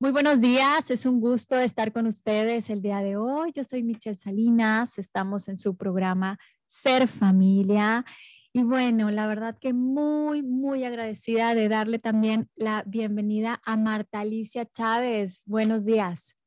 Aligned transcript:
Muy 0.00 0.12
buenos 0.12 0.40
días, 0.40 0.92
es 0.92 1.06
un 1.06 1.18
gusto 1.18 1.56
estar 1.58 1.92
con 1.92 2.06
ustedes 2.06 2.70
el 2.70 2.82
día 2.82 2.98
de 2.98 3.16
hoy. 3.16 3.50
Yo 3.52 3.64
soy 3.64 3.82
Michelle 3.82 4.14
Salinas, 4.14 4.96
estamos 4.96 5.48
en 5.48 5.56
su 5.56 5.74
programa 5.76 6.38
Ser 6.68 7.08
Familia. 7.08 8.04
Y 8.52 8.62
bueno, 8.62 9.10
la 9.10 9.26
verdad 9.26 9.58
que 9.60 9.72
muy, 9.72 10.44
muy 10.44 10.84
agradecida 10.84 11.52
de 11.56 11.68
darle 11.68 11.98
también 11.98 12.48
la 12.54 12.84
bienvenida 12.86 13.60
a 13.64 13.76
Marta 13.76 14.20
Alicia 14.20 14.66
Chávez. 14.66 15.42
Buenos 15.46 15.84
días. 15.84 16.38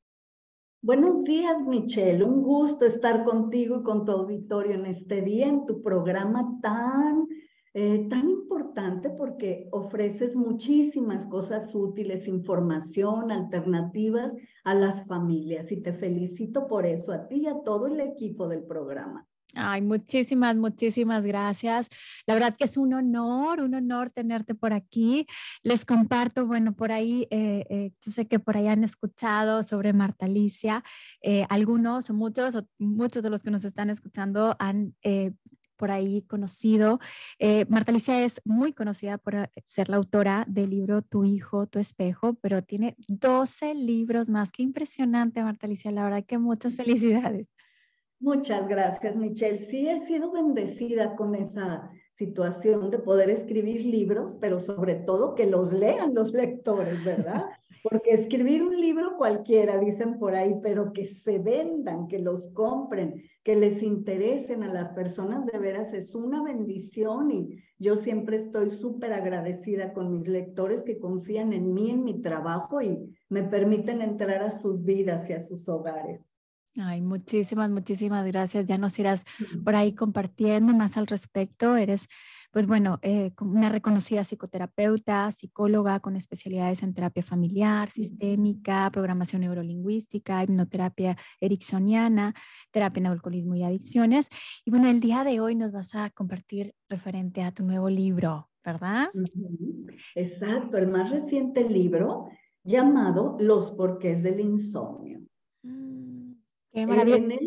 Buenos 0.81 1.25
días, 1.25 1.61
Michelle. 1.67 2.23
Un 2.23 2.43
gusto 2.43 2.85
estar 2.85 3.25
contigo 3.25 3.81
y 3.81 3.83
con 3.83 4.05
tu 4.05 4.13
auditorio 4.13 4.75
en 4.75 4.85
este 4.85 5.21
día, 5.23 5.47
en 5.47 5.65
tu 5.65 5.83
programa 5.83 6.57
tan 6.61 7.27
eh, 7.73 8.07
tan 8.09 8.29
importante 8.29 9.09
porque 9.09 9.69
ofreces 9.71 10.35
muchísimas 10.35 11.25
cosas 11.27 11.73
útiles, 11.73 12.27
información, 12.27 13.31
alternativas 13.31 14.35
a 14.65 14.73
las 14.73 15.07
familias 15.07 15.71
y 15.71 15.77
te 15.77 15.93
felicito 15.93 16.67
por 16.67 16.85
eso, 16.85 17.13
a 17.13 17.29
ti 17.29 17.43
y 17.43 17.47
a 17.47 17.63
todo 17.63 17.87
el 17.87 18.01
equipo 18.01 18.49
del 18.49 18.63
programa. 18.63 19.25
Ay, 19.53 19.81
muchísimas, 19.81 20.55
muchísimas 20.55 21.23
gracias. 21.23 21.89
La 22.25 22.33
verdad 22.33 22.55
que 22.57 22.63
es 22.63 22.77
un 22.77 22.93
honor, 22.93 23.61
un 23.61 23.73
honor 23.73 24.09
tenerte 24.09 24.55
por 24.55 24.71
aquí. 24.71 25.25
Les 25.61 25.83
comparto, 25.83 26.45
bueno, 26.45 26.73
por 26.73 26.93
ahí, 26.93 27.27
eh, 27.31 27.65
eh, 27.69 27.91
yo 28.01 28.11
sé 28.11 28.27
que 28.27 28.39
por 28.39 28.55
ahí 28.55 28.67
han 28.67 28.85
escuchado 28.85 29.63
sobre 29.63 29.91
Marta 29.91 30.25
Alicia. 30.25 30.83
algunos 31.49 32.09
o 32.09 32.13
muchos, 32.13 32.63
muchos 32.79 33.23
de 33.23 33.29
los 33.29 33.43
que 33.43 33.51
nos 33.51 33.65
están 33.65 33.89
escuchando 33.89 34.55
han 34.59 34.95
por 35.81 35.89
ahí 35.89 36.21
conocido. 36.27 36.99
Eh, 37.39 37.65
Marta 37.67 37.91
Alicia 37.91 38.23
es 38.23 38.39
muy 38.45 38.71
conocida 38.71 39.17
por 39.17 39.33
eh, 39.33 39.49
ser 39.65 39.89
la 39.89 39.95
autora 39.95 40.45
del 40.47 40.69
libro 40.69 41.01
Tu 41.01 41.25
hijo, 41.25 41.65
tu 41.65 41.79
espejo, 41.79 42.35
pero 42.35 42.61
tiene 42.61 42.95
12 43.07 43.73
libros 43.73 44.29
más. 44.29 44.51
Qué 44.51 44.61
impresionante, 44.61 45.41
Marta 45.41 45.65
Alicia. 45.65 45.89
La 45.89 46.03
verdad 46.03 46.23
que 46.23 46.37
muchas 46.37 46.75
felicidades. 46.75 47.51
Muchas 48.19 48.67
gracias, 48.67 49.17
Michelle. 49.17 49.57
Sí, 49.57 49.89
he 49.89 49.99
sido 49.99 50.31
bendecida 50.31 51.15
con 51.15 51.33
esa 51.33 51.89
situación 52.13 52.91
de 52.91 52.99
poder 52.99 53.31
escribir 53.31 53.83
libros, 53.83 54.37
pero 54.39 54.59
sobre 54.59 54.93
todo 54.93 55.33
que 55.33 55.47
los 55.47 55.73
lean 55.73 56.13
los 56.13 56.31
lectores, 56.31 57.03
¿verdad? 57.03 57.45
Porque 57.83 58.11
escribir 58.11 58.63
un 58.63 58.79
libro 58.79 59.17
cualquiera, 59.17 59.79
dicen 59.79 60.19
por 60.19 60.35
ahí, 60.35 60.55
pero 60.61 60.93
que 60.93 61.07
se 61.07 61.39
vendan, 61.39 62.07
que 62.07 62.19
los 62.19 62.49
compren, 62.53 63.23
que 63.43 63.55
les 63.55 63.81
interesen 63.81 64.63
a 64.63 64.71
las 64.71 64.89
personas 64.89 65.45
de 65.47 65.57
veras 65.57 65.93
es 65.93 66.13
una 66.13 66.43
bendición 66.43 67.31
y 67.31 67.57
yo 67.79 67.95
siempre 67.95 68.37
estoy 68.37 68.69
súper 68.69 69.13
agradecida 69.13 69.93
con 69.93 70.13
mis 70.13 70.27
lectores 70.27 70.83
que 70.83 70.99
confían 70.99 71.53
en 71.53 71.73
mí, 71.73 71.89
en 71.89 72.03
mi 72.03 72.21
trabajo 72.21 72.81
y 72.81 73.15
me 73.29 73.43
permiten 73.43 74.01
entrar 74.01 74.43
a 74.43 74.51
sus 74.51 74.83
vidas 74.83 75.29
y 75.29 75.33
a 75.33 75.39
sus 75.39 75.67
hogares. 75.67 76.30
Ay, 76.77 77.01
muchísimas, 77.01 77.69
muchísimas 77.69 78.25
gracias. 78.25 78.65
Ya 78.65 78.77
nos 78.77 78.97
irás 78.97 79.25
por 79.63 79.75
ahí 79.75 79.93
compartiendo 79.93 80.73
más 80.73 80.97
al 80.97 81.07
respecto. 81.07 81.75
Eres 81.75 82.07
pues 82.51 82.67
bueno, 82.67 82.99
eh, 83.01 83.31
una 83.39 83.69
reconocida 83.69 84.25
psicoterapeuta, 84.25 85.31
psicóloga 85.31 86.01
con 86.01 86.17
especialidades 86.17 86.83
en 86.83 86.93
terapia 86.93 87.23
familiar, 87.23 87.89
sistémica, 87.89 88.89
programación 88.91 89.41
neurolingüística, 89.41 90.43
hipnoterapia 90.43 91.17
ericksoniana, 91.39 92.35
terapia 92.71 92.99
en 92.99 93.07
alcoholismo 93.07 93.55
y 93.55 93.63
adicciones. 93.63 94.27
Y 94.65 94.71
bueno, 94.71 94.89
el 94.89 94.99
día 94.99 95.23
de 95.23 95.39
hoy 95.39 95.55
nos 95.55 95.71
vas 95.71 95.95
a 95.95 96.09
compartir 96.09 96.75
referente 96.89 97.41
a 97.41 97.53
tu 97.53 97.63
nuevo 97.63 97.89
libro, 97.89 98.49
¿verdad? 98.65 99.09
Exacto, 100.15 100.77
el 100.77 100.87
más 100.87 101.09
reciente 101.09 101.67
libro 101.69 102.27
llamado 102.63 103.37
Los 103.39 103.71
porqués 103.71 104.23
del 104.23 104.41
insomnio. 104.41 105.21
Mm, 105.63 106.10
qué 106.71 106.87
maravilla. 106.87 107.37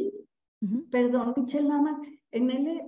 Perdón, 0.90 1.34
Michelle, 1.36 1.68
nada 1.68 1.82
más, 1.82 1.98
en 2.30 2.50
él 2.50 2.82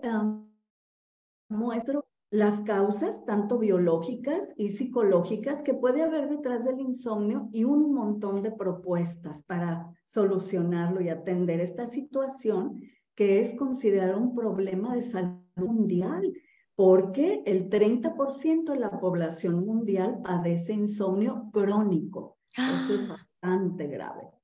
muestro 1.48 2.06
las 2.30 2.60
causas, 2.62 3.24
tanto 3.24 3.58
biológicas 3.58 4.52
y 4.56 4.70
psicológicas, 4.70 5.62
que 5.62 5.74
puede 5.74 6.02
haber 6.02 6.28
detrás 6.28 6.64
del 6.64 6.80
insomnio 6.80 7.48
y 7.52 7.64
un 7.64 7.92
montón 7.92 8.42
de 8.42 8.50
propuestas 8.50 9.42
para 9.44 9.86
solucionarlo 10.06 11.00
y 11.00 11.08
atender 11.08 11.60
esta 11.60 11.86
situación 11.86 12.80
que 13.14 13.40
es 13.40 13.54
considerado 13.54 14.18
un 14.18 14.34
problema 14.34 14.94
de 14.94 15.02
salud 15.02 15.40
mundial, 15.56 16.32
porque 16.74 17.42
el 17.46 17.70
30% 17.70 18.72
de 18.72 18.78
la 18.78 19.00
población 19.00 19.64
mundial 19.64 20.20
padece 20.22 20.74
insomnio 20.74 21.48
crónico. 21.52 22.36
Eso 22.56 22.94
es 22.94 23.10
¡Ah! 23.10 23.16
bastante 23.40 23.86
grave. 23.86 24.35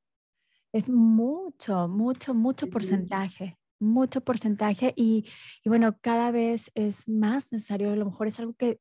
Es 0.73 0.89
mucho, 0.91 1.89
mucho, 1.89 2.35
mucho 2.35 2.69
porcentaje 2.69 3.59
mucho 3.83 4.21
porcentaje 4.23 4.95
y, 4.97 5.27
bueno, 5.65 5.99
cada 6.01 6.31
vez 6.31 6.71
es 6.75 7.09
más 7.09 7.53
necesario, 7.53 7.93
a 7.93 7.97
lo 7.97 8.07
mejor 8.07 8.29
es 8.29 8.39
algo 8.39 8.55
que, 8.55 8.81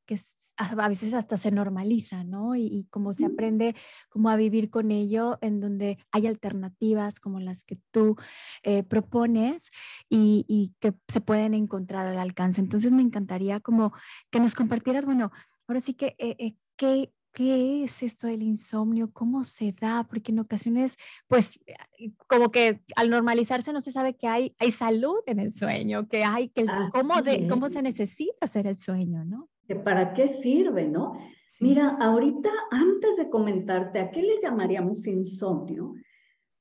a 0.57 0.87
veces 0.87 1.13
hasta 1.13 1.37
se 1.37 1.49
normaliza, 1.49 2.23
¿no? 2.23 2.55
Y, 2.55 2.67
y 2.67 2.85
como 2.91 3.13
se 3.13 3.25
aprende 3.25 3.75
como 4.09 4.29
a 4.29 4.35
vivir 4.35 4.69
con 4.69 4.91
ello, 4.91 5.39
en 5.41 5.59
donde 5.59 5.97
hay 6.11 6.27
alternativas 6.27 7.19
como 7.19 7.39
las 7.39 7.63
que 7.63 7.79
tú 7.89 8.15
eh, 8.63 8.83
propones 8.83 9.71
y, 10.07 10.75
que 10.79 10.93
se 11.07 11.21
pueden 11.21 11.53
encontrar 11.53 12.05
al 12.05 12.19
alcance. 12.19 12.61
Entonces 12.61 12.91
me 12.91 13.01
encantaría 13.01 13.59
como 13.59 13.93
que 14.29 14.39
nos 14.39 14.53
compartieras, 14.53 15.05
bueno, 15.05 15.31
ahora 15.67 15.81
sí 15.81 15.95
que, 15.95 16.15
eh, 16.19 16.35
eh, 16.37 16.55
¿qué, 16.75 17.11
¿qué 17.33 17.83
es 17.83 18.03
esto 18.03 18.27
del 18.27 18.43
insomnio? 18.43 19.11
¿Cómo 19.11 19.43
se 19.43 19.71
da? 19.73 20.05
Porque 20.07 20.31
en 20.31 20.39
ocasiones, 20.39 20.97
pues, 21.27 21.59
eh, 21.65 22.11
como 22.27 22.51
que 22.51 22.81
al 22.95 23.09
normalizarse 23.09 23.73
no 23.73 23.81
se 23.81 23.91
sabe 23.91 24.15
que 24.15 24.27
hay, 24.27 24.55
hay 24.59 24.71
salud 24.71 25.19
en 25.25 25.39
el 25.39 25.51
sueño, 25.51 26.07
que 26.07 26.23
hay, 26.23 26.49
que 26.49 26.65
cómo, 26.91 27.21
de, 27.21 27.47
cómo 27.47 27.69
se 27.69 27.81
necesita 27.81 28.45
hacer 28.45 28.67
el 28.67 28.77
sueño, 28.77 29.25
¿no? 29.25 29.49
¿Para 29.83 30.13
qué 30.13 30.27
sirve, 30.27 30.87
no? 30.87 31.17
Mira, 31.61 31.97
ahorita, 31.99 32.49
antes 32.71 33.17
de 33.17 33.29
comentarte 33.29 33.99
a 33.99 34.11
qué 34.11 34.21
le 34.21 34.39
llamaríamos 34.41 35.05
insomnio, 35.07 35.93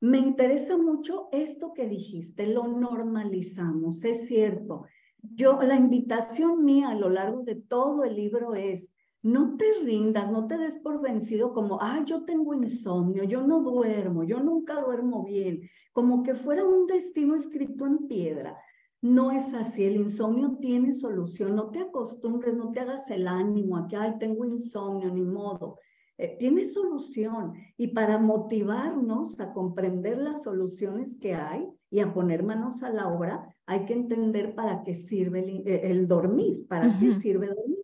me 0.00 0.18
interesa 0.18 0.76
mucho 0.76 1.28
esto 1.32 1.74
que 1.74 1.86
dijiste, 1.86 2.46
lo 2.46 2.66
normalizamos, 2.66 4.04
es 4.04 4.26
cierto. 4.26 4.84
Yo, 5.22 5.60
la 5.62 5.76
invitación 5.76 6.64
mía 6.64 6.90
a 6.90 6.94
lo 6.94 7.10
largo 7.10 7.42
de 7.42 7.56
todo 7.56 8.04
el 8.04 8.16
libro 8.16 8.54
es, 8.54 8.94
no 9.22 9.56
te 9.56 9.66
rindas, 9.84 10.30
no 10.30 10.46
te 10.46 10.56
des 10.56 10.78
por 10.78 11.00
vencido 11.02 11.52
como, 11.52 11.78
ah, 11.80 12.02
yo 12.04 12.24
tengo 12.24 12.54
insomnio, 12.54 13.24
yo 13.24 13.46
no 13.46 13.60
duermo, 13.60 14.24
yo 14.24 14.40
nunca 14.40 14.80
duermo 14.80 15.24
bien, 15.24 15.68
como 15.92 16.22
que 16.22 16.34
fuera 16.34 16.64
un 16.64 16.86
destino 16.86 17.34
escrito 17.34 17.86
en 17.86 18.08
piedra. 18.08 18.56
No 19.02 19.30
es 19.30 19.54
así, 19.54 19.84
el 19.84 19.96
insomnio 19.96 20.58
tiene 20.60 20.92
solución, 20.92 21.56
no 21.56 21.70
te 21.70 21.80
acostumbres, 21.80 22.54
no 22.54 22.70
te 22.70 22.80
hagas 22.80 23.10
el 23.10 23.28
ánimo 23.28 23.76
a 23.76 23.88
que, 23.88 23.96
ay, 23.96 24.18
tengo 24.18 24.44
insomnio, 24.44 25.10
ni 25.10 25.22
modo. 25.22 25.78
Eh, 26.18 26.36
tiene 26.38 26.66
solución 26.66 27.54
y 27.78 27.88
para 27.88 28.18
motivarnos 28.18 29.40
a 29.40 29.54
comprender 29.54 30.18
las 30.18 30.42
soluciones 30.42 31.16
que 31.16 31.34
hay 31.34 31.66
y 31.90 32.00
a 32.00 32.12
poner 32.12 32.42
manos 32.42 32.82
a 32.82 32.90
la 32.90 33.08
obra, 33.08 33.56
hay 33.64 33.86
que 33.86 33.94
entender 33.94 34.54
para 34.54 34.82
qué 34.82 34.94
sirve 34.94 35.62
el, 35.64 36.06
dormir, 36.06 36.66
para 36.68 36.98
qué 36.98 37.12
sirve 37.12 37.46
dormir. 37.46 37.78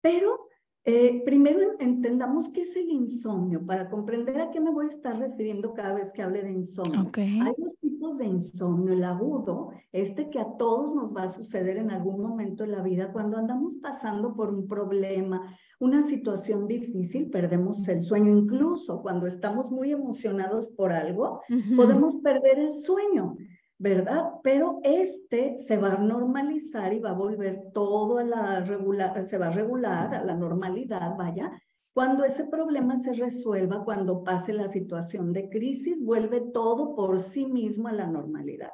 Pero 0.00 0.46
eh, 0.86 1.22
primero 1.24 1.60
entendamos 1.78 2.50
qué 2.50 2.62
es 2.62 2.76
el 2.76 2.90
insomnio, 2.90 3.64
para 3.64 3.88
comprender 3.88 4.38
a 4.40 4.50
qué 4.50 4.60
me 4.60 4.70
voy 4.70 4.86
a 4.86 4.90
estar 4.90 5.18
refiriendo 5.18 5.72
cada 5.72 5.94
vez 5.94 6.12
que 6.12 6.22
hable 6.22 6.42
de 6.42 6.52
insomnio. 6.52 7.10
Hay 7.16 7.54
dos 7.56 7.76
tipos 7.80 8.18
de 8.18 8.26
insomnio, 8.26 8.92
el 8.92 9.04
agudo, 9.04 9.70
este 9.92 10.28
que 10.28 10.38
a 10.40 10.56
todos 10.58 10.94
nos 10.94 11.16
va 11.16 11.22
a 11.22 11.28
suceder 11.28 11.78
en 11.78 11.90
algún 11.90 12.20
momento 12.20 12.64
de 12.64 12.70
la 12.70 12.82
vida, 12.82 13.12
cuando 13.12 13.38
andamos 13.38 13.76
pasando 13.76 14.34
por 14.34 14.52
un 14.52 14.68
problema, 14.68 15.56
una 15.80 16.02
situación 16.02 16.66
difícil, 16.66 17.30
perdemos 17.30 17.86
el 17.88 18.02
sueño, 18.02 18.36
incluso 18.36 19.00
cuando 19.00 19.26
estamos 19.26 19.70
muy 19.70 19.90
emocionados 19.90 20.68
por 20.68 20.92
algo, 20.92 21.40
podemos 21.76 22.16
perder 22.16 22.58
el 22.58 22.72
sueño. 22.72 23.36
¿Verdad? 23.84 24.40
Pero 24.42 24.80
este 24.82 25.58
se 25.58 25.76
va 25.76 25.92
a 25.92 25.98
normalizar 25.98 26.94
y 26.94 27.00
va 27.00 27.10
a 27.10 27.20
volver 27.26 27.64
todo 27.74 28.16
a 28.16 28.24
la 28.24 28.60
regular, 28.60 29.26
se 29.26 29.36
va 29.36 29.48
a 29.48 29.50
regular 29.50 30.14
a 30.14 30.24
la 30.24 30.34
normalidad, 30.34 31.14
vaya, 31.18 31.52
cuando 31.92 32.24
ese 32.24 32.46
problema 32.46 32.96
se 32.96 33.12
resuelva, 33.12 33.84
cuando 33.84 34.24
pase 34.24 34.54
la 34.54 34.68
situación 34.68 35.34
de 35.34 35.50
crisis, 35.50 36.02
vuelve 36.02 36.40
todo 36.54 36.96
por 36.96 37.20
sí 37.20 37.44
mismo 37.44 37.88
a 37.88 37.92
la 37.92 38.06
normalidad. 38.06 38.70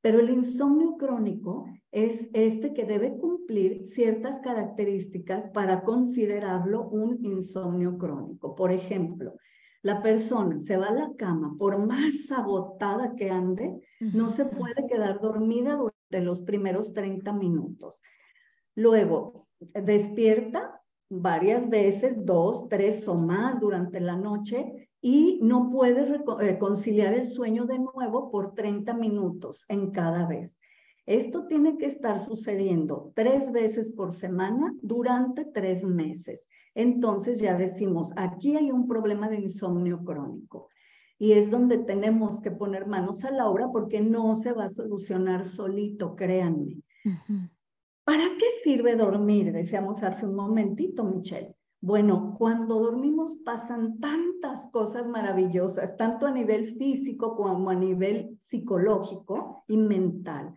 Pero 0.00 0.20
el 0.20 0.30
insomnio 0.30 0.96
crónico 0.96 1.66
es 1.90 2.30
este 2.32 2.72
que 2.72 2.86
debe 2.86 3.18
cumplir 3.18 3.86
ciertas 3.86 4.40
características 4.40 5.50
para 5.50 5.82
considerarlo 5.82 6.88
un 6.88 7.22
insomnio 7.22 7.98
crónico. 7.98 8.54
Por 8.54 8.72
ejemplo, 8.72 9.34
la 9.86 10.02
persona 10.02 10.58
se 10.58 10.76
va 10.76 10.88
a 10.88 10.92
la 10.92 11.12
cama, 11.16 11.54
por 11.56 11.78
más 11.78 12.32
agotada 12.32 13.14
que 13.14 13.30
ande, 13.30 13.80
no 14.00 14.30
se 14.30 14.44
puede 14.44 14.88
quedar 14.88 15.20
dormida 15.20 15.76
durante 15.76 16.26
los 16.26 16.40
primeros 16.40 16.92
30 16.92 17.32
minutos. 17.32 18.02
Luego, 18.74 19.46
despierta 19.60 20.82
varias 21.08 21.70
veces, 21.70 22.16
dos, 22.26 22.68
tres 22.68 23.06
o 23.06 23.14
más 23.14 23.60
durante 23.60 24.00
la 24.00 24.16
noche 24.16 24.90
y 25.00 25.38
no 25.40 25.70
puede 25.70 26.20
eh, 26.40 26.58
conciliar 26.58 27.14
el 27.14 27.28
sueño 27.28 27.64
de 27.64 27.78
nuevo 27.78 28.28
por 28.32 28.54
30 28.54 28.92
minutos 28.94 29.64
en 29.68 29.92
cada 29.92 30.26
vez. 30.26 30.58
Esto 31.06 31.46
tiene 31.46 31.78
que 31.78 31.86
estar 31.86 32.18
sucediendo 32.18 33.12
tres 33.14 33.52
veces 33.52 33.92
por 33.92 34.12
semana 34.12 34.74
durante 34.82 35.44
tres 35.44 35.84
meses. 35.84 36.48
Entonces 36.74 37.40
ya 37.40 37.56
decimos, 37.56 38.12
aquí 38.16 38.56
hay 38.56 38.72
un 38.72 38.88
problema 38.88 39.28
de 39.28 39.40
insomnio 39.40 40.04
crónico. 40.04 40.68
Y 41.16 41.32
es 41.32 41.50
donde 41.50 41.78
tenemos 41.78 42.40
que 42.40 42.50
poner 42.50 42.86
manos 42.86 43.24
a 43.24 43.30
la 43.30 43.48
obra 43.48 43.68
porque 43.72 44.00
no 44.00 44.34
se 44.36 44.52
va 44.52 44.64
a 44.64 44.68
solucionar 44.68 45.44
solito, 45.44 46.16
créanme. 46.16 46.82
¿Para 48.04 48.24
qué 48.38 48.46
sirve 48.62 48.96
dormir? 48.96 49.52
Decíamos 49.52 50.02
hace 50.02 50.26
un 50.26 50.34
momentito, 50.34 51.04
Michelle. 51.04 51.54
Bueno, 51.80 52.34
cuando 52.36 52.80
dormimos 52.80 53.36
pasan 53.44 54.00
tantas 54.00 54.68
cosas 54.72 55.08
maravillosas, 55.08 55.96
tanto 55.96 56.26
a 56.26 56.32
nivel 56.32 56.76
físico 56.76 57.36
como 57.36 57.70
a 57.70 57.74
nivel 57.74 58.36
psicológico 58.40 59.64
y 59.68 59.76
mental. 59.76 60.54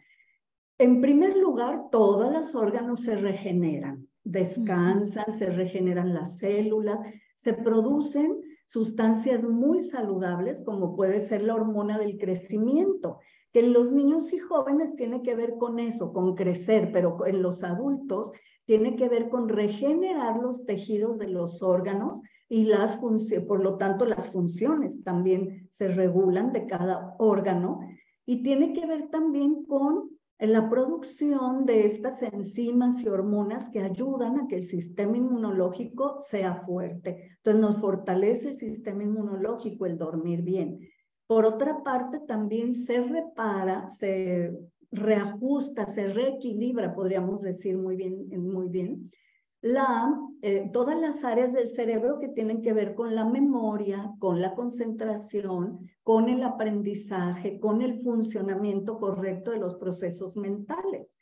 En 0.81 1.01
primer 1.01 1.35
lugar, 1.35 1.89
todos 1.91 2.31
los 2.31 2.55
órganos 2.55 3.01
se 3.01 3.17
regeneran, 3.17 4.07
descansan, 4.23 5.29
se 5.29 5.49
regeneran 5.49 6.13
las 6.13 6.37
células, 6.37 7.01
se 7.35 7.53
producen 7.53 8.39
sustancias 8.65 9.43
muy 9.43 9.81
saludables 9.81 10.61
como 10.63 10.95
puede 10.95 11.19
ser 11.19 11.41
la 11.41 11.55
hormona 11.55 11.97
del 11.97 12.17
crecimiento, 12.17 13.19
que 13.51 13.59
en 13.59 13.73
los 13.73 13.91
niños 13.91 14.31
y 14.31 14.37
jóvenes 14.37 14.95
tiene 14.95 15.21
que 15.21 15.35
ver 15.35 15.57
con 15.57 15.79
eso, 15.79 16.13
con 16.13 16.33
crecer, 16.35 16.91
pero 16.93 17.25
en 17.25 17.41
los 17.41 17.61
adultos 17.65 18.31
tiene 18.63 18.95
que 18.95 19.09
ver 19.09 19.27
con 19.27 19.49
regenerar 19.49 20.37
los 20.37 20.65
tejidos 20.65 21.19
de 21.19 21.27
los 21.27 21.61
órganos 21.61 22.21
y 22.47 22.63
las 22.63 22.95
funciones, 23.01 23.45
por 23.45 23.61
lo 23.61 23.77
tanto 23.77 24.05
las 24.05 24.29
funciones 24.29 25.03
también 25.03 25.67
se 25.71 25.89
regulan 25.89 26.53
de 26.53 26.67
cada 26.67 27.15
órgano 27.19 27.81
y 28.25 28.43
tiene 28.43 28.71
que 28.71 28.85
ver 28.85 29.09
también 29.09 29.65
con 29.65 30.18
en 30.39 30.53
la 30.53 30.69
producción 30.69 31.65
de 31.65 31.85
estas 31.85 32.23
enzimas 32.23 33.01
y 33.01 33.09
hormonas 33.09 33.69
que 33.69 33.81
ayudan 33.81 34.39
a 34.39 34.47
que 34.47 34.55
el 34.55 34.65
sistema 34.65 35.17
inmunológico 35.17 36.19
sea 36.19 36.55
fuerte. 36.55 37.31
Entonces 37.37 37.61
nos 37.61 37.77
fortalece 37.79 38.49
el 38.49 38.55
sistema 38.55 39.03
inmunológico 39.03 39.85
el 39.85 39.97
dormir 39.97 40.41
bien. 40.41 40.79
Por 41.27 41.45
otra 41.45 41.83
parte, 41.83 42.21
también 42.21 42.73
se 42.73 43.03
repara, 43.03 43.89
se 43.89 44.51
reajusta, 44.91 45.85
se 45.85 46.07
reequilibra, 46.07 46.95
podríamos 46.95 47.41
decir 47.41 47.77
muy 47.77 47.97
bien, 47.97 48.27
muy 48.41 48.69
bien 48.69 49.11
la, 49.61 50.17
eh, 50.41 50.69
todas 50.71 50.99
las 50.99 51.23
áreas 51.23 51.53
del 51.53 51.67
cerebro 51.67 52.19
que 52.19 52.29
tienen 52.29 52.61
que 52.61 52.73
ver 52.73 52.95
con 52.95 53.13
la 53.15 53.25
memoria, 53.25 54.13
con 54.19 54.41
la 54.41 54.55
concentración, 54.55 55.89
con 56.03 56.29
el 56.29 56.43
aprendizaje, 56.43 57.59
con 57.59 57.81
el 57.81 58.01
funcionamiento 58.01 58.97
correcto 58.99 59.51
de 59.51 59.59
los 59.59 59.75
procesos 59.75 60.37
mentales. 60.37 61.17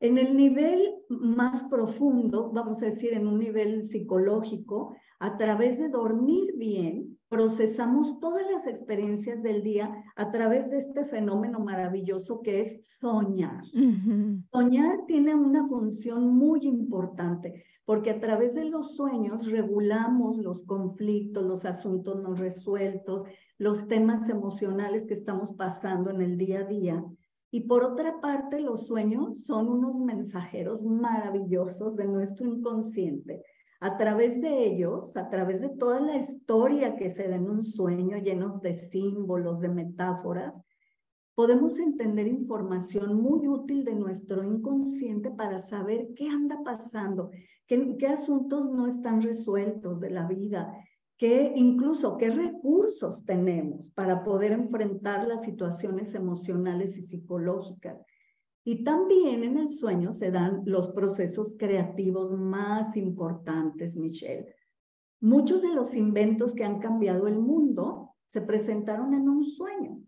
En 0.00 0.16
el 0.18 0.36
nivel 0.36 0.94
más 1.08 1.64
profundo, 1.64 2.52
vamos 2.52 2.80
a 2.82 2.86
decir 2.86 3.14
en 3.14 3.26
un 3.26 3.40
nivel 3.40 3.84
psicológico, 3.84 4.94
a 5.20 5.36
través 5.36 5.78
de 5.78 5.88
dormir 5.88 6.54
bien, 6.56 7.18
procesamos 7.28 8.18
todas 8.20 8.42
las 8.50 8.66
experiencias 8.66 9.42
del 9.42 9.62
día 9.62 10.04
a 10.16 10.30
través 10.30 10.70
de 10.70 10.78
este 10.78 11.04
fenómeno 11.04 11.60
maravilloso 11.60 12.40
que 12.40 12.60
es 12.60 12.98
soñar. 13.00 13.64
Soñar 14.52 15.04
tiene 15.06 15.34
una 15.34 15.66
función 15.66 16.28
muy 16.28 16.60
importante 16.66 17.64
porque 17.84 18.10
a 18.10 18.20
través 18.20 18.54
de 18.54 18.66
los 18.66 18.96
sueños 18.96 19.50
regulamos 19.50 20.38
los 20.38 20.62
conflictos, 20.64 21.44
los 21.44 21.64
asuntos 21.64 22.20
no 22.22 22.34
resueltos, 22.34 23.26
los 23.58 23.88
temas 23.88 24.28
emocionales 24.28 25.06
que 25.06 25.14
estamos 25.14 25.52
pasando 25.54 26.10
en 26.10 26.20
el 26.20 26.38
día 26.38 26.60
a 26.60 26.64
día. 26.64 27.04
Y 27.50 27.60
por 27.62 27.82
otra 27.82 28.20
parte, 28.20 28.60
los 28.60 28.86
sueños 28.86 29.44
son 29.44 29.68
unos 29.68 29.98
mensajeros 30.00 30.84
maravillosos 30.84 31.96
de 31.96 32.04
nuestro 32.04 32.46
inconsciente 32.46 33.42
a 33.80 33.96
través 33.96 34.40
de 34.40 34.66
ellos, 34.66 35.16
a 35.16 35.28
través 35.28 35.60
de 35.60 35.68
toda 35.68 36.00
la 36.00 36.16
historia 36.16 36.96
que 36.96 37.10
se 37.10 37.28
da 37.28 37.36
en 37.36 37.48
un 37.48 37.62
sueño 37.62 38.18
llenos 38.18 38.60
de 38.60 38.74
símbolos, 38.74 39.60
de 39.60 39.68
metáforas, 39.68 40.54
podemos 41.38 41.78
entender 41.78 42.26
información 42.26 43.22
muy 43.22 43.46
útil 43.46 43.84
de 43.84 43.94
nuestro 43.94 44.42
inconsciente 44.42 45.30
para 45.30 45.60
saber 45.60 46.08
qué 46.16 46.28
anda 46.28 46.58
pasando, 46.64 47.30
qué, 47.68 48.08
asuntos 48.08 48.68
no 48.72 48.88
están 48.88 49.22
resueltos 49.22 50.00
de 50.00 50.10
la 50.10 50.26
vida, 50.26 50.74
qué 51.16 51.52
incluso 51.54 52.16
qué 52.16 52.30
recursos 52.30 53.24
tenemos 53.24 53.86
para 53.94 54.24
poder 54.24 54.50
enfrentar 54.50 55.28
las 55.28 55.44
situaciones 55.44 56.12
emocionales 56.16 56.98
y 56.98 57.02
psicológicas. 57.02 57.98
Y 58.68 58.84
también 58.84 59.44
en 59.44 59.56
el 59.56 59.70
sueño 59.70 60.12
se 60.12 60.30
dan 60.30 60.60
los 60.66 60.88
procesos 60.88 61.56
creativos 61.58 62.34
más 62.36 62.98
importantes, 62.98 63.96
Michelle. 63.96 64.54
Muchos 65.22 65.62
de 65.62 65.72
los 65.72 65.94
inventos 65.94 66.52
que 66.52 66.64
han 66.64 66.78
cambiado 66.78 67.28
el 67.28 67.38
mundo 67.38 68.14
se 68.28 68.42
presentaron 68.42 69.14
en 69.14 69.26
un 69.26 69.42
sueño. 69.42 70.02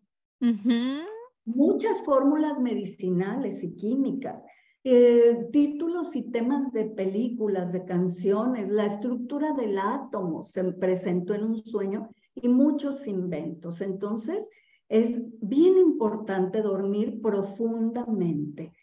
Muchas 1.46 2.02
fórmulas 2.02 2.60
medicinales 2.60 3.64
y 3.64 3.74
químicas, 3.76 4.44
eh, 4.84 5.48
títulos 5.52 6.14
y 6.14 6.30
temas 6.30 6.70
de 6.70 6.84
películas, 6.84 7.72
de 7.72 7.86
canciones, 7.86 8.68
la 8.68 8.84
estructura 8.84 9.54
del 9.54 9.78
átomo 9.78 10.44
se 10.44 10.64
presentó 10.64 11.32
en 11.32 11.44
un 11.44 11.64
sueño 11.64 12.10
y 12.34 12.50
muchos 12.50 13.06
inventos. 13.06 13.80
Entonces, 13.80 14.50
es 14.90 15.22
bien 15.40 15.78
importante 15.78 16.60
dormir 16.62 17.22
profundamente. 17.22 18.74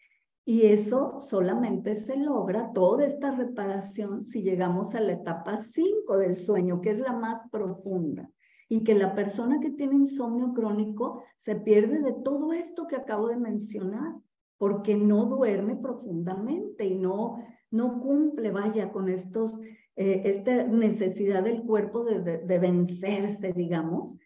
Y 0.44 0.62
eso 0.62 1.20
solamente 1.20 1.94
se 1.94 2.16
logra, 2.16 2.72
toda 2.72 3.04
esta 3.04 3.30
reparación, 3.32 4.22
si 4.22 4.42
llegamos 4.42 4.94
a 4.94 5.00
la 5.00 5.12
etapa 5.12 5.58
5 5.58 6.16
del 6.16 6.38
sueño, 6.38 6.80
que 6.80 6.90
es 6.92 7.00
la 7.00 7.12
más 7.12 7.46
profunda. 7.50 8.30
Y 8.70 8.84
que 8.84 8.94
la 8.94 9.14
persona 9.14 9.60
que 9.60 9.70
tiene 9.70 9.96
insomnio 9.96 10.54
crónico 10.54 11.22
se 11.36 11.56
pierde 11.56 12.00
de 12.00 12.14
todo 12.24 12.54
esto 12.54 12.86
que 12.86 12.96
acabo 12.96 13.28
de 13.28 13.36
mencionar, 13.36 14.14
porque 14.56 14.96
no 14.96 15.26
duerme 15.26 15.76
profundamente 15.76 16.86
y 16.86 16.94
no, 16.94 17.44
no 17.70 18.00
cumple, 18.00 18.50
vaya, 18.50 18.90
con 18.90 19.10
estos, 19.10 19.60
eh, 19.94 20.22
esta 20.24 20.64
necesidad 20.64 21.44
del 21.44 21.64
cuerpo 21.64 22.04
de, 22.04 22.38
de 22.38 22.58
vencerse, 22.58 23.52
digamos, 23.52 24.16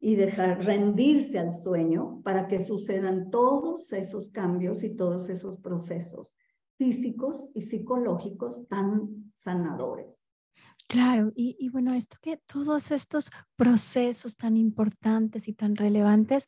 y 0.00 0.16
dejar 0.16 0.64
rendirse 0.64 1.38
al 1.38 1.52
sueño 1.52 2.22
para 2.24 2.48
que 2.48 2.64
sucedan 2.64 3.30
todos 3.30 3.92
esos 3.92 4.30
cambios 4.30 4.82
y 4.82 4.96
todos 4.96 5.28
esos 5.28 5.58
procesos 5.58 6.36
físicos 6.78 7.50
y 7.54 7.62
psicológicos 7.62 8.66
tan 8.68 9.32
sanadores. 9.36 10.24
Claro, 10.88 11.30
y, 11.36 11.54
y, 11.60 11.68
bueno, 11.68 11.92
esto 11.92 12.16
que 12.20 12.38
todos 12.38 12.90
estos 12.90 13.30
procesos 13.54 14.36
tan 14.36 14.56
importantes 14.56 15.46
y 15.46 15.52
tan 15.52 15.76
relevantes 15.76 16.46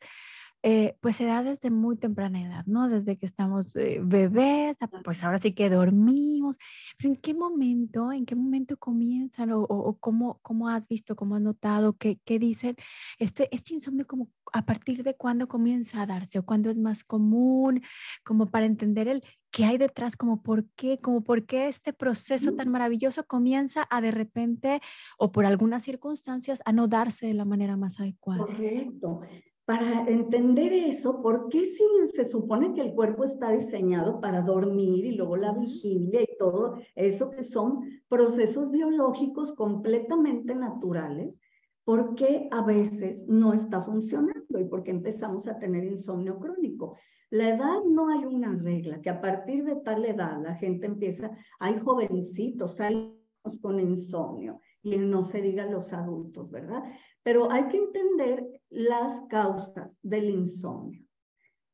eh, 0.65 0.95
pues 1.01 1.17
se 1.17 1.25
da 1.25 1.43
desde 1.43 1.69
muy 1.69 1.97
temprana 1.97 2.41
edad, 2.41 2.65
¿no? 2.65 2.87
Desde 2.87 3.17
que 3.17 3.25
estamos 3.25 3.75
eh, 3.75 3.99
bebés, 4.01 4.77
pues 5.03 5.21
ahora 5.21 5.37
sí 5.37 5.51
que 5.51 5.69
dormimos. 5.69 6.57
Pero 6.97 7.13
¿en 7.13 7.19
qué 7.19 7.33
momento, 7.33 8.13
en 8.13 8.25
qué 8.25 8.33
momento 8.33 8.77
comienzan 8.77 9.51
o, 9.51 9.59
o, 9.59 9.97
cómo, 9.99 10.39
cómo, 10.41 10.69
has 10.69 10.87
visto, 10.87 11.17
cómo 11.17 11.35
has 11.35 11.41
notado, 11.41 11.97
qué, 11.97 12.17
qué 12.23 12.39
dicen? 12.39 12.77
Este, 13.19 13.49
este 13.53 13.73
insomnio, 13.73 14.07
como 14.07 14.29
¿a 14.53 14.65
partir 14.65 15.03
de 15.03 15.15
cuándo 15.15 15.49
comienza 15.49 16.01
a 16.01 16.05
darse 16.05 16.39
o 16.39 16.45
cuándo 16.45 16.69
es 16.69 16.77
más 16.77 17.03
común? 17.03 17.81
Como 18.23 18.49
para 18.49 18.65
entender 18.65 19.09
el 19.09 19.21
qué 19.51 19.65
hay 19.65 19.77
detrás, 19.77 20.15
como 20.15 20.43
por 20.43 20.65
qué, 20.77 20.97
como 20.97 21.25
por 21.25 21.45
qué 21.45 21.67
este 21.67 21.91
proceso 21.91 22.53
tan 22.53 22.69
maravilloso 22.69 23.25
comienza 23.27 23.85
a 23.89 23.99
de 23.99 24.11
repente 24.11 24.79
o 25.17 25.33
por 25.33 25.45
algunas 25.45 25.83
circunstancias 25.83 26.61
a 26.63 26.71
no 26.71 26.87
darse 26.87 27.27
de 27.27 27.33
la 27.33 27.43
manera 27.43 27.75
más 27.75 27.99
adecuada. 27.99 28.45
Correcto 28.45 29.19
para 29.65 30.05
entender 30.07 30.73
eso, 30.73 31.21
¿por 31.21 31.47
qué 31.47 31.63
si 31.65 31.83
se 32.13 32.25
supone 32.25 32.73
que 32.73 32.81
el 32.81 32.93
cuerpo 32.93 33.23
está 33.23 33.51
diseñado 33.51 34.19
para 34.19 34.41
dormir 34.41 35.05
y 35.05 35.15
luego 35.15 35.37
la 35.37 35.53
vigilia 35.53 36.21
y 36.21 36.37
todo 36.37 36.79
eso 36.95 37.29
que 37.29 37.43
son 37.43 37.79
procesos 38.09 38.71
biológicos 38.71 39.53
completamente 39.53 40.53
naturales? 40.53 41.39
¿Por 41.85 42.15
qué 42.15 42.49
a 42.51 42.61
veces 42.61 43.25
no 43.27 43.53
está 43.53 43.81
funcionando 43.81 44.59
y 44.59 44.65
por 44.65 44.83
qué 44.83 44.91
empezamos 44.91 45.47
a 45.47 45.57
tener 45.59 45.85
insomnio 45.85 46.39
crónico? 46.39 46.97
La 47.29 47.49
edad 47.49 47.83
no 47.89 48.09
hay 48.09 48.25
una 48.25 48.53
regla, 48.55 49.01
que 49.01 49.09
a 49.09 49.21
partir 49.21 49.63
de 49.63 49.77
tal 49.77 50.03
edad 50.05 50.41
la 50.43 50.55
gente 50.55 50.87
empieza, 50.87 51.31
hay 51.59 51.79
jovencitos, 51.79 52.75
salimos 52.75 53.17
con 53.61 53.79
insomnio 53.79 54.59
y 54.83 54.97
no 54.97 55.23
se 55.23 55.41
diga 55.41 55.65
los 55.65 55.93
adultos, 55.93 56.51
¿verdad? 56.51 56.83
Pero 57.23 57.49
hay 57.51 57.69
que 57.69 57.77
entender 57.77 58.45
las 58.69 59.23
causas 59.29 59.97
del 60.03 60.29
insomnio 60.29 61.01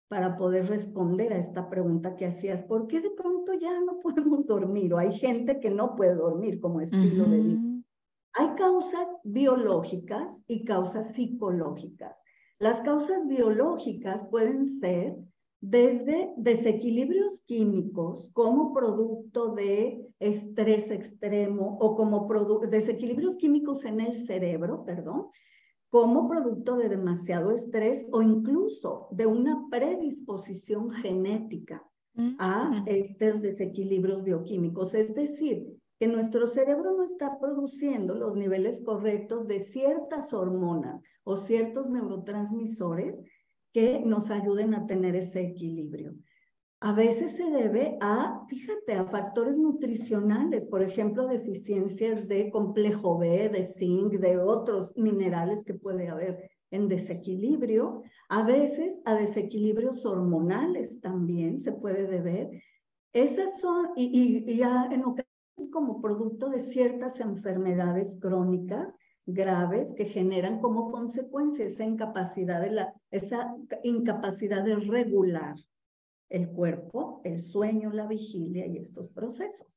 para 0.08 0.38
poder 0.38 0.68
responder 0.68 1.34
a 1.34 1.38
esta 1.38 1.70
pregunta 1.70 2.16
que 2.16 2.28
hacías, 2.28 2.64
¿por 2.64 2.88
qué 2.88 3.02
de 3.02 3.12
pronto 3.12 3.54
ya 3.54 3.80
no 3.82 4.00
podemos 4.04 4.46
dormir? 4.48 4.94
O 4.94 5.00
hay 5.00 5.12
gente 5.12 5.60
que 5.60 5.72
no 5.72 5.96
puede 5.96 6.16
dormir 6.16 6.60
como 6.62 6.82
estilo 6.82 7.26
de 7.26 7.42
vida. 7.42 7.60
Hay 8.34 8.56
causas 8.56 9.18
biológicas 9.24 10.42
y 10.48 10.64
causas 10.64 11.14
psicológicas. 11.14 12.24
Las 12.60 12.80
causas 12.82 13.28
biológicas 13.28 14.24
pueden 14.30 14.66
ser 14.66 15.16
desde 15.62 16.34
desequilibrios 16.38 17.44
químicos 17.44 18.30
como 18.34 18.74
producto 18.74 19.54
de 19.54 20.08
estrés 20.20 20.90
extremo 20.90 21.78
o 21.82 21.96
como 21.96 22.28
desequilibrios 22.70 23.36
químicos 23.38 23.84
en 23.84 24.00
el 24.00 24.16
cerebro, 24.16 24.86
perdón, 24.86 25.28
como 25.90 26.30
producto 26.30 26.78
de 26.78 26.88
demasiado 26.88 27.52
estrés 27.52 28.06
o 28.12 28.22
incluso 28.22 29.08
de 29.12 29.26
una 29.26 29.68
predisposición 29.70 30.92
genética 30.92 31.84
a 32.38 32.70
mm. 32.70 32.84
estos 32.88 33.42
desequilibrios 33.42 34.24
bioquímicos. 34.24 34.94
Es 34.94 35.14
decir, 35.14 35.68
que 36.00 36.08
nuestro 36.08 36.48
cerebro 36.48 36.96
no 36.96 37.04
está 37.04 37.40
produciendo 37.40 38.16
los 38.16 38.36
niveles 38.36 38.82
correctos 38.82 39.48
de 39.48 39.60
ciertas 39.60 40.34
hormonas 40.34 41.02
o 41.24 41.36
ciertos 41.36 41.90
neurotransmisores 41.90 43.16
que 43.74 44.00
nos 44.00 44.32
ayuden 44.32 44.74
a 44.74 44.86
tener 44.86 45.16
ese 45.16 45.42
equilibrio. 45.42 46.14
A 46.82 46.94
veces 46.94 47.34
se 47.34 47.50
debe 47.52 47.98
a, 48.00 48.46
fíjate, 48.48 48.94
a 48.94 49.06
factores 49.06 49.58
nutricionales, 49.58 50.66
por 50.66 50.82
ejemplo, 50.82 51.28
deficiencias 51.28 52.28
de 52.28 52.50
complejo 52.52 53.18
B, 53.18 53.50
de 53.50 53.66
zinc, 53.66 54.14
de 54.14 54.38
otros 54.38 54.96
minerales 54.96 55.66
que 55.66 55.74
puede 55.74 56.08
haber 56.08 56.50
en 56.72 56.88
desequilibrio. 56.88 58.04
A 58.30 58.44
veces 58.44 59.02
a 59.04 59.16
desequilibrios 59.16 60.06
hormonales 60.06 61.02
también 61.02 61.58
se 61.58 61.74
puede 61.74 62.08
deber. 62.08 62.50
Esas 63.12 63.60
son, 63.60 63.90
y, 63.98 64.46
y 64.50 64.58
ya 64.58 64.88
en 64.90 65.02
ocasiones 65.02 65.70
como 65.74 66.00
producto 66.00 66.50
de 66.50 66.62
ciertas 66.62 67.20
enfermedades 67.20 68.18
crónicas 68.22 68.96
graves 69.34 69.94
que 69.96 70.06
generan 70.06 70.60
como 70.60 70.92
consecuencia 70.92 71.66
esa 71.66 71.86
incapacidad 71.86 72.62
de, 72.62 72.72
la, 72.72 72.94
esa 73.12 73.56
incapacidad 73.84 74.64
de 74.64 74.76
regular 74.76 75.56
el 76.30 76.50
cuerpo, 76.50 77.22
el 77.24 77.42
sueño, 77.42 77.92
la 77.92 78.08
vigilia 78.08 78.68
y 78.68 78.78
estos 78.78 79.10
procesos. 79.10 79.68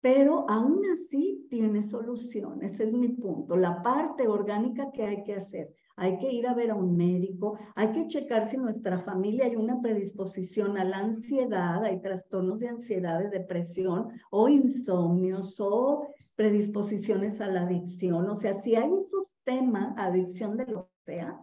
Pero 0.00 0.48
aún 0.48 0.82
así 0.92 1.46
tiene 1.48 1.82
solución, 1.82 2.62
ese 2.62 2.84
es 2.84 2.94
mi 2.94 3.08
punto. 3.08 3.56
La 3.56 3.82
parte 3.82 4.26
orgánica 4.26 4.90
que 4.92 5.04
hay 5.04 5.22
que 5.22 5.34
hacer, 5.34 5.72
hay 5.96 6.18
que 6.18 6.32
ir 6.32 6.46
a 6.48 6.54
ver 6.54 6.70
a 6.70 6.74
un 6.74 6.96
médico, 6.96 7.56
hay 7.76 7.92
que 7.92 8.08
checar 8.08 8.46
si 8.46 8.56
nuestra 8.56 8.98
familia 8.98 9.44
hay 9.44 9.54
una 9.54 9.80
predisposición 9.80 10.76
a 10.76 10.84
la 10.84 10.98
ansiedad, 10.98 11.84
hay 11.84 12.00
trastornos 12.00 12.60
de 12.60 12.68
ansiedad, 12.68 13.20
de 13.20 13.30
depresión 13.30 14.08
o 14.30 14.48
insomnios 14.48 15.60
o 15.60 16.08
predisposiciones 16.36 17.40
a 17.40 17.46
la 17.46 17.62
adicción. 17.62 18.28
O 18.28 18.36
sea, 18.36 18.54
si 18.54 18.74
hay 18.74 18.90
esos 18.94 19.36
temas, 19.44 19.94
adicción 19.96 20.56
de 20.56 20.66
lo 20.66 20.84
que 20.86 21.12
sea, 21.12 21.40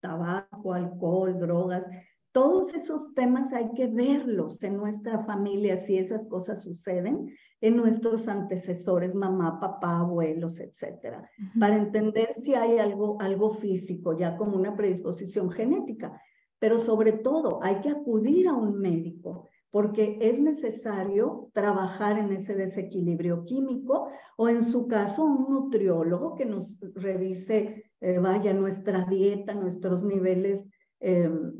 tabaco, 0.00 0.72
alcohol, 0.72 1.38
drogas, 1.38 1.86
todos 2.32 2.74
esos 2.74 3.14
temas 3.14 3.54
hay 3.54 3.72
que 3.72 3.86
verlos 3.86 4.62
en 4.62 4.76
nuestra 4.76 5.24
familia 5.24 5.78
si 5.78 5.96
esas 5.96 6.26
cosas 6.26 6.60
suceden, 6.60 7.30
en 7.62 7.76
nuestros 7.76 8.28
antecesores, 8.28 9.14
mamá, 9.14 9.58
papá, 9.58 10.00
abuelos, 10.00 10.60
etcétera, 10.60 11.30
para 11.58 11.76
entender 11.76 12.34
si 12.34 12.54
hay 12.54 12.78
algo, 12.78 13.16
algo 13.22 13.54
físico, 13.54 14.18
ya 14.18 14.36
como 14.36 14.54
una 14.54 14.76
predisposición 14.76 15.50
genética. 15.50 16.20
Pero 16.58 16.78
sobre 16.78 17.12
todo, 17.12 17.60
hay 17.62 17.80
que 17.80 17.88
acudir 17.88 18.48
a 18.48 18.54
un 18.54 18.80
médico 18.80 19.48
porque 19.70 20.18
es 20.20 20.40
necesario 20.40 21.50
trabajar 21.52 22.18
en 22.18 22.32
ese 22.32 22.54
desequilibrio 22.54 23.44
químico 23.44 24.08
o 24.36 24.48
en 24.48 24.62
su 24.62 24.86
caso 24.86 25.24
un 25.24 25.50
nutriólogo 25.50 26.34
que 26.34 26.46
nos 26.46 26.78
revise, 26.94 27.90
eh, 28.00 28.18
vaya, 28.18 28.52
nuestra 28.54 29.04
dieta, 29.04 29.54
nuestros 29.54 30.04
niveles 30.04 30.66
em, 31.00 31.52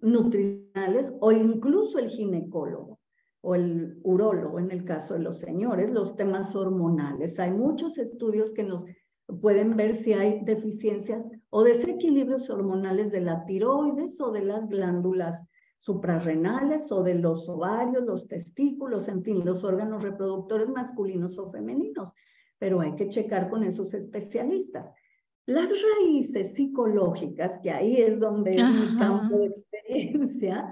nutricionales 0.00 1.12
o 1.20 1.32
incluso 1.32 1.98
el 1.98 2.10
ginecólogo 2.10 3.00
o 3.40 3.54
el 3.54 3.98
urólogo 4.02 4.58
en 4.58 4.70
el 4.70 4.84
caso 4.84 5.14
de 5.14 5.20
los 5.20 5.38
señores, 5.38 5.92
los 5.92 6.16
temas 6.16 6.54
hormonales. 6.54 7.38
Hay 7.38 7.52
muchos 7.52 7.96
estudios 7.98 8.52
que 8.52 8.64
nos 8.64 8.84
pueden 9.40 9.76
ver 9.76 9.94
si 9.94 10.12
hay 10.12 10.44
deficiencias 10.44 11.30
o 11.50 11.64
desequilibrios 11.64 12.50
hormonales 12.50 13.10
de 13.10 13.20
la 13.20 13.44
tiroides 13.46 14.20
o 14.20 14.32
de 14.32 14.42
las 14.42 14.68
glándulas 14.68 15.44
suprarrenales 15.86 16.90
o 16.90 17.04
de 17.04 17.14
los 17.14 17.48
ovarios, 17.48 18.04
los 18.04 18.26
testículos, 18.26 19.06
en 19.06 19.22
fin, 19.22 19.44
los 19.44 19.62
órganos 19.62 20.02
reproductores 20.02 20.68
masculinos 20.68 21.38
o 21.38 21.52
femeninos, 21.52 22.12
pero 22.58 22.80
hay 22.80 22.96
que 22.96 23.08
checar 23.08 23.48
con 23.48 23.62
esos 23.62 23.94
especialistas. 23.94 24.90
Las 25.46 25.70
raíces 25.70 26.54
psicológicas, 26.54 27.60
que 27.62 27.70
ahí 27.70 27.98
es 27.98 28.18
donde 28.18 28.56
es 28.56 28.68
mi 28.68 28.98
campo 28.98 29.38
de 29.38 29.46
experiencia, 29.46 30.66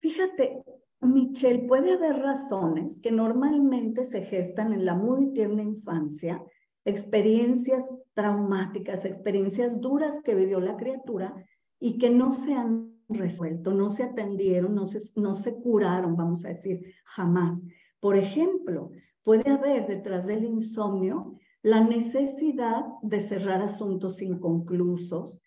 fíjate, 0.00 0.62
Michelle, 1.00 1.66
puede 1.66 1.94
haber 1.94 2.18
razones 2.18 3.00
que 3.00 3.10
normalmente 3.10 4.04
se 4.04 4.20
gestan 4.20 4.74
en 4.74 4.84
la 4.84 4.94
muy 4.94 5.32
tierna 5.32 5.62
infancia, 5.62 6.44
experiencias 6.84 7.90
traumáticas, 8.12 9.06
experiencias 9.06 9.80
duras 9.80 10.20
que 10.22 10.34
vivió 10.34 10.60
la 10.60 10.76
criatura 10.76 11.34
y 11.80 11.96
que 11.96 12.10
no 12.10 12.32
se 12.32 12.52
han 12.52 12.95
resuelto, 13.08 13.72
no 13.72 13.90
se 13.90 14.02
atendieron, 14.02 14.74
no 14.74 14.86
se, 14.86 15.00
no 15.18 15.34
se 15.34 15.54
curaron, 15.54 16.16
vamos 16.16 16.44
a 16.44 16.48
decir, 16.48 16.94
jamás. 17.04 17.62
Por 18.00 18.16
ejemplo, 18.16 18.90
puede 19.22 19.50
haber 19.50 19.86
detrás 19.86 20.26
del 20.26 20.44
insomnio 20.44 21.38
la 21.62 21.80
necesidad 21.82 22.84
de 23.02 23.20
cerrar 23.20 23.62
asuntos 23.62 24.22
inconclusos, 24.22 25.42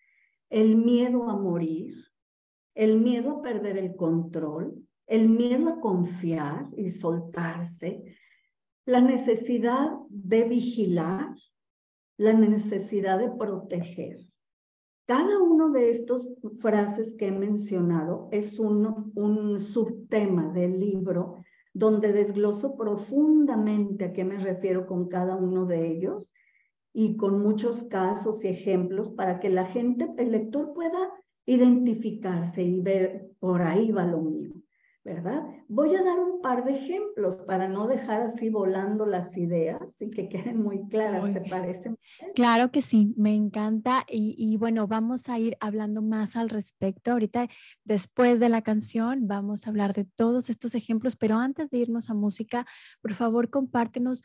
el 0.50 0.76
miedo 0.76 1.30
a 1.30 1.36
morir, 1.36 1.94
el 2.74 3.00
miedo 3.00 3.38
a 3.38 3.42
perder 3.42 3.78
el 3.78 3.96
control, 3.96 4.86
el 5.06 5.28
miedo 5.28 5.68
a 5.68 5.80
confiar 5.80 6.68
y 6.76 6.90
soltarse, 6.90 8.02
la 8.84 9.00
necesidad 9.00 9.92
de 10.08 10.44
vigilar, 10.44 11.34
la 12.16 12.32
necesidad 12.32 13.18
de 13.18 13.30
proteger. 13.30 14.29
Cada 15.10 15.42
uno 15.42 15.70
de 15.70 15.90
estos 15.90 16.32
frases 16.60 17.16
que 17.16 17.26
he 17.26 17.32
mencionado 17.32 18.28
es 18.30 18.60
un, 18.60 19.10
un 19.16 19.60
subtema 19.60 20.52
del 20.52 20.78
libro 20.78 21.42
donde 21.74 22.12
desgloso 22.12 22.76
profundamente 22.76 24.04
a 24.04 24.12
qué 24.12 24.24
me 24.24 24.38
refiero 24.38 24.86
con 24.86 25.08
cada 25.08 25.34
uno 25.34 25.66
de 25.66 25.84
ellos 25.84 26.32
y 26.92 27.16
con 27.16 27.42
muchos 27.42 27.82
casos 27.88 28.44
y 28.44 28.48
ejemplos 28.50 29.08
para 29.08 29.40
que 29.40 29.50
la 29.50 29.66
gente, 29.66 30.08
el 30.16 30.30
lector 30.30 30.74
pueda 30.74 31.12
identificarse 31.44 32.62
y 32.62 32.80
ver 32.80 33.32
por 33.40 33.62
ahí 33.62 33.90
va 33.90 34.06
lo 34.06 34.20
mío. 34.20 34.52
¿verdad? 35.04 35.42
Voy 35.72 35.94
a 35.94 36.02
dar 36.02 36.18
un 36.18 36.42
par 36.42 36.64
de 36.64 36.74
ejemplos 36.74 37.36
para 37.46 37.68
no 37.68 37.86
dejar 37.86 38.22
así 38.22 38.50
volando 38.50 39.06
las 39.06 39.36
ideas 39.36 40.02
y 40.02 40.10
que 40.10 40.28
queden 40.28 40.60
muy 40.60 40.88
claras, 40.88 41.32
¿te 41.32 41.40
parece? 41.42 41.94
Claro 42.34 42.72
que 42.72 42.82
sí, 42.82 43.14
me 43.16 43.36
encanta 43.36 44.04
y, 44.08 44.34
y, 44.36 44.56
bueno, 44.56 44.88
vamos 44.88 45.28
a 45.28 45.38
ir 45.38 45.56
hablando 45.60 46.02
más 46.02 46.34
al 46.34 46.50
respecto. 46.50 47.12
Ahorita, 47.12 47.46
después 47.84 48.40
de 48.40 48.48
la 48.48 48.62
canción, 48.62 49.28
vamos 49.28 49.64
a 49.64 49.70
hablar 49.70 49.94
de 49.94 50.04
todos 50.04 50.50
estos 50.50 50.74
ejemplos, 50.74 51.14
pero 51.14 51.36
antes 51.36 51.70
de 51.70 51.78
irnos 51.78 52.10
a 52.10 52.14
música, 52.14 52.66
por 53.00 53.14
favor, 53.14 53.48
compártenos. 53.48 54.24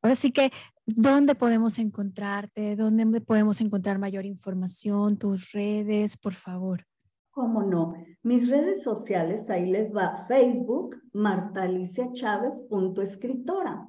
Ahora 0.00 0.14
sí 0.14 0.30
que, 0.30 0.52
¿dónde 0.86 1.34
podemos 1.34 1.80
encontrarte? 1.80 2.76
¿Dónde 2.76 3.20
podemos 3.20 3.60
encontrar 3.60 3.98
mayor 3.98 4.26
información? 4.26 5.18
Tus 5.18 5.50
redes, 5.50 6.16
por 6.16 6.34
favor. 6.34 6.86
¿Cómo 7.34 7.64
no? 7.64 7.94
Mis 8.22 8.48
redes 8.48 8.84
sociales, 8.84 9.50
ahí 9.50 9.68
les 9.68 9.92
va 9.92 10.24
Facebook, 10.28 10.96
Marta 11.12 11.62
Alicia 11.62 12.12
Chávez, 12.12 12.62
punto 12.70 13.02
escritora. 13.02 13.88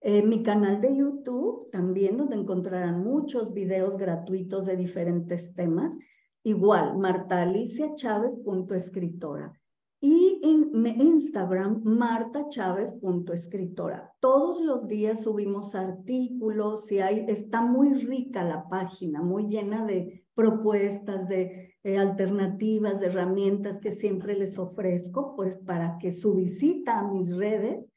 Eh, 0.00 0.26
mi 0.26 0.42
canal 0.42 0.80
de 0.80 0.96
YouTube, 0.96 1.70
también 1.70 2.16
donde 2.16 2.34
encontrarán 2.34 3.04
muchos 3.04 3.54
videos 3.54 3.96
gratuitos 3.96 4.66
de 4.66 4.76
diferentes 4.76 5.54
temas. 5.54 5.96
Igual, 6.42 6.98
Marta 6.98 7.42
Alicia 7.42 7.94
Chávez, 7.94 8.36
punto 8.44 8.74
escritora. 8.74 9.52
Y 10.00 10.40
en 10.42 11.00
Instagram, 11.00 11.82
Marta 11.84 12.48
Chávez, 12.48 12.92
punto 12.94 13.32
escritora. 13.32 14.12
Todos 14.18 14.60
los 14.60 14.88
días 14.88 15.22
subimos 15.22 15.76
artículos 15.76 16.90
y 16.90 16.98
hay, 16.98 17.26
está 17.28 17.60
muy 17.60 17.94
rica 17.94 18.42
la 18.42 18.68
página, 18.68 19.22
muy 19.22 19.46
llena 19.46 19.86
de 19.86 20.26
propuestas, 20.34 21.28
de 21.28 21.65
eh, 21.86 21.98
alternativas, 21.98 22.98
de 22.98 23.06
herramientas 23.06 23.78
que 23.78 23.92
siempre 23.92 24.34
les 24.34 24.58
ofrezco, 24.58 25.36
pues 25.36 25.56
para 25.58 25.98
que 25.98 26.10
su 26.10 26.34
visita 26.34 26.98
a 26.98 27.08
mis 27.08 27.32
redes 27.36 27.92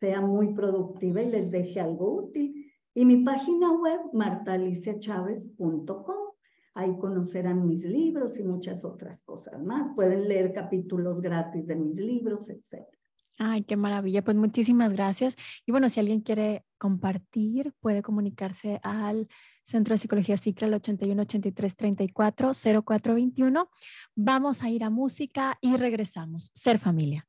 sea 0.00 0.22
muy 0.22 0.54
productiva 0.54 1.20
y 1.20 1.30
les 1.30 1.50
deje 1.50 1.78
algo 1.78 2.14
útil. 2.14 2.72
Y 2.94 3.04
mi 3.04 3.24
página 3.24 3.72
web, 3.72 4.00
martaliciachavez.com. 4.14 6.16
Ahí 6.72 6.96
conocerán 6.96 7.66
mis 7.66 7.84
libros 7.84 8.38
y 8.38 8.42
muchas 8.42 8.86
otras 8.86 9.22
cosas 9.22 9.62
más. 9.62 9.90
Pueden 9.94 10.28
leer 10.28 10.54
capítulos 10.54 11.20
gratis 11.20 11.66
de 11.66 11.76
mis 11.76 11.98
libros, 11.98 12.48
etc. 12.48 12.86
Ay, 13.38 13.62
qué 13.62 13.76
maravilla. 13.76 14.22
Pues 14.22 14.36
muchísimas 14.36 14.92
gracias. 14.92 15.36
Y 15.66 15.72
bueno, 15.72 15.88
si 15.88 16.00
alguien 16.00 16.20
quiere 16.20 16.64
compartir, 16.78 17.74
puede 17.80 18.02
comunicarse 18.02 18.80
al 18.82 19.28
Centro 19.62 19.94
de 19.94 19.98
Psicología 19.98 20.36
Cicla 20.36 20.68
al 20.68 20.74
81 20.74 21.22
83 21.22 21.76
34 21.76 22.52
0421. 22.54 23.70
Vamos 24.14 24.62
a 24.62 24.70
ir 24.70 24.84
a 24.84 24.90
música 24.90 25.58
y 25.60 25.76
regresamos. 25.76 26.50
Ser 26.54 26.78
familia. 26.78 27.26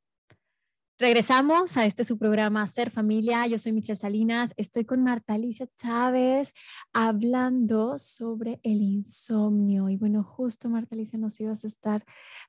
Regresamos 1.00 1.77
a 1.77 1.86
este 1.86 2.04
su 2.04 2.18
programa 2.18 2.66
Ser 2.66 2.89
Familia. 2.89 3.46
Yo 3.46 3.60
soy 3.60 3.72
Michelle 3.72 4.00
Salinas. 4.00 4.56
Estoy 4.58 4.84
con 4.84 5.04
Marta 5.04 5.36
Alicia 5.36 5.68
Chávez 5.77 6.56
hablando 6.92 8.00
sobre 8.00 8.60
el 8.63 8.82
insomnio. 8.82 9.89
Y 9.89 9.98
bueno, 9.98 10.24
justo 10.24 10.70
Marta 10.70 10.96
Alicia 10.96 11.20
nos 11.20 11.39
ibas 11.39 11.63
a 11.63 11.68
estar 11.68 12.04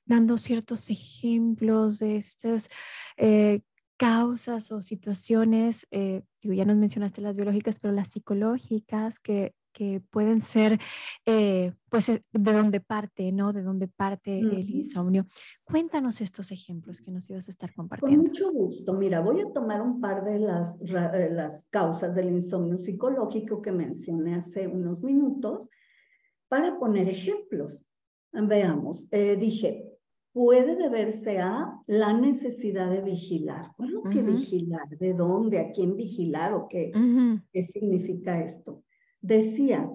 dando 0.07 0.39
ciertos 0.39 0.89
ejemplos 0.89 1.99
de 1.99 2.17
estas 2.17 2.71
eh, 3.19 3.61
causas 3.99 4.73
o 4.73 4.81
situaciones. 4.81 5.87
Eh, 5.91 6.23
digo, 6.41 6.55
ya 6.55 6.65
nos 6.65 6.79
mencionaste 6.79 7.21
las 7.21 7.37
biológicas, 7.37 7.79
pero 7.79 7.93
las 7.93 8.09
psicológicas 8.09 9.21
que 9.21 9.53
que 9.79 10.03
pueden 10.11 10.43
ser, 10.43 10.81
eh, 11.25 11.73
pues, 11.89 12.09
eh, 12.09 12.21
de 12.33 12.53
dónde 12.53 12.81
parte, 12.81 13.31
¿no? 13.31 13.53
De 13.53 13.63
dónde 13.63 13.87
parte 13.87 14.41
el 14.41 14.69
insomnio. 14.69 15.25
Cuéntanos 15.63 16.21
estos 16.21 16.51
ejemplos 16.51 17.01
que 17.01 17.13
nos 17.13 17.31
ibas 17.31 17.47
a 17.47 17.53
estar 17.53 17.73
compartiendo. 17.73 18.17
Con 18.17 18.27
mucho 18.27 18.53
gusto. 18.53 18.93
Mira, 18.95 19.21
voy 19.21 19.41
a 19.41 19.53
tomar 19.53 19.81
un 19.81 20.01
par 20.01 20.25
de 20.25 20.41
las, 20.41 20.81
eh, 20.81 21.29
las 21.31 21.65
causas 21.71 22.17
del 22.17 22.31
insomnio 22.31 22.77
psicológico 22.77 23.63
que 23.63 23.71
mencioné 23.71 24.35
hace 24.35 24.67
unos 24.67 25.05
minutos 25.05 25.69
para 26.49 26.77
poner 26.77 27.09
ejemplos. 27.09 27.87
Veamos, 28.33 29.09
dije, 29.11 29.87
puede 30.33 30.77
deberse 30.77 31.39
a 31.39 31.73
la 31.87 32.13
necesidad 32.13 32.91
de 32.91 33.01
vigilar. 33.01 33.73
¿Cómo 33.77 34.11
que 34.11 34.23
vigilar? 34.23 34.89
¿De 34.99 35.15
dónde? 35.15 35.61
¿A 35.61 35.73
quién 35.73 35.97
vigilar? 35.97 36.53
¿O 36.53 36.69
qué, 36.69 36.91
qué 37.53 37.71
significa 37.73 38.43
esto? 38.43 38.83
Decía, 39.21 39.91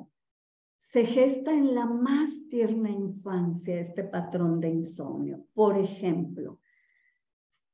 se 0.77 1.05
gesta 1.05 1.53
en 1.53 1.73
la 1.73 1.85
más 1.85 2.29
tierna 2.49 2.89
infancia 2.89 3.79
este 3.79 4.03
patrón 4.03 4.59
de 4.59 4.69
insomnio. 4.69 5.45
Por 5.53 5.77
ejemplo, 5.77 6.59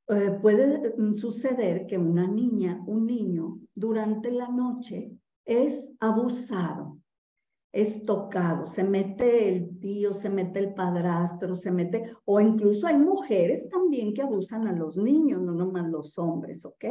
eh, 0.08 0.38
puede 0.40 0.94
mm, 0.96 1.16
suceder 1.16 1.86
que 1.86 1.98
una 1.98 2.26
niña, 2.26 2.82
un 2.86 3.06
niño, 3.06 3.60
durante 3.74 4.30
la 4.30 4.48
noche 4.48 5.12
es 5.44 5.90
abusado 6.00 6.99
es 7.72 8.04
tocado, 8.04 8.66
se 8.66 8.82
mete 8.82 9.48
el 9.48 9.78
tío, 9.78 10.12
se 10.12 10.28
mete 10.28 10.58
el 10.58 10.74
padrastro, 10.74 11.54
se 11.54 11.70
mete, 11.70 12.12
o 12.24 12.40
incluso 12.40 12.86
hay 12.86 12.98
mujeres 12.98 13.68
también 13.68 14.12
que 14.12 14.22
abusan 14.22 14.66
a 14.66 14.72
los 14.72 14.96
niños, 14.96 15.40
no 15.40 15.52
nomás 15.52 15.88
los 15.88 16.18
hombres, 16.18 16.64
¿ok? 16.64 16.84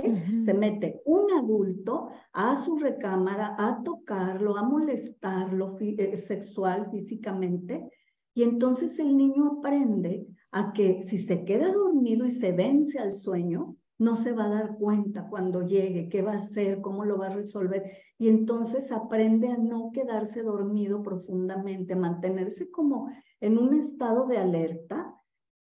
Se 0.45 0.53
mete 0.53 1.01
un 1.05 1.31
adulto 1.33 2.09
a 2.31 2.55
su 2.55 2.77
recámara 2.77 3.55
a 3.57 3.83
tocarlo, 3.83 4.57
a 4.57 4.63
molestarlo 4.63 5.75
eh, 5.81 6.17
sexual, 6.17 6.89
físicamente, 6.91 7.89
y 8.33 8.43
entonces 8.43 8.97
el 8.99 9.17
niño 9.17 9.57
aprende 9.59 10.27
a 10.51 10.71
que 10.71 11.01
si 11.01 11.19
se 11.19 11.43
queda 11.43 11.73
dormido 11.73 12.25
y 12.25 12.31
se 12.31 12.53
vence 12.53 12.99
al 12.99 13.15
sueño, 13.15 13.75
no 13.99 14.15
se 14.15 14.31
va 14.31 14.45
a 14.45 14.49
dar 14.49 14.77
cuenta 14.77 15.27
cuando 15.29 15.67
llegue, 15.67 16.09
qué 16.09 16.21
va 16.21 16.31
a 16.31 16.37
hacer, 16.37 16.81
cómo 16.81 17.05
lo 17.05 17.17
va 17.17 17.27
a 17.27 17.35
resolver. 17.35 17.91
Y 18.17 18.29
entonces 18.29 18.91
aprende 18.91 19.49
a 19.49 19.57
no 19.57 19.91
quedarse 19.91 20.41
dormido 20.41 21.03
profundamente, 21.03 21.95
mantenerse 21.95 22.71
como 22.71 23.09
en 23.41 23.57
un 23.57 23.73
estado 23.73 24.25
de 24.25 24.37
alerta 24.37 25.15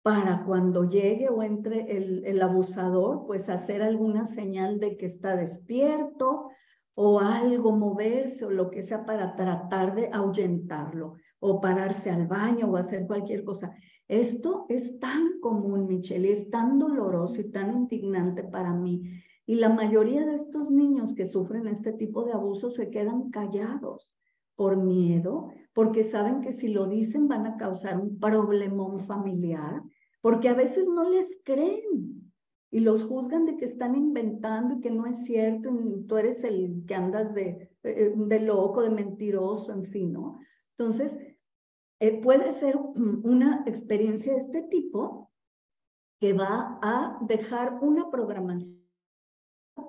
para 0.01 0.43
cuando 0.45 0.89
llegue 0.89 1.29
o 1.29 1.43
entre 1.43 1.95
el, 1.95 2.25
el 2.25 2.41
abusador, 2.41 3.25
pues 3.27 3.47
hacer 3.49 3.81
alguna 3.81 4.25
señal 4.25 4.79
de 4.79 4.97
que 4.97 5.05
está 5.05 5.35
despierto 5.35 6.49
o 6.95 7.19
algo, 7.19 7.71
moverse 7.71 8.45
o 8.45 8.49
lo 8.49 8.69
que 8.69 8.83
sea 8.83 9.05
para 9.05 9.35
tratar 9.35 9.95
de 9.95 10.09
ahuyentarlo 10.11 11.15
o 11.39 11.61
pararse 11.61 12.09
al 12.09 12.27
baño 12.27 12.67
o 12.67 12.77
hacer 12.77 13.05
cualquier 13.05 13.43
cosa. 13.43 13.75
Esto 14.13 14.68
es 14.70 15.00
tan 15.00 15.40
común, 15.40 15.87
Michelle, 15.87 16.29
y 16.29 16.33
es 16.33 16.51
tan 16.51 16.77
doloroso 16.77 17.42
y 17.42 17.50
tan 17.50 17.74
indignante 17.74 18.44
para 18.44 18.72
mí. 18.72 19.01
Y 19.48 19.55
la 19.55 19.70
mayoría 19.70 20.24
de 20.24 20.35
estos 20.35 20.70
niños 20.70 21.16
que 21.16 21.25
sufren 21.25 21.66
este 21.66 21.94
tipo 21.94 22.24
de 22.24 22.33
abuso 22.33 22.70
se 22.70 22.92
quedan 22.92 23.31
callados 23.31 24.07
por 24.55 24.77
miedo, 24.77 25.50
porque 25.74 26.03
saben 26.03 26.42
que 26.42 26.53
si 26.53 26.68
lo 26.68 26.85
dicen 26.85 27.27
van 27.27 27.48
a 27.48 27.57
causar 27.57 28.00
un 28.00 28.20
problemón 28.20 29.00
familiar, 29.07 29.81
porque 30.22 30.48
a 30.48 30.53
veces 30.53 30.87
no 30.87 31.09
les 31.09 31.42
creen 31.44 32.31
y 32.70 32.81
los 32.81 33.03
juzgan 33.05 33.48
de 33.48 33.57
que 33.57 33.66
están 33.66 33.96
inventando 33.96 34.75
y 34.75 34.79
que 34.79 34.92
no 34.92 35.07
es 35.07 35.24
cierto, 35.25 35.72
y 35.72 36.03
tú 36.03 36.18
eres 36.18 36.44
el 36.44 36.85
que 36.85 36.94
andas 36.94 37.33
de, 37.33 37.72
eh, 37.81 38.14
loco, 38.42 38.83
de 38.83 38.92
mentiroso, 38.92 39.72
en 39.74 39.85
fin, 39.85 40.14
¿no? 40.14 40.37
Entonces, 40.77 41.18
eh, 42.03 42.20
puede 42.22 42.51
ser 42.51 42.75
una 42.75 43.63
experiencia 43.66 44.33
de 44.33 44.39
este 44.39 44.63
tipo 44.63 45.31
que 46.20 46.33
va 46.33 46.77
a 46.81 47.18
dejar 47.22 47.79
una 47.81 48.11
programación 48.11 48.83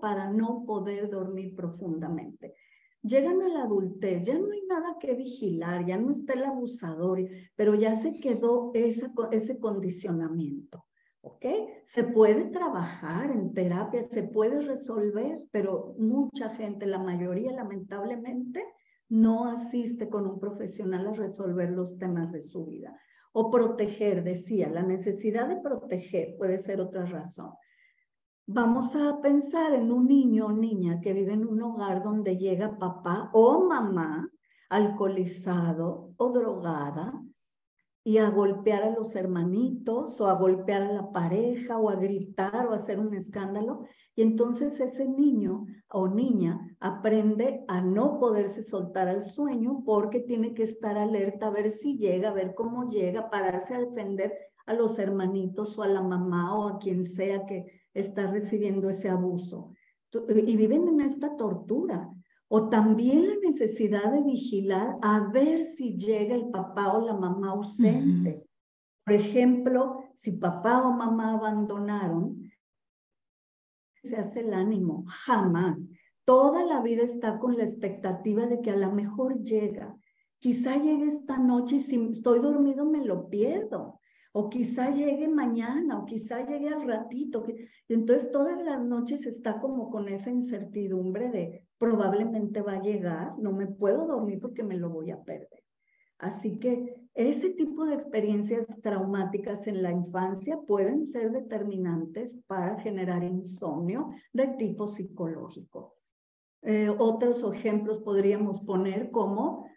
para 0.01 0.31
no 0.31 0.65
poder 0.65 1.11
dormir 1.11 1.57
profundamente. 1.57 2.55
Llegan 3.03 3.43
a 3.43 3.49
la 3.49 3.65
adultez, 3.65 4.23
ya 4.23 4.39
no 4.39 4.53
hay 4.53 4.63
nada 4.69 4.97
que 5.01 5.15
vigilar, 5.15 5.87
ya 5.87 5.99
no 5.99 6.13
está 6.13 6.35
el 6.35 6.45
abusador, 6.45 7.19
pero 7.57 7.75
ya 7.75 7.97
se 7.97 8.21
quedó 8.21 8.71
ese, 8.75 9.11
ese 9.33 9.59
condicionamiento. 9.59 10.85
¿Ok? 11.21 11.45
Se 11.85 12.05
puede 12.05 12.45
trabajar 12.45 13.33
en 13.33 13.53
terapia, 13.55 14.05
se 14.05 14.23
puede 14.23 14.61
resolver, 14.61 15.43
pero 15.51 15.97
mucha 15.99 16.49
gente, 16.51 16.87
la 16.87 17.01
mayoría 17.01 17.51
lamentablemente, 17.51 18.65
no 19.09 19.47
asiste 19.49 20.09
con 20.09 20.27
un 20.27 20.39
profesional 20.39 21.07
a 21.09 21.13
resolver 21.13 21.71
los 21.71 21.99
temas 21.99 22.33
de 22.33 22.43
su 22.43 22.65
vida. 22.67 22.99
O 23.33 23.51
proteger, 23.51 24.23
decía, 24.23 24.69
la 24.71 24.83
necesidad 24.83 25.49
de 25.49 25.61
proteger 25.61 26.37
puede 26.39 26.59
ser 26.59 26.81
otra 26.81 27.05
razón. 27.05 27.53
Vamos 28.47 28.95
a 28.95 29.21
pensar 29.23 29.73
en 29.73 29.91
un 29.91 30.07
niño 30.07 30.47
o 30.47 30.53
niña 30.53 31.01
que 31.01 31.13
vive 31.13 31.33
en 31.33 31.47
un 31.47 31.63
hogar 31.63 32.03
donde 32.03 32.37
llega 32.37 32.79
papá 32.79 33.31
o 33.33 33.67
mamá 33.67 34.31
alcoholizado 34.69 36.13
o 36.17 36.31
drogada 36.31 37.24
y 38.07 38.19
a 38.19 38.29
golpear 38.29 38.83
a 38.83 38.91
los 38.91 39.17
hermanitos 39.17 40.21
o 40.21 40.29
a 40.29 40.35
golpear 40.35 40.83
a 40.83 40.93
la 40.93 41.11
pareja 41.11 41.79
o 41.79 41.89
a 41.89 41.97
gritar 41.97 42.67
o 42.67 42.73
a 42.73 42.77
hacer 42.77 43.01
un 43.01 43.15
escándalo. 43.15 43.87
Y 44.15 44.21
entonces 44.21 44.79
ese 44.79 45.09
niño 45.09 45.65
o 45.89 46.07
niña 46.07 46.61
aprende 46.81 47.65
a 47.67 47.81
no 47.81 48.21
poderse 48.21 48.63
soltar 48.63 49.09
al 49.09 49.25
sueño 49.25 49.83
porque 49.87 50.21
tiene 50.21 50.53
que 50.53 50.65
estar 50.65 50.99
alerta 50.99 51.47
a 51.47 51.51
ver 51.51 51.71
si 51.71 51.97
llega, 51.97 52.29
a 52.29 52.35
ver 52.35 52.55
cómo 52.55 52.91
llega, 52.91 53.31
pararse 53.31 53.75
a 53.75 53.81
defender 53.81 54.35
a 54.67 54.75
los 54.75 54.99
hermanitos 54.99 55.79
o 55.79 55.83
a 55.83 55.89
la 55.89 56.03
mamá 56.03 56.55
o 56.59 56.69
a 56.69 56.79
quien 56.79 57.05
sea 57.05 57.47
que 57.47 57.65
está 57.95 58.27
recibiendo 58.27 58.91
ese 58.91 59.09
abuso. 59.09 59.73
Y 60.29 60.57
viven 60.57 60.89
en 60.89 61.01
esta 61.01 61.37
tortura. 61.37 62.11
O 62.57 62.69
también 62.69 63.27
la 63.27 63.35
necesidad 63.43 64.13
de 64.13 64.23
vigilar 64.23 64.97
a 65.03 65.29
ver 65.33 65.65
si 65.65 65.99
llega 65.99 66.37
el 66.37 66.51
papá 66.51 66.93
o 66.93 67.05
la 67.05 67.13
mamá 67.15 67.51
ausente. 67.51 68.47
Por 69.05 69.13
ejemplo, 69.13 70.05
si 70.15 70.31
papá 70.31 70.87
o 70.87 70.93
mamá 70.93 71.33
abandonaron, 71.33 72.49
se 74.05 74.17
hace 74.17 74.39
el 74.43 74.55
ánimo, 74.55 75.05
jamás. 75.09 75.91
Toda 76.25 76.65
la 76.65 76.81
vida 76.81 77.03
está 77.03 77.41
con 77.41 77.57
la 77.57 77.65
expectativa 77.65 78.47
de 78.47 78.61
que 78.61 78.71
a 78.71 78.77
lo 78.77 78.93
mejor 78.93 79.43
llega. 79.43 79.93
Quizá 80.39 80.77
llegue 80.77 81.09
esta 81.09 81.39
noche 81.39 81.79
y 81.79 81.81
si 81.81 81.97
estoy 82.13 82.39
dormido 82.39 82.85
me 82.85 83.05
lo 83.05 83.29
pierdo. 83.31 83.99
O 84.37 84.51
quizá 84.51 84.91
llegue 84.91 85.29
mañana, 85.29 85.99
o 86.01 86.05
quizá 86.05 86.45
llegue 86.45 86.69
al 86.69 86.89
ratito. 86.89 87.45
Entonces 87.89 88.33
todas 88.33 88.65
las 88.65 88.83
noches 88.85 89.27
está 89.27 89.61
como 89.61 89.91
con 89.91 90.09
esa 90.09 90.31
incertidumbre 90.31 91.31
de 91.31 91.69
probablemente 91.79 92.61
va 92.61 92.73
a 92.73 92.83
llegar, 92.83 93.39
no 93.39 93.53
me 93.53 93.69
puedo 93.69 94.07
dormir 94.07 94.41
porque 94.41 94.65
me 94.65 94.77
lo 94.77 94.91
voy 94.91 95.13
a 95.13 95.23
perder. 95.23 95.63
Así 96.19 96.59
que 96.59 96.97
ese 97.15 97.51
tipo 97.51 97.87
de 97.87 97.95
experiencias 97.95 98.67
traumáticas 98.83 99.67
en 99.67 99.83
la 99.83 99.93
infancia 99.93 100.59
pueden 100.67 101.05
ser 101.05 101.31
determinantes 101.31 102.37
para 102.47 102.79
generar 102.81 103.23
insomnio 103.23 104.11
de 104.33 104.49
tipo 104.49 104.89
psicológico. 104.89 105.95
Eh, 106.63 106.89
otros 106.99 107.45
ejemplos 107.53 108.01
podríamos 108.01 108.61
poner 108.63 109.11
como, 109.11 109.69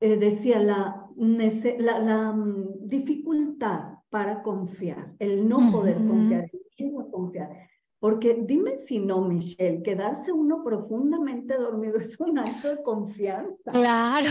eh, 0.00 0.16
decía, 0.16 0.58
la, 0.60 1.08
mm, 1.16 2.67
dificultad 2.88 3.98
para 4.10 4.42
confiar, 4.42 5.14
el 5.18 5.48
no 5.48 5.70
poder 5.70 5.96
confiar, 5.96 6.50
el 6.52 6.60
miedo 6.78 7.00
a 7.00 7.10
confiar. 7.10 7.68
Porque 8.00 8.44
dime 8.46 8.76
si 8.76 9.00
no, 9.00 9.22
Michelle, 9.22 9.82
quedarse 9.82 10.32
uno 10.32 10.62
profundamente 10.62 11.56
dormido 11.56 11.98
es 12.00 12.18
un 12.20 12.38
acto 12.38 12.68
de 12.68 12.82
confianza. 12.82 13.72
Claro, 13.72 14.30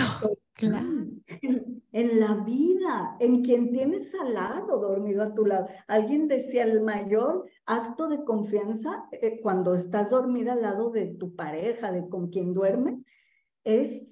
claro. 0.54 0.88
En, 1.42 1.84
en 1.92 2.20
la 2.20 2.36
vida, 2.36 3.18
en 3.20 3.44
quien 3.44 3.72
tienes 3.72 4.14
al 4.16 4.36
lado, 4.36 4.80
dormido 4.80 5.24
a 5.24 5.34
tu 5.34 5.46
lado. 5.46 5.68
Alguien 5.88 6.28
decía, 6.28 6.64
el 6.64 6.82
mayor 6.82 7.50
acto 7.66 8.08
de 8.08 8.24
confianza 8.24 9.06
eh, 9.12 9.40
cuando 9.42 9.76
estás 9.76 10.12
dormida 10.12 10.54
al 10.54 10.62
lado 10.62 10.90
de 10.92 11.08
tu 11.08 11.36
pareja, 11.36 11.92
de 11.92 12.08
con 12.08 12.30
quien 12.30 12.54
duermes, 12.54 13.04
es 13.64 14.08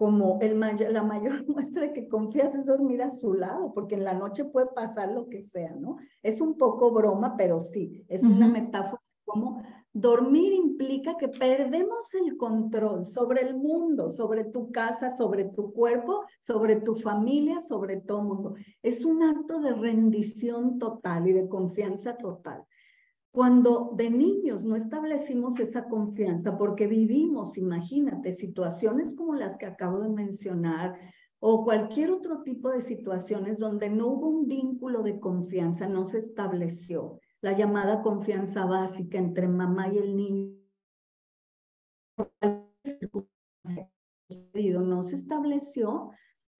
como 0.00 0.38
el 0.40 0.58
la 0.58 1.02
mayor 1.02 1.44
muestra 1.46 1.82
de 1.82 1.92
que 1.92 2.08
confías 2.08 2.54
es 2.54 2.64
dormir 2.64 3.02
a 3.02 3.10
su 3.10 3.34
lado, 3.34 3.74
porque 3.74 3.96
en 3.96 4.04
la 4.04 4.14
noche 4.14 4.46
puede 4.46 4.68
pasar 4.68 5.12
lo 5.12 5.28
que 5.28 5.42
sea, 5.42 5.74
¿no? 5.74 5.98
Es 6.22 6.40
un 6.40 6.56
poco 6.56 6.90
broma, 6.90 7.36
pero 7.36 7.60
sí, 7.60 8.06
es 8.08 8.22
una 8.22 8.48
metáfora 8.48 9.02
como 9.26 9.62
dormir 9.92 10.54
implica 10.54 11.18
que 11.18 11.28
perdemos 11.28 12.14
el 12.14 12.38
control 12.38 13.04
sobre 13.06 13.42
el 13.42 13.58
mundo, 13.58 14.08
sobre 14.08 14.44
tu 14.44 14.72
casa, 14.72 15.10
sobre 15.10 15.44
tu 15.44 15.70
cuerpo, 15.70 16.24
sobre 16.40 16.76
tu 16.76 16.94
familia, 16.94 17.60
sobre 17.60 18.00
todo 18.00 18.20
el 18.20 18.26
mundo. 18.26 18.54
Es 18.82 19.04
un 19.04 19.22
acto 19.22 19.60
de 19.60 19.74
rendición 19.74 20.78
total 20.78 21.28
y 21.28 21.34
de 21.34 21.46
confianza 21.46 22.16
total. 22.16 22.64
Cuando 23.32 23.92
de 23.96 24.10
niños 24.10 24.64
no 24.64 24.74
establecimos 24.74 25.60
esa 25.60 25.84
confianza 25.88 26.58
porque 26.58 26.88
vivimos, 26.88 27.56
imagínate, 27.56 28.32
situaciones 28.32 29.14
como 29.14 29.34
las 29.34 29.56
que 29.56 29.66
acabo 29.66 30.00
de 30.00 30.08
mencionar 30.08 30.98
o 31.38 31.64
cualquier 31.64 32.10
otro 32.10 32.42
tipo 32.42 32.70
de 32.70 32.82
situaciones 32.82 33.58
donde 33.58 33.88
no 33.88 34.08
hubo 34.08 34.28
un 34.28 34.48
vínculo 34.48 35.02
de 35.02 35.20
confianza, 35.20 35.88
no 35.88 36.04
se 36.04 36.18
estableció 36.18 37.20
la 37.40 37.56
llamada 37.56 38.02
confianza 38.02 38.66
básica 38.66 39.18
entre 39.18 39.48
mamá 39.48 39.88
y 39.88 39.98
el 39.98 40.16
niño. 40.16 40.56
No 44.80 45.04
se 45.04 45.14
estableció 45.14 46.10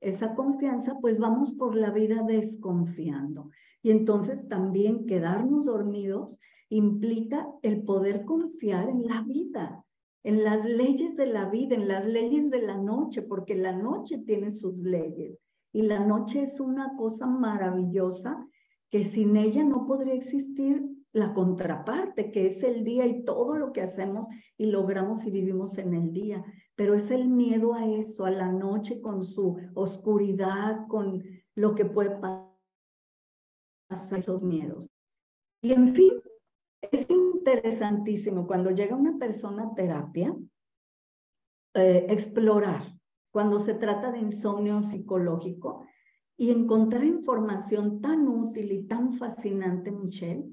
esa 0.00 0.34
confianza, 0.34 0.98
pues 1.00 1.18
vamos 1.18 1.52
por 1.52 1.74
la 1.74 1.90
vida 1.90 2.22
desconfiando. 2.22 3.50
Y 3.82 3.90
entonces 3.90 4.48
también 4.48 5.06
quedarnos 5.06 5.66
dormidos 5.66 6.40
implica 6.70 7.46
el 7.62 7.82
poder 7.82 8.24
confiar 8.24 8.88
en 8.88 9.06
la 9.06 9.22
vida, 9.22 9.84
en 10.22 10.42
las 10.44 10.64
leyes 10.64 11.16
de 11.16 11.26
la 11.26 11.50
vida, 11.50 11.74
en 11.74 11.88
las 11.88 12.06
leyes 12.06 12.50
de 12.50 12.62
la 12.62 12.76
noche, 12.76 13.22
porque 13.22 13.54
la 13.54 13.72
noche 13.72 14.18
tiene 14.18 14.50
sus 14.50 14.78
leyes 14.78 15.38
y 15.72 15.82
la 15.82 16.00
noche 16.00 16.42
es 16.42 16.60
una 16.60 16.96
cosa 16.96 17.26
maravillosa 17.26 18.46
que 18.90 19.04
sin 19.04 19.36
ella 19.36 19.62
no 19.62 19.86
podría 19.86 20.14
existir 20.14 20.84
la 21.12 21.32
contraparte, 21.34 22.30
que 22.30 22.46
es 22.46 22.62
el 22.62 22.84
día 22.84 23.06
y 23.06 23.24
todo 23.24 23.56
lo 23.56 23.72
que 23.72 23.82
hacemos 23.82 24.26
y 24.56 24.66
logramos 24.66 25.24
y 25.24 25.30
vivimos 25.30 25.78
en 25.78 25.94
el 25.94 26.12
día. 26.12 26.44
Pero 26.76 26.94
es 26.94 27.10
el 27.10 27.28
miedo 27.28 27.74
a 27.74 27.86
eso, 27.86 28.24
a 28.24 28.30
la 28.30 28.50
noche 28.52 29.00
con 29.00 29.24
su 29.24 29.56
oscuridad, 29.74 30.86
con 30.88 31.22
lo 31.54 31.74
que 31.74 31.84
puede 31.84 32.10
pasar, 32.18 32.48
esos 34.16 34.42
miedos. 34.42 34.88
Y 35.62 35.72
en 35.72 35.94
fin, 35.94 36.12
es 36.82 37.06
interesantísimo 37.08 38.46
cuando 38.46 38.70
llega 38.70 38.96
una 38.96 39.18
persona 39.18 39.64
a 39.64 39.74
terapia, 39.74 40.34
eh, 41.74 42.06
explorar 42.08 42.96
cuando 43.30 43.60
se 43.60 43.74
trata 43.74 44.10
de 44.10 44.18
insomnio 44.18 44.82
psicológico 44.82 45.86
y 46.36 46.50
encontrar 46.50 47.04
información 47.04 48.00
tan 48.00 48.26
útil 48.26 48.72
y 48.72 48.86
tan 48.86 49.14
fascinante, 49.14 49.92
Michelle, 49.92 50.44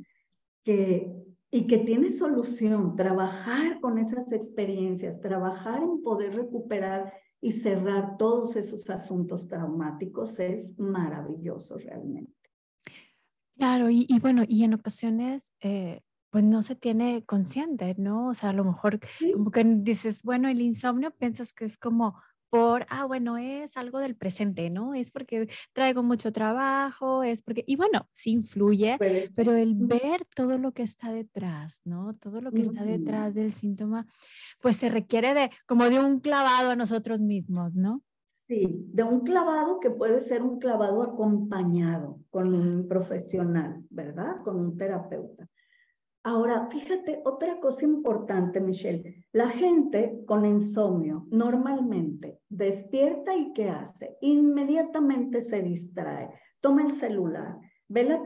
que, 0.63 1.11
y 1.49 1.65
que 1.65 1.77
tiene 1.79 2.11
solución. 2.11 2.95
Trabajar 2.95 3.79
con 3.79 3.97
esas 3.97 4.31
experiencias, 4.31 5.21
trabajar 5.21 5.81
en 5.81 6.03
poder 6.03 6.35
recuperar 6.35 7.13
y 7.39 7.53
cerrar 7.53 8.17
todos 8.17 8.55
esos 8.55 8.89
asuntos 8.89 9.47
traumáticos 9.47 10.39
es 10.39 10.77
maravilloso 10.77 11.77
realmente. 11.77 12.33
Claro, 13.57 13.89
y, 13.89 14.07
bueno, 14.21 14.43
y 14.47 14.65
en 14.65 14.75
ocasiones 14.75 15.53
eh, 15.61 16.01
pues 16.29 16.43
no 16.43 16.61
se 16.61 16.75
tiene 16.75 17.23
consciente, 17.25 17.95
¿no? 17.97 18.29
O 18.29 18.33
sea, 18.33 18.49
a 18.49 18.53
lo 18.53 18.63
mejor 18.63 18.99
como 19.33 19.51
que 19.51 19.63
dices, 19.63 20.23
bueno, 20.23 20.49
el 20.49 20.61
insomnio 20.61 21.11
piensas 21.11 21.53
que 21.53 21.65
es 21.65 21.77
como 21.77 22.15
por, 22.49 22.85
ah, 22.89 23.05
bueno, 23.05 23.37
es 23.37 23.77
algo 23.77 23.99
del 23.99 24.15
presente, 24.15 24.69
¿no? 24.69 24.93
Es 24.93 25.11
porque 25.11 25.49
traigo 25.73 26.03
mucho 26.03 26.31
trabajo, 26.31 27.23
es 27.23 27.41
porque, 27.41 27.63
y 27.67 27.75
bueno, 27.75 28.07
sí 28.13 28.31
influye, 28.31 28.97
pero 29.35 29.53
el 29.53 29.75
ver 29.75 30.25
todo 30.33 30.57
lo 30.57 30.71
que 30.71 30.83
está 30.83 31.11
detrás, 31.11 31.81
¿no? 31.83 32.15
Todo 32.15 32.41
lo 32.41 32.51
que 32.51 32.61
está 32.61 32.83
detrás 32.83 33.33
del 33.33 33.53
síntoma, 33.53 34.07
pues 34.61 34.77
se 34.77 34.89
requiere 34.89 35.33
de, 35.33 35.51
como 35.65 35.89
de 35.89 35.99
un 35.99 36.19
clavado 36.19 36.71
a 36.71 36.75
nosotros 36.75 37.19
mismos, 37.19 37.75
¿no? 37.75 38.01
Sí, 38.47 38.85
de 38.93 39.03
un 39.03 39.21
clavado 39.21 39.81
que 39.81 39.89
puede 39.89 40.21
ser 40.21 40.41
un 40.41 40.57
clavado 40.57 41.03
acompañado 41.03 42.21
con 42.29 42.53
un 42.53 42.87
profesional, 42.87 43.83
¿verdad? 43.89 44.37
Con 44.45 44.57
un 44.57 44.77
terapeuta. 44.77 45.49
Ahora, 46.29 46.67
fíjate, 46.69 47.21
otra 47.23 47.57
cosa 47.61 47.85
importante, 47.85 48.59
Michelle. 48.59 49.23
La 49.31 49.47
gente 49.47 50.25
con 50.25 50.45
insomnio 50.45 51.25
normalmente 51.31 52.41
despierta 52.49 53.33
y 53.33 53.53
¿qué 53.53 53.69
hace? 53.69 54.17
Inmediatamente 54.19 55.39
se 55.39 55.61
distrae, 55.61 56.29
toma 56.59 56.81
el 56.83 56.91
celular, 56.91 57.57
ve 57.87 58.03
la 58.03 58.21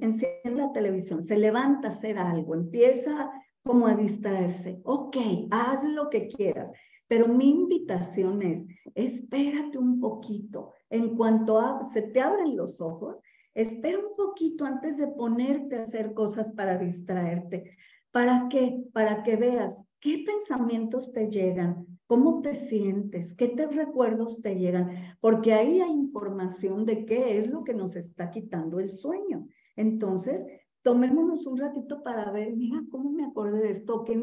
enciende 0.00 0.62
la 0.62 0.72
televisión, 0.72 1.22
se 1.22 1.36
levanta 1.36 1.88
a 1.88 1.90
hacer 1.90 2.16
algo, 2.16 2.54
empieza 2.54 3.30
como 3.62 3.86
a 3.86 3.96
distraerse. 3.96 4.80
Ok, 4.84 5.18
haz 5.50 5.84
lo 5.84 6.08
que 6.08 6.28
quieras, 6.28 6.70
pero 7.06 7.28
mi 7.28 7.50
invitación 7.50 8.40
es, 8.40 8.66
espérate 8.94 9.76
un 9.76 10.00
poquito. 10.00 10.72
En 10.88 11.16
cuanto 11.16 11.84
se 11.92 12.00
te 12.00 12.22
abren 12.22 12.56
los 12.56 12.80
ojos, 12.80 13.18
Espera 13.54 13.98
un 13.98 14.16
poquito 14.16 14.64
antes 14.64 14.96
de 14.96 15.08
ponerte 15.08 15.76
a 15.76 15.82
hacer 15.82 16.14
cosas 16.14 16.50
para 16.52 16.78
distraerte. 16.78 17.76
¿Para 18.10 18.48
qué? 18.48 18.82
Para 18.92 19.22
que 19.22 19.36
veas 19.36 19.86
qué 20.00 20.24
pensamientos 20.26 21.12
te 21.12 21.30
llegan, 21.30 21.86
cómo 22.06 22.42
te 22.42 22.54
sientes, 22.54 23.34
qué 23.34 23.48
te 23.48 23.66
recuerdos 23.66 24.42
te 24.42 24.56
llegan, 24.56 25.16
porque 25.20 25.54
ahí 25.54 25.80
hay 25.80 25.90
información 25.92 26.84
de 26.84 27.04
qué 27.04 27.38
es 27.38 27.48
lo 27.48 27.64
que 27.64 27.72
nos 27.72 27.96
está 27.96 28.30
quitando 28.30 28.80
el 28.80 28.90
sueño. 28.90 29.46
Entonces, 29.76 30.46
tomémonos 30.82 31.46
un 31.46 31.58
ratito 31.58 32.02
para 32.02 32.30
ver, 32.30 32.54
mira, 32.56 32.82
¿cómo 32.90 33.10
me 33.10 33.24
acordé 33.24 33.60
de 33.60 33.70
esto? 33.70 34.04
Qué, 34.04 34.20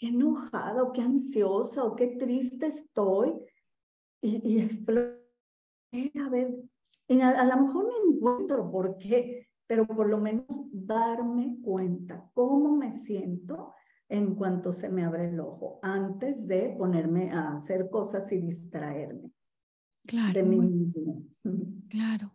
enojado, 0.00 0.92
qué 0.92 1.00
ansiosa 1.00 1.84
o 1.84 1.94
qué 1.94 2.08
triste 2.08 2.66
estoy. 2.66 3.32
Y, 4.20 4.36
y 4.46 4.60
a, 7.20 7.44
lo 7.44 7.66
mejor 7.66 7.86
me 7.86 8.14
encuentro 8.14 8.70
por 8.70 8.96
qué, 8.98 9.48
pero 9.66 9.86
por 9.86 10.08
lo 10.08 10.18
menos 10.18 10.46
darme 10.72 11.58
cuenta 11.62 12.30
cómo 12.34 12.76
me 12.76 12.92
siento 12.92 13.74
en 14.08 14.34
cuanto 14.34 14.72
se 14.72 14.88
me 14.88 15.04
abre 15.04 15.28
el 15.28 15.40
ojo, 15.40 15.78
antes 15.82 16.46
de 16.46 16.74
ponerme 16.78 17.30
a 17.32 17.54
hacer 17.54 17.88
cosas 17.90 18.30
y 18.30 18.38
distraerme 18.38 19.32
claro, 20.06 20.32
de 20.34 20.42
mí 20.42 20.58
mismo. 20.60 21.22
Claro. 21.88 22.32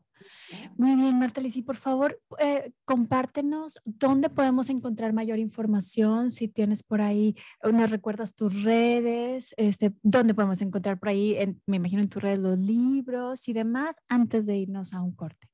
Muy 0.78 0.96
bien, 0.96 1.20
Marta 1.20 1.42
y 1.44 1.62
por 1.62 1.76
favor, 1.76 2.20
eh, 2.40 2.72
compártenos 2.86 3.80
dónde 3.86 4.30
podemos 4.30 4.70
encontrar 4.70 5.14
mayor 5.14 5.40
información, 5.40 6.30
si 6.30 6.48
tienes 6.48 6.84
por 6.84 7.02
ahí, 7.02 7.36
nos 7.64 7.92
recuerdas 7.92 8.36
tus 8.36 8.64
redes, 8.64 9.54
este, 9.58 9.94
dónde 10.04 10.34
podemos 10.34 10.62
encontrar 10.62 11.00
por 11.00 11.10
ahí, 11.10 11.38
me 11.66 11.78
imagino 11.78 12.02
en 12.02 12.10
tus 12.10 12.22
redes 12.22 12.40
los 12.40 12.58
libros 12.58 13.48
y 13.48 13.54
demás, 13.54 13.98
antes 14.08 14.46
de 14.46 14.58
irnos 14.58 14.94
a 14.94 15.02
un 15.02 15.14
corte. 15.14 15.48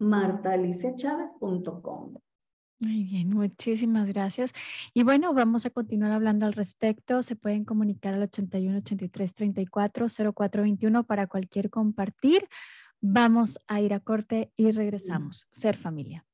martaliciachávez.com. 0.00 2.16
Muy 2.80 3.04
bien, 3.04 3.30
muchísimas 3.30 4.06
gracias. 4.06 4.52
Y 4.92 5.04
bueno, 5.04 5.32
vamos 5.32 5.64
a 5.64 5.70
continuar 5.70 6.12
hablando 6.12 6.44
al 6.44 6.52
respecto. 6.52 7.22
Se 7.22 7.36
pueden 7.36 7.64
comunicar 7.64 8.14
al 8.14 8.22
81 8.22 8.78
83 8.78 9.34
34 9.34 10.06
04 10.34 10.62
21 10.62 11.04
para 11.04 11.26
cualquier 11.26 11.70
compartir. 11.70 12.46
Vamos 13.00 13.58
a 13.68 13.80
ir 13.80 13.94
a 13.94 14.00
corte 14.00 14.52
y 14.56 14.72
regresamos. 14.72 15.46
Ser 15.50 15.76
familia. 15.76 16.24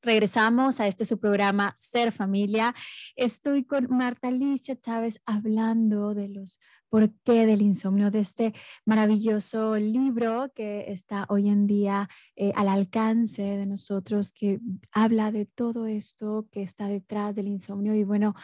Regresamos 0.00 0.78
a 0.78 0.86
este 0.86 1.04
su 1.04 1.18
programa 1.18 1.74
Ser 1.76 2.12
Familia. 2.12 2.72
Estoy 3.16 3.64
con 3.64 3.88
Marta 3.90 4.28
Alicia 4.28 4.80
Chávez 4.80 5.20
hablando 5.26 6.14
de 6.14 6.28
los 6.28 6.60
por 6.88 7.10
qué 7.24 7.46
del 7.46 7.62
insomnio, 7.62 8.10
de 8.10 8.20
este 8.20 8.54
maravilloso 8.84 9.76
libro 9.76 10.50
que 10.54 10.90
está 10.90 11.26
hoy 11.28 11.48
en 11.48 11.66
día 11.66 12.08
eh, 12.36 12.52
al 12.56 12.68
alcance 12.68 13.42
de 13.42 13.66
nosotros, 13.66 14.32
que 14.32 14.60
habla 14.92 15.30
de 15.30 15.44
todo 15.44 15.86
esto 15.86 16.48
que 16.50 16.62
está 16.62 16.86
detrás 16.86 17.36
del 17.36 17.48
insomnio. 17.48 17.94
Y 17.94 18.04
bueno, 18.04 18.34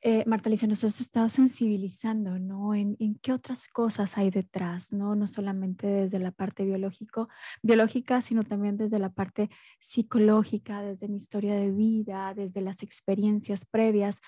eh, 0.00 0.24
Marta 0.26 0.48
Alicia, 0.48 0.66
nos 0.66 0.82
has 0.84 1.00
estado 1.00 1.28
sensibilizando, 1.28 2.38
¿no? 2.38 2.74
En, 2.74 2.96
qué 3.22 3.32
otras 3.32 3.68
cosas 3.68 4.18
hay 4.18 4.30
detrás, 4.30 4.92
¿no? 4.92 5.14
No 5.14 5.26
solamente 5.26 5.86
desde 5.86 6.18
la 6.18 6.32
parte 6.32 6.64
biológico, 6.64 7.28
biológica, 7.62 8.22
sino 8.22 8.42
también 8.42 8.76
desde 8.76 8.98
la 8.98 9.10
parte 9.10 9.50
psicológica, 9.78 10.82
desde 10.82 11.01
mi 11.08 11.16
historia 11.16 11.54
de 11.54 11.70
vida, 11.70 12.32
desde 12.34 12.60
las 12.60 12.82
experiencias 12.82 13.64
previas 13.64 14.20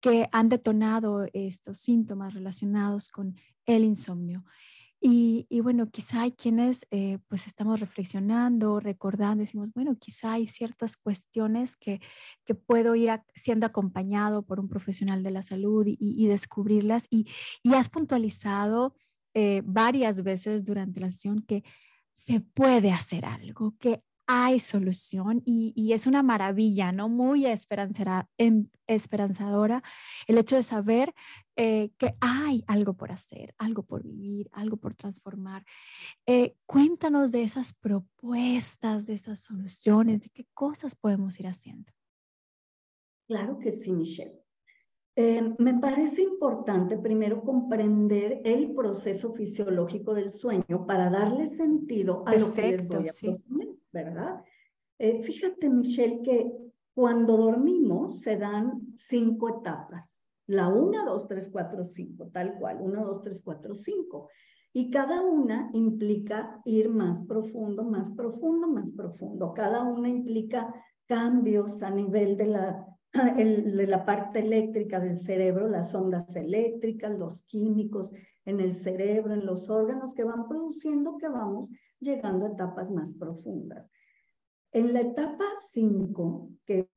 que 0.00 0.28
han 0.32 0.48
detonado 0.48 1.26
estos 1.32 1.78
síntomas 1.78 2.34
relacionados 2.34 3.08
con 3.08 3.34
el 3.64 3.84
insomnio. 3.84 4.44
Y, 5.00 5.46
bueno, 5.60 5.90
quizá 5.90 6.22
hay 6.22 6.32
quienes 6.32 6.86
eh, 6.90 7.18
pues 7.28 7.46
estamos 7.46 7.78
reflexionando, 7.80 8.80
recordando, 8.80 9.42
decimos, 9.42 9.72
bueno, 9.74 9.96
quizá 9.98 10.32
hay 10.32 10.46
ciertas 10.46 10.96
cuestiones 10.96 11.76
que, 11.76 12.00
que 12.44 12.54
puedo 12.54 12.96
ir 12.96 13.10
siendo 13.34 13.66
acompañado 13.66 14.42
por 14.42 14.58
un 14.58 14.68
profesional 14.68 15.22
de 15.22 15.30
la 15.30 15.42
salud 15.42 15.86
y, 15.86 16.26
descubrirlas. 16.26 17.06
Y, 17.10 17.28
y, 17.62 17.74
has 17.74 17.88
puntualizado 17.88 18.94
eh, 19.34 19.62
varias 19.64 20.22
veces 20.22 20.64
durante 20.64 21.00
la 21.00 21.10
sesión 21.10 21.42
que 21.42 21.62
se 22.12 22.40
puede 22.40 22.90
hacer 22.90 23.26
algo, 23.26 23.74
que 23.78 24.02
hay 24.26 24.58
solución 24.58 25.42
y, 25.44 25.92
es 25.92 26.06
una 26.06 26.22
maravilla, 26.22 26.92
¿no? 26.92 27.08
Muy 27.08 27.46
esperanzadora 27.46 29.82
el 30.26 30.38
hecho 30.38 30.56
de 30.56 30.62
saber 30.62 31.14
eh, 31.56 31.90
que 31.96 32.14
hay 32.20 32.64
algo 32.66 32.94
por 32.94 33.12
hacer, 33.12 33.54
algo 33.58 33.82
por 33.82 34.02
vivir, 34.02 34.48
algo 34.52 34.76
por 34.76 34.94
transformar. 34.94 35.64
Eh, 36.26 36.56
cuéntanos 36.66 37.32
de 37.32 37.42
esas 37.42 37.72
propuestas, 37.72 39.06
de 39.06 39.14
esas 39.14 39.40
soluciones, 39.40 40.22
de 40.22 40.30
qué 40.30 40.46
cosas 40.52 40.94
podemos 40.94 41.38
ir 41.40 41.46
haciendo. 41.46 41.92
Claro 43.28 43.58
que 43.58 43.72
sí, 43.72 43.92
Michelle. 43.92 44.46
Eh, 45.18 45.54
me 45.56 45.72
parece 45.72 46.20
importante 46.20 46.98
primero 46.98 47.42
comprender 47.42 48.42
el 48.44 48.74
proceso 48.74 49.32
fisiológico 49.32 50.12
del 50.12 50.30
sueño 50.30 50.84
para 50.86 51.08
darle 51.08 51.46
sentido 51.46 52.22
a 52.26 52.36
lo 52.36 52.52
que 52.52 52.72
les 52.72 52.86
voy 52.86 53.08
a 53.08 53.12
proponer. 53.14 53.55
¿Verdad? 54.04 54.42
Eh, 54.98 55.22
fíjate, 55.22 55.68
Michelle, 55.68 56.22
que 56.22 56.52
cuando 56.94 57.36
dormimos 57.36 58.20
se 58.20 58.36
dan 58.36 58.94
cinco 58.96 59.58
etapas. 59.60 60.16
La 60.46 60.68
1, 60.68 61.04
2, 61.04 61.26
3, 61.26 61.50
4, 61.50 61.84
5, 61.84 62.30
tal 62.32 62.54
cual. 62.58 62.78
1, 62.80 63.04
2, 63.04 63.22
3, 63.22 63.42
4, 63.42 63.74
5. 63.74 64.28
Y 64.72 64.90
cada 64.90 65.22
una 65.22 65.70
implica 65.72 66.60
ir 66.64 66.88
más 66.88 67.22
profundo, 67.22 67.84
más 67.84 68.12
profundo, 68.12 68.68
más 68.68 68.92
profundo. 68.92 69.52
Cada 69.54 69.82
una 69.82 70.08
implica 70.08 70.72
cambios 71.06 71.82
a 71.82 71.90
nivel 71.90 72.36
de 72.36 72.46
la, 72.46 72.86
el, 73.38 73.76
de 73.76 73.86
la 73.86 74.04
parte 74.04 74.40
eléctrica 74.40 75.00
del 75.00 75.16
cerebro, 75.16 75.68
las 75.68 75.94
ondas 75.94 76.34
eléctricas, 76.36 77.18
los 77.18 77.44
químicos 77.44 78.12
en 78.46 78.60
el 78.60 78.74
cerebro, 78.74 79.34
en 79.34 79.44
los 79.44 79.68
órganos 79.68 80.14
que 80.14 80.24
van 80.24 80.48
produciendo 80.48 81.18
que 81.18 81.28
vamos 81.28 81.68
llegando 82.00 82.46
a 82.46 82.50
etapas 82.50 82.90
más 82.90 83.12
profundas. 83.12 83.90
En 84.72 84.92
la 84.94 85.00
etapa 85.00 85.44
5, 85.58 86.50
que 86.64 86.88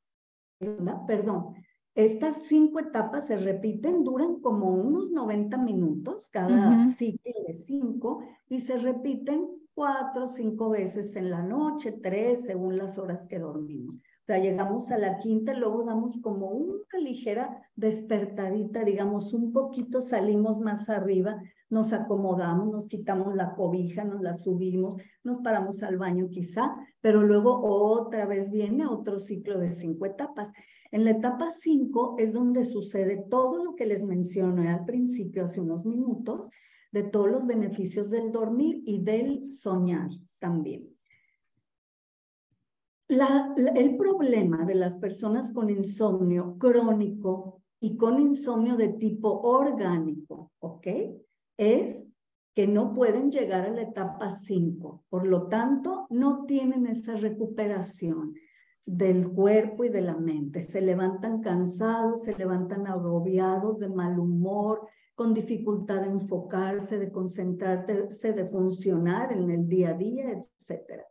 perdón, 1.07 1.55
estas 1.95 2.43
cinco 2.43 2.79
etapas 2.79 3.27
se 3.27 3.37
repiten, 3.37 4.03
duran 4.03 4.39
como 4.39 4.69
unos 4.69 5.11
90 5.11 5.57
minutos 5.57 6.29
cada 6.29 6.87
ciclo 6.87 7.33
de 7.47 7.53
cinco 7.53 8.23
y 8.47 8.61
se 8.61 8.77
repiten 8.77 9.49
cuatro 9.73 10.25
o 10.25 10.29
cinco 10.29 10.69
veces 10.69 11.15
en 11.15 11.29
la 11.29 11.41
noche, 11.41 11.93
tres 11.93 12.45
según 12.45 12.77
las 12.77 12.97
horas 12.97 13.25
que 13.27 13.39
dormimos. 13.39 13.95
Sea, 14.29 14.37
llegamos 14.37 14.91
a 14.91 14.99
la 14.99 15.17
quinta 15.17 15.55
luego 15.55 15.83
damos 15.83 16.19
como 16.21 16.49
una 16.49 16.99
ligera 17.01 17.63
despertadita, 17.75 18.83
digamos, 18.83 19.33
un 19.33 19.51
poquito 19.51 20.03
salimos 20.03 20.59
más 20.59 20.87
arriba 20.87 21.41
nos 21.71 21.93
acomodamos, 21.93 22.71
nos 22.71 22.87
quitamos 22.87 23.33
la 23.33 23.55
cobija, 23.55 24.03
nos 24.03 24.21
la 24.21 24.35
subimos, 24.35 25.01
nos 25.23 25.39
paramos 25.39 25.81
al 25.81 25.97
baño 25.97 26.29
quizá, 26.29 26.75
pero 27.01 27.23
luego 27.23 27.59
otra 27.63 28.27
vez 28.27 28.51
viene 28.51 28.85
otro 28.85 29.19
ciclo 29.19 29.57
de 29.57 29.71
cinco 29.71 30.05
etapas. 30.05 30.51
En 30.91 31.05
la 31.05 31.11
etapa 31.11 31.49
cinco 31.51 32.15
es 32.19 32.31
donde 32.31 32.65
sucede 32.65 33.25
todo 33.31 33.63
lo 33.63 33.75
que 33.75 33.87
les 33.87 34.03
mencioné 34.03 34.69
al 34.69 34.85
principio 34.85 35.45
hace 35.45 35.59
unos 35.59 35.87
minutos, 35.87 36.51
de 36.91 37.01
todos 37.01 37.31
los 37.31 37.47
beneficios 37.47 38.11
del 38.11 38.31
dormir 38.31 38.83
y 38.85 39.03
del 39.03 39.49
soñar 39.49 40.11
también. 40.37 40.98
El 43.09 43.97
problema 43.97 44.65
de 44.65 44.75
las 44.75 44.95
personas 44.97 45.51
con 45.51 45.69
insomnio 45.69 46.57
crónico 46.57 47.61
y 47.79 47.97
con 47.97 48.21
insomnio 48.21 48.77
de 48.77 48.89
tipo 48.89 49.41
orgánico, 49.41 50.51
¿ok? 50.59 50.87
es 51.59 52.07
que 52.55 52.67
no 52.67 52.93
pueden 52.93 53.31
llegar 53.31 53.65
a 53.65 53.71
la 53.71 53.81
etapa 53.81 54.31
5. 54.31 55.03
Por 55.09 55.27
lo 55.27 55.47
tanto, 55.47 56.07
no 56.09 56.45
tienen 56.45 56.87
esa 56.87 57.17
recuperación 57.17 58.33
del 58.85 59.29
cuerpo 59.29 59.83
y 59.83 59.89
de 59.89 60.01
la 60.01 60.15
mente. 60.15 60.61
Se 60.63 60.79
levantan 60.79 61.41
cansados, 61.41 62.23
se 62.23 62.35
levantan 62.37 62.87
agobiados, 62.87 63.79
de 63.79 63.89
mal 63.89 64.17
humor, 64.17 64.87
con 65.15 65.33
dificultad 65.33 66.01
de 66.01 66.07
enfocarse, 66.07 66.97
de 66.97 67.11
concentrarse, 67.11 68.31
de 68.31 68.45
funcionar 68.47 69.33
en 69.33 69.51
el 69.51 69.67
día 69.67 69.89
a 69.89 69.93
día, 69.93 70.31
etc. 70.31 71.03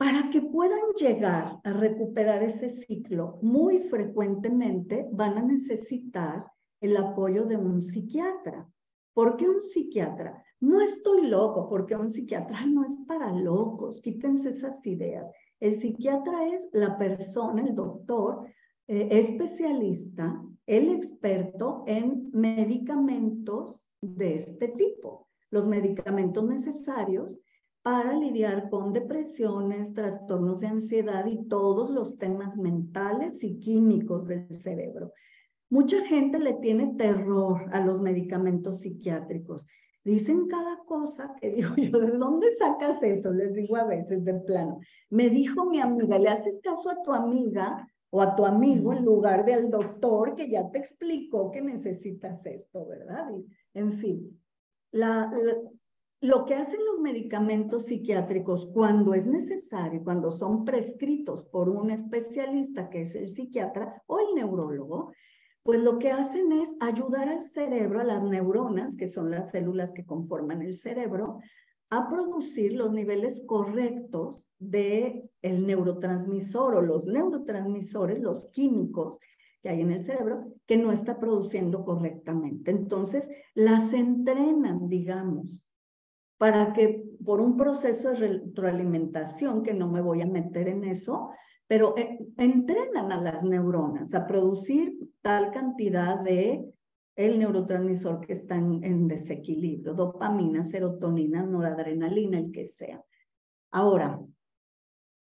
Para 0.00 0.30
que 0.30 0.40
puedan 0.40 0.94
llegar 0.98 1.60
a 1.62 1.72
recuperar 1.74 2.42
ese 2.42 2.70
ciclo, 2.70 3.38
muy 3.42 3.80
frecuentemente 3.80 5.06
van 5.12 5.36
a 5.36 5.42
necesitar 5.42 6.46
el 6.80 6.96
apoyo 6.96 7.44
de 7.44 7.58
un 7.58 7.82
psiquiatra 7.82 8.66
¿Por 9.20 9.36
qué 9.36 9.48
un 9.48 9.62
psiquiatra? 9.62 10.42
No 10.60 10.80
estoy 10.80 11.26
loco, 11.26 11.68
porque 11.68 11.96
un 11.96 12.10
psiquiatra 12.10 12.64
no 12.66 12.84
es 12.84 12.96
para 13.06 13.32
locos, 13.32 14.00
quítense 14.00 14.48
esas 14.48 14.86
ideas. 14.86 15.30
El 15.58 15.74
psiquiatra 15.74 16.48
es 16.48 16.68
la 16.72 16.96
persona, 16.96 17.62
el 17.62 17.74
doctor, 17.74 18.46
eh, 18.86 19.08
especialista, 19.10 20.42
el 20.66 20.88
experto 20.88 21.84
en 21.86 22.30
medicamentos 22.32 23.84
de 24.00 24.36
este 24.36 24.68
tipo, 24.68 25.28
los 25.50 25.66
medicamentos 25.66 26.48
necesarios 26.48 27.38
para 27.82 28.12
lidiar 28.12 28.68
con 28.68 28.92
depresiones, 28.92 29.94
trastornos 29.94 30.60
de 30.60 30.68
ansiedad 30.68 31.24
y 31.26 31.48
todos 31.48 31.90
los 31.90 32.18
temas 32.18 32.56
mentales 32.56 33.42
y 33.42 33.58
químicos 33.58 34.28
del 34.28 34.58
cerebro. 34.58 35.12
Mucha 35.70 36.04
gente 36.04 36.38
le 36.38 36.54
tiene 36.54 36.94
terror 36.98 37.64
a 37.72 37.80
los 37.80 38.02
medicamentos 38.02 38.80
psiquiátricos. 38.80 39.66
Dicen 40.04 40.48
cada 40.48 40.78
cosa 40.84 41.34
que 41.40 41.50
digo 41.54 41.74
yo, 41.76 42.00
¿de 42.00 42.18
dónde 42.18 42.52
sacas 42.52 43.02
eso? 43.02 43.32
Les 43.32 43.54
digo 43.54 43.76
a 43.76 43.84
veces 43.84 44.24
de 44.24 44.34
plano. 44.34 44.80
Me 45.08 45.30
dijo 45.30 45.64
mi 45.64 45.80
amiga, 45.80 46.18
le 46.18 46.28
haces 46.28 46.60
caso 46.62 46.90
a 46.90 47.02
tu 47.02 47.12
amiga 47.12 47.86
o 48.10 48.20
a 48.20 48.34
tu 48.34 48.44
amigo 48.44 48.92
en 48.92 49.04
lugar 49.04 49.44
del 49.44 49.70
doctor 49.70 50.34
que 50.34 50.50
ya 50.50 50.68
te 50.70 50.78
explicó 50.78 51.50
que 51.50 51.62
necesitas 51.62 52.44
esto, 52.44 52.86
¿verdad? 52.86 53.30
en 53.72 53.92
fin, 53.92 54.40
lo 56.22 56.44
que 56.44 56.54
hacen 56.54 56.80
los 56.84 57.00
medicamentos 57.00 57.86
psiquiátricos 57.86 58.66
cuando 58.74 59.14
es 59.14 59.26
necesario, 59.26 60.04
cuando 60.04 60.30
son 60.30 60.66
prescritos 60.66 61.44
por 61.44 61.70
un 61.70 61.90
especialista 61.90 62.90
que 62.90 63.02
es 63.02 63.14
el 63.14 63.30
psiquiatra 63.30 64.02
o 64.06 64.18
el 64.18 64.34
neurólogo, 64.34 65.12
pues 65.62 65.80
lo 65.80 65.98
que 65.98 66.10
hacen 66.10 66.52
es 66.52 66.76
ayudar 66.80 67.28
al 67.28 67.42
cerebro, 67.42 68.00
a 68.00 68.04
las 68.04 68.22
neuronas, 68.22 68.96
que 68.96 69.08
son 69.08 69.30
las 69.30 69.50
células 69.50 69.92
que 69.92 70.04
conforman 70.04 70.60
el 70.62 70.76
cerebro, 70.76 71.38
a 71.88 72.08
producir 72.08 72.74
los 72.74 72.92
niveles 72.92 73.42
correctos 73.46 74.46
de 74.58 75.28
el 75.42 75.66
neurotransmisor 75.66 76.76
o 76.76 76.82
los 76.82 77.06
neurotransmisores, 77.06 78.20
los 78.20 78.44
químicos 78.52 79.18
que 79.62 79.70
hay 79.70 79.80
en 79.80 79.90
el 79.90 80.00
cerebro, 80.00 80.44
que 80.66 80.76
no 80.76 80.92
está 80.92 81.18
produciendo 81.18 81.84
correctamente. 81.84 82.70
Entonces, 82.70 83.30
las 83.54 83.92
entrenan, 83.92 84.88
digamos, 84.88 85.62
para 86.40 86.72
que 86.72 87.04
por 87.22 87.38
un 87.38 87.54
proceso 87.54 88.08
de 88.08 88.14
retroalimentación, 88.14 89.62
que 89.62 89.74
no 89.74 89.90
me 89.90 90.00
voy 90.00 90.22
a 90.22 90.26
meter 90.26 90.68
en 90.68 90.84
eso, 90.84 91.32
pero 91.66 91.94
eh, 91.98 92.18
entrenan 92.38 93.12
a 93.12 93.20
las 93.20 93.44
neuronas 93.44 94.14
a 94.14 94.26
producir 94.26 94.96
tal 95.20 95.50
cantidad 95.50 96.18
de 96.20 96.64
el 97.14 97.38
neurotransmisor 97.38 98.26
que 98.26 98.32
está 98.32 98.54
en, 98.54 99.06
desequilibrio, 99.06 99.92
dopamina, 99.92 100.62
serotonina, 100.62 101.42
noradrenalina, 101.42 102.38
el 102.38 102.52
que 102.52 102.64
sea. 102.64 103.04
Ahora, 103.70 104.18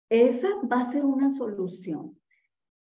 Esa 0.10 0.50
va 0.70 0.82
a 0.82 0.91
ser 0.91 1.06
una 1.06 1.30
solución. 1.30 2.20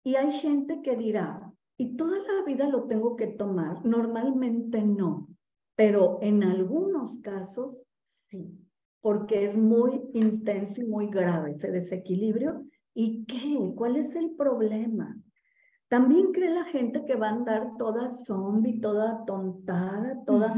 Y 0.04 0.16
hay 0.16 0.32
gente 0.32 0.82
que 0.82 0.96
dirá, 0.96 1.54
¿y 1.78 1.96
toda 1.96 2.18
la 2.18 2.44
vida 2.48 2.68
lo 2.68 2.86
tengo 2.86 3.16
que 3.16 3.28
tomar? 3.28 3.86
Normalmente 3.86 4.82
no, 4.82 5.28
pero 5.76 6.18
en 6.22 6.44
algunos 6.44 7.20
casos 7.20 7.78
sí, 8.30 8.58
porque 9.02 9.46
es 9.46 9.58
muy 9.58 10.10
intenso 10.14 10.82
y 10.82 10.86
muy 10.86 11.08
grave 11.08 11.52
ese 11.52 11.72
desequilibrio. 11.72 12.66
¿Y 12.94 13.26
qué? 13.26 13.74
¿Cuál 13.76 13.96
es 13.98 14.16
el 14.16 14.36
problema? 14.36 15.16
También 15.88 16.32
cree 16.34 16.54
la 16.54 16.66
gente 16.66 17.06
que 17.06 17.16
va 17.16 17.30
a 17.30 17.36
andar 17.36 17.72
toda 17.78 18.10
zombie, 18.10 18.82
toda 18.82 19.24
tontada, 19.26 20.24
toda... 20.26 20.54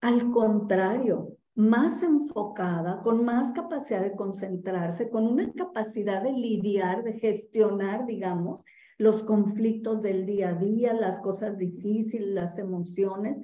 Al 0.00 0.30
contrario, 0.30 1.36
más 1.54 2.04
enfocada, 2.04 3.02
con 3.02 3.24
más 3.24 3.52
capacidad 3.52 4.00
de 4.00 4.14
concentrarse, 4.14 5.10
con 5.10 5.26
una 5.26 5.52
capacidad 5.52 6.22
de 6.22 6.32
lidiar, 6.32 7.02
de 7.02 7.14
gestionar, 7.14 8.06
digamos, 8.06 8.64
los 8.96 9.24
conflictos 9.24 10.02
del 10.02 10.24
día 10.24 10.50
a 10.50 10.54
día, 10.54 10.92
las 10.92 11.20
cosas 11.20 11.58
difíciles, 11.58 12.28
las 12.28 12.58
emociones, 12.58 13.40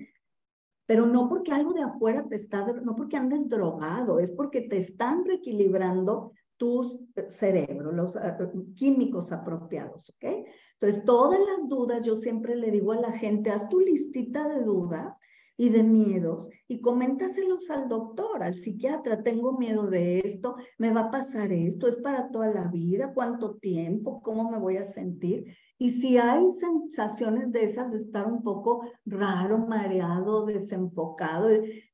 pero 0.87 1.07
no 1.07 1.29
porque 1.29 1.53
algo 1.53 1.73
de 1.73 1.83
afuera 1.83 2.27
te 2.29 2.37
está, 2.37 2.67
no 2.67 2.95
porque 2.95 3.17
andes 3.17 3.49
drogado, 3.49 4.21
es 4.21 4.33
porque 4.33 4.63
te 4.63 4.77
están 4.77 5.25
reequilibrando 5.25 6.33
tus 6.57 6.95
eh, 7.17 7.27
cerebros, 7.29 7.95
los 7.95 8.17
eh, 8.17 8.37
químicos 8.77 9.33
apropiados, 9.33 10.11
¿ok? 10.11 10.47
Entonces, 10.81 11.05
todas 11.05 11.41
las 11.41 11.69
dudas, 11.69 12.05
yo 12.05 12.17
siempre 12.17 12.57
le 12.57 12.71
digo 12.71 12.93
a 12.93 13.01
la 13.01 13.13
gente, 13.13 13.51
haz 13.51 13.69
tu 13.69 13.81
listita 13.81 14.49
de 14.49 14.63
dudas 14.63 15.21
y 15.57 15.69
de 15.69 15.83
miedos 15.83 16.49
y 16.67 16.81
coméntaselos 16.81 17.71
al 17.71 17.89
doctor, 17.89 18.43
al 18.43 18.55
psiquiatra, 18.55 19.23
tengo 19.23 19.57
miedo 19.59 19.87
de 19.87 20.21
esto, 20.21 20.57
me 20.79 20.93
va 20.93 21.03
a 21.03 21.11
pasar 21.11 21.53
esto, 21.53 21.87
es 21.87 21.97
para 21.97 22.31
toda 22.31 22.49
la 22.49 22.69
vida, 22.69 23.13
cuánto 23.15 23.57
tiempo, 23.57 24.23
cómo 24.23 24.51
me 24.51 24.59
voy 24.59 24.79
a 24.79 24.85
sentir. 24.85 25.45
Y 25.79 25.91
si 25.91 26.17
hay 26.17 26.51
sensaciones 26.51 27.53
de 27.53 27.65
esas 27.65 27.93
de 27.93 27.99
estar 27.99 28.27
un 28.27 28.43
poco 28.43 28.83
raro, 29.05 29.59
mareado, 29.59 30.47
desenfocado, 30.47 31.49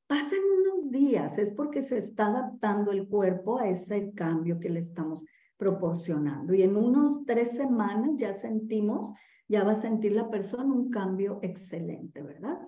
pasen 0.06 0.40
unos 0.60 0.90
días, 0.90 1.38
es 1.38 1.50
porque 1.52 1.82
se 1.82 1.98
está 1.98 2.26
adaptando 2.26 2.92
el 2.92 3.08
cuerpo 3.08 3.58
a 3.58 3.68
ese 3.68 4.12
cambio 4.12 4.60
que 4.60 4.70
le 4.70 4.80
estamos 4.80 5.24
proporcionando. 5.56 6.54
Y 6.54 6.62
en 6.62 6.76
unos 6.76 7.24
tres 7.26 7.52
semanas 7.52 8.12
ya 8.16 8.32
sentimos, 8.32 9.12
ya 9.48 9.64
va 9.64 9.72
a 9.72 9.74
sentir 9.74 10.14
la 10.14 10.30
persona 10.30 10.72
un 10.72 10.90
cambio 10.90 11.38
excelente, 11.42 12.22
¿verdad? 12.22 12.58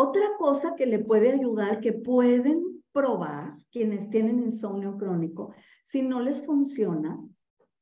Otra 0.00 0.36
cosa 0.38 0.76
que 0.76 0.86
le 0.86 1.00
puede 1.00 1.32
ayudar, 1.32 1.80
que 1.80 1.92
pueden 1.92 2.84
probar 2.92 3.58
quienes 3.72 4.08
tienen 4.10 4.38
insomnio 4.38 4.96
crónico, 4.96 5.52
si 5.82 6.02
no 6.02 6.20
les 6.22 6.46
funciona, 6.46 7.18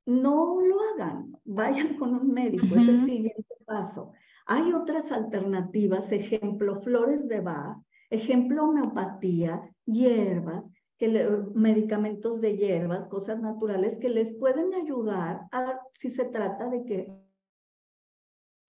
no 0.07 0.59
lo 0.63 0.81
hagan, 0.81 1.37
vayan 1.45 1.99
con 1.99 2.15
un 2.15 2.33
médico, 2.33 2.75
es 2.75 2.89
el 2.89 3.05
siguiente 3.05 3.55
paso. 3.67 4.13
Hay 4.47 4.73
otras 4.73 5.13
alternativas, 5.13 6.11
ejemplo, 6.11 6.81
flores 6.81 7.29
de 7.29 7.43
Bach, 7.43 7.77
ejemplo, 8.09 8.65
homeopatía, 8.65 9.61
hierbas, 9.85 10.67
que 10.97 11.09
medicamentos 11.55 12.41
de 12.41 12.57
hierbas, 12.57 13.09
cosas 13.09 13.43
naturales 13.43 13.99
que 13.99 14.09
les 14.09 14.33
pueden 14.39 14.73
ayudar 14.73 15.43
a, 15.53 15.81
si 15.91 16.09
se 16.09 16.25
trata 16.25 16.71
de 16.71 16.83
que 16.87 17.13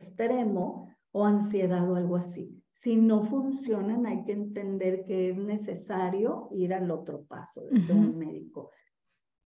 extremo 0.02 0.94
o 1.14 1.24
ansiedad 1.24 1.90
o 1.90 1.96
algo 1.96 2.18
así. 2.18 2.62
Si 2.78 2.96
no 2.96 3.24
funcionan, 3.24 4.06
hay 4.06 4.24
que 4.24 4.34
entender 4.34 5.04
que 5.04 5.30
es 5.30 5.38
necesario 5.40 6.48
ir 6.52 6.76
al 6.76 6.92
otro 6.92 7.24
paso 7.24 7.62
de 7.72 7.92
un 7.92 8.20
médico. 8.20 8.70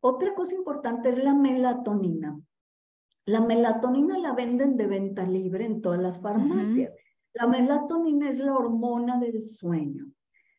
Otra 0.01 0.35
cosa 0.35 0.53
importante 0.53 1.07
es 1.07 1.23
la 1.23 1.33
melatonina. 1.33 2.37
La 3.25 3.39
melatonina 3.39 4.17
la 4.17 4.33
venden 4.33 4.75
de 4.75 4.85
venta 4.85 5.23
libre 5.25 5.65
en 5.65 5.81
todas 5.81 6.01
las 6.01 6.19
farmacias. 6.19 6.93
La 7.33 7.47
melatonina 7.47 8.29
es 8.29 8.39
la 8.39 8.53
hormona 8.53 9.17
del 9.17 9.41
sueño. 9.41 10.11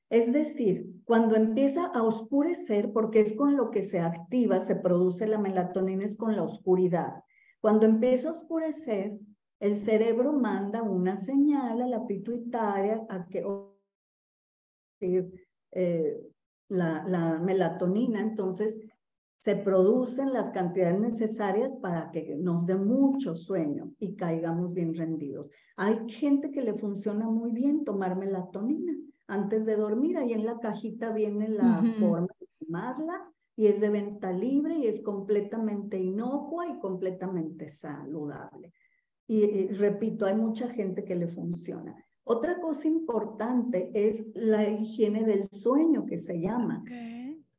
Es 0.09 0.33
decir, 0.33 0.87
cuando 1.05 1.37
empieza 1.37 1.85
a 1.85 2.03
oscurecer, 2.03 2.91
porque 2.95 3.21
es 3.21 3.37
con 3.37 3.55
lo 3.55 3.71
que 3.71 3.83
se 3.83 4.01
activa, 4.01 4.61
se 4.61 4.77
produce 4.77 5.27
la 5.27 5.39
melatonina, 5.39 6.07
es 6.07 6.17
con 6.17 6.37
la 6.37 6.43
oscuridad. 6.43 7.23
Cuando 7.61 7.85
empieza 7.85 8.31
a 8.31 8.33
oscurecer, 8.33 9.19
el 9.63 9.77
cerebro 9.77 10.33
manda 10.33 10.83
una 10.83 11.17
señal 11.17 11.83
a 11.83 11.87
la 11.87 12.05
pituitaria 12.05 13.07
a 13.09 13.29
que 13.29 13.45
eh, 15.71 16.21
la, 16.69 17.05
la 17.07 17.39
melatonina, 17.39 18.21
entonces 18.21 18.81
se 19.39 19.55
producen 19.55 20.33
las 20.33 20.51
cantidades 20.51 20.99
necesarias 20.99 21.77
para 21.77 22.11
que 22.11 22.35
nos 22.35 22.67
dé 22.67 22.75
mucho 22.75 23.37
sueño 23.37 23.93
y 24.01 24.17
caigamos 24.17 24.75
bien 24.75 24.97
rendidos. 24.97 25.49
Hay 25.77 26.11
gente 26.11 26.51
que 26.51 26.63
le 26.63 26.75
funciona 26.75 27.31
muy 27.31 27.53
bien 27.53 27.85
tomar 27.85 28.17
melatonina 28.17 28.93
antes 29.29 29.65
de 29.65 29.77
dormir. 29.77 30.19
Ahí 30.19 30.33
en 30.33 30.45
la 30.45 30.59
cajita 30.59 31.13
viene 31.13 31.49
la 31.49 31.85
forma 32.01 32.35
de 32.41 32.49
tomarla 32.59 33.33
y 33.55 33.69
es 33.69 33.81
de 33.81 33.91
venta 33.91 34.33
libre 34.33 34.77
y 34.77 34.89
es 34.89 35.01
completamente 35.03 36.01
inocua 36.01 36.69
y 36.69 36.81
completamente 36.81 37.69
saludable. 37.69 38.73
Y, 39.27 39.69
repito, 39.69 40.27
hay 40.27 40.35
mucha 40.35 40.69
gente 40.69 41.05
que 41.05 41.15
le 41.15 41.29
funciona. 41.29 41.97
Otra 42.25 42.61
cosa 42.61 42.87
importante 42.89 43.91
es 43.95 44.27
la 44.35 44.69
higiene 44.69 45.25
del 45.25 45.49
sueño, 45.51 46.07
que 46.07 46.19
se 46.19 46.41
llama. 46.41 46.85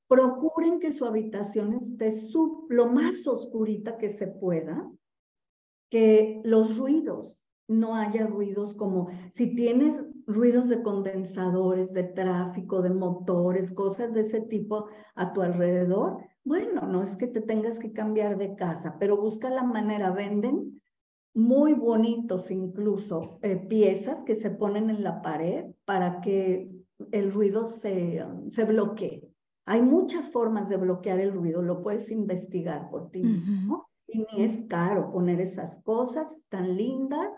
Procuren 0.07 0.79
que 0.79 0.91
su 0.91 1.05
habitación 1.05 1.73
esté 1.73 2.13
lo 2.69 2.87
más 2.87 3.25
oscurita 3.27 3.97
que 3.97 4.09
se 4.09 4.27
pueda, 4.27 4.89
que 5.89 6.41
los 6.43 6.77
ruidos, 6.77 7.43
no 7.67 7.95
haya 7.95 8.27
ruidos 8.27 8.73
como 8.75 9.07
si 9.31 9.55
tienes 9.55 10.05
ruidos 10.27 10.69
de 10.69 10.83
condensadores, 10.83 11.93
de 11.93 12.03
tráfico, 12.03 12.81
de 12.81 12.89
motores, 12.89 13.71
cosas 13.71 14.13
de 14.13 14.21
ese 14.21 14.41
tipo 14.41 14.87
a 15.15 15.33
tu 15.33 15.41
alrededor, 15.41 16.17
bueno, 16.43 16.81
no 16.81 17.03
es 17.03 17.15
que 17.15 17.27
te 17.27 17.41
tengas 17.41 17.79
que 17.79 17.93
cambiar 17.93 18.37
de 18.37 18.55
casa, 18.55 18.97
pero 18.99 19.17
busca 19.17 19.49
la 19.49 19.63
manera, 19.63 20.11
venden 20.11 20.81
muy 21.33 21.73
bonitos 21.73 22.51
incluso 22.51 23.39
eh, 23.41 23.55
piezas 23.55 24.21
que 24.21 24.35
se 24.35 24.51
ponen 24.51 24.89
en 24.89 25.03
la 25.03 25.21
pared 25.21 25.65
para 25.85 26.21
que 26.21 26.69
el 27.11 27.31
ruido 27.31 27.69
se, 27.69 28.23
se 28.49 28.65
bloquee. 28.65 29.27
Hay 29.65 29.81
muchas 29.81 30.29
formas 30.29 30.69
de 30.69 30.77
bloquear 30.77 31.19
el 31.19 31.31
ruido, 31.31 31.61
lo 31.61 31.81
puedes 31.81 32.11
investigar 32.11 32.89
por 32.89 33.09
ti 33.09 33.23
mismo. 33.23 33.87
Y 34.07 34.19
ni 34.19 34.43
es 34.43 34.63
caro 34.67 35.11
poner 35.11 35.39
esas 35.39 35.81
cosas, 35.83 36.35
están 36.37 36.75
lindas 36.75 37.33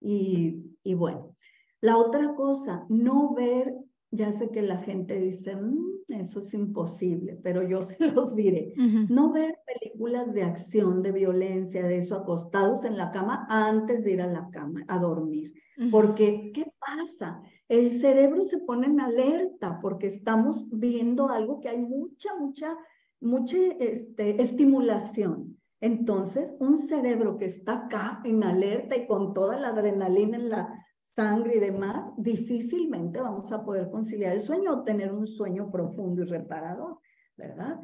y, 0.00 0.76
y 0.84 0.94
bueno. 0.94 1.34
La 1.80 1.96
otra 1.96 2.34
cosa, 2.34 2.84
no 2.90 3.32
ver 3.34 3.74
ya 4.10 4.32
sé 4.32 4.50
que 4.50 4.62
la 4.62 4.78
gente 4.78 5.20
dice, 5.20 5.54
mm, 5.54 6.00
eso 6.08 6.40
es 6.40 6.52
imposible, 6.54 7.38
pero 7.42 7.62
yo 7.62 7.82
se 7.84 8.06
los 8.08 8.34
diré. 8.34 8.74
No 9.08 9.32
ver 9.32 9.58
películas 9.66 10.32
de 10.34 10.42
acción, 10.42 11.02
de 11.02 11.12
violencia, 11.12 11.82
de 11.84 11.98
eso, 11.98 12.16
acostados 12.16 12.84
en 12.84 12.96
la 12.96 13.10
cama 13.12 13.46
antes 13.48 14.04
de 14.04 14.12
ir 14.12 14.22
a 14.22 14.26
la 14.26 14.48
cama, 14.50 14.84
a 14.88 14.98
dormir. 14.98 15.52
Porque, 15.90 16.52
¿qué 16.52 16.70
pasa? 16.78 17.40
El 17.68 17.90
cerebro 17.90 18.42
se 18.42 18.58
pone 18.58 18.86
en 18.86 19.00
alerta 19.00 19.78
porque 19.80 20.08
estamos 20.08 20.66
viendo 20.70 21.30
algo 21.30 21.60
que 21.60 21.70
hay 21.70 21.78
mucha, 21.78 22.36
mucha, 22.36 22.76
mucha 23.20 23.56
este, 23.78 24.42
estimulación. 24.42 25.56
Entonces, 25.80 26.58
un 26.60 26.76
cerebro 26.76 27.38
que 27.38 27.46
está 27.46 27.86
acá 27.86 28.20
en 28.24 28.44
alerta 28.44 28.94
y 28.94 29.06
con 29.06 29.32
toda 29.32 29.58
la 29.58 29.68
adrenalina 29.68 30.36
en 30.36 30.50
la 30.50 30.84
sangre 31.20 31.56
y 31.56 31.60
demás, 31.60 32.14
difícilmente 32.16 33.20
vamos 33.20 33.52
a 33.52 33.62
poder 33.62 33.90
conciliar 33.90 34.32
el 34.32 34.40
sueño 34.40 34.72
o 34.72 34.84
tener 34.84 35.12
un 35.12 35.26
sueño 35.26 35.70
profundo 35.70 36.22
y 36.22 36.24
reparador, 36.24 36.98
¿verdad? 37.36 37.78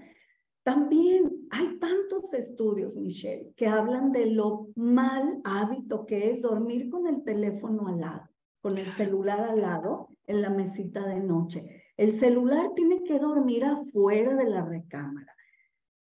También 0.62 1.46
hay 1.51 1.79
tantos 1.79 2.33
estudios, 2.33 2.96
Michelle, 2.96 3.53
que 3.55 3.66
hablan 3.66 4.11
de 4.11 4.31
lo 4.31 4.68
mal 4.75 5.42
hábito 5.44 6.07
que 6.07 6.31
es 6.31 6.40
dormir 6.40 6.88
con 6.88 7.07
el 7.07 7.25
teléfono 7.25 7.88
al 7.88 8.01
lado, 8.01 8.22
con 8.62 8.79
el 8.79 8.87
celular 8.92 9.40
al 9.40 9.61
lado 9.61 10.09
en 10.26 10.41
la 10.41 10.49
mesita 10.49 11.07
de 11.07 11.20
noche. 11.20 11.84
El 11.99 12.12
celular 12.12 12.70
tiene 12.74 13.03
que 13.05 13.18
dormir 13.18 13.66
afuera 13.66 14.34
de 14.34 14.49
la 14.49 14.64
recámara 14.64 15.36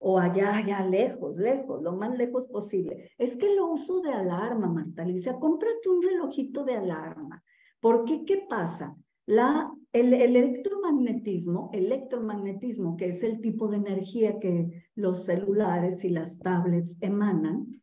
o 0.06 0.18
allá, 0.18 0.56
allá 0.58 0.86
lejos, 0.86 1.34
lejos, 1.38 1.82
lo 1.82 1.92
más 1.96 2.14
lejos 2.18 2.46
posible. 2.48 3.10
Es 3.16 3.38
que 3.38 3.54
lo 3.54 3.68
uso 3.68 4.02
de 4.02 4.12
alarma, 4.12 4.68
Marta 4.68 5.02
Alicia, 5.02 5.38
cómprate 5.38 5.88
un 5.88 6.02
relojito 6.02 6.62
de 6.62 6.74
alarma. 6.74 7.42
Porque, 7.80 8.22
¿qué 8.26 8.44
pasa? 8.46 8.94
La, 9.24 9.72
el, 9.92 10.12
el, 10.12 10.36
electromagnetismo, 10.36 11.70
electromagnetismo, 11.72 12.98
que 12.98 13.08
es 13.08 13.22
el 13.22 13.40
tipo 13.40 13.68
de 13.68 13.78
energía 13.78 14.38
que 14.40 14.84
los 14.94 15.24
celulares 15.24 16.04
y 16.04 16.10
las 16.10 16.38
tablets 16.38 16.98
emanan, 17.00 17.80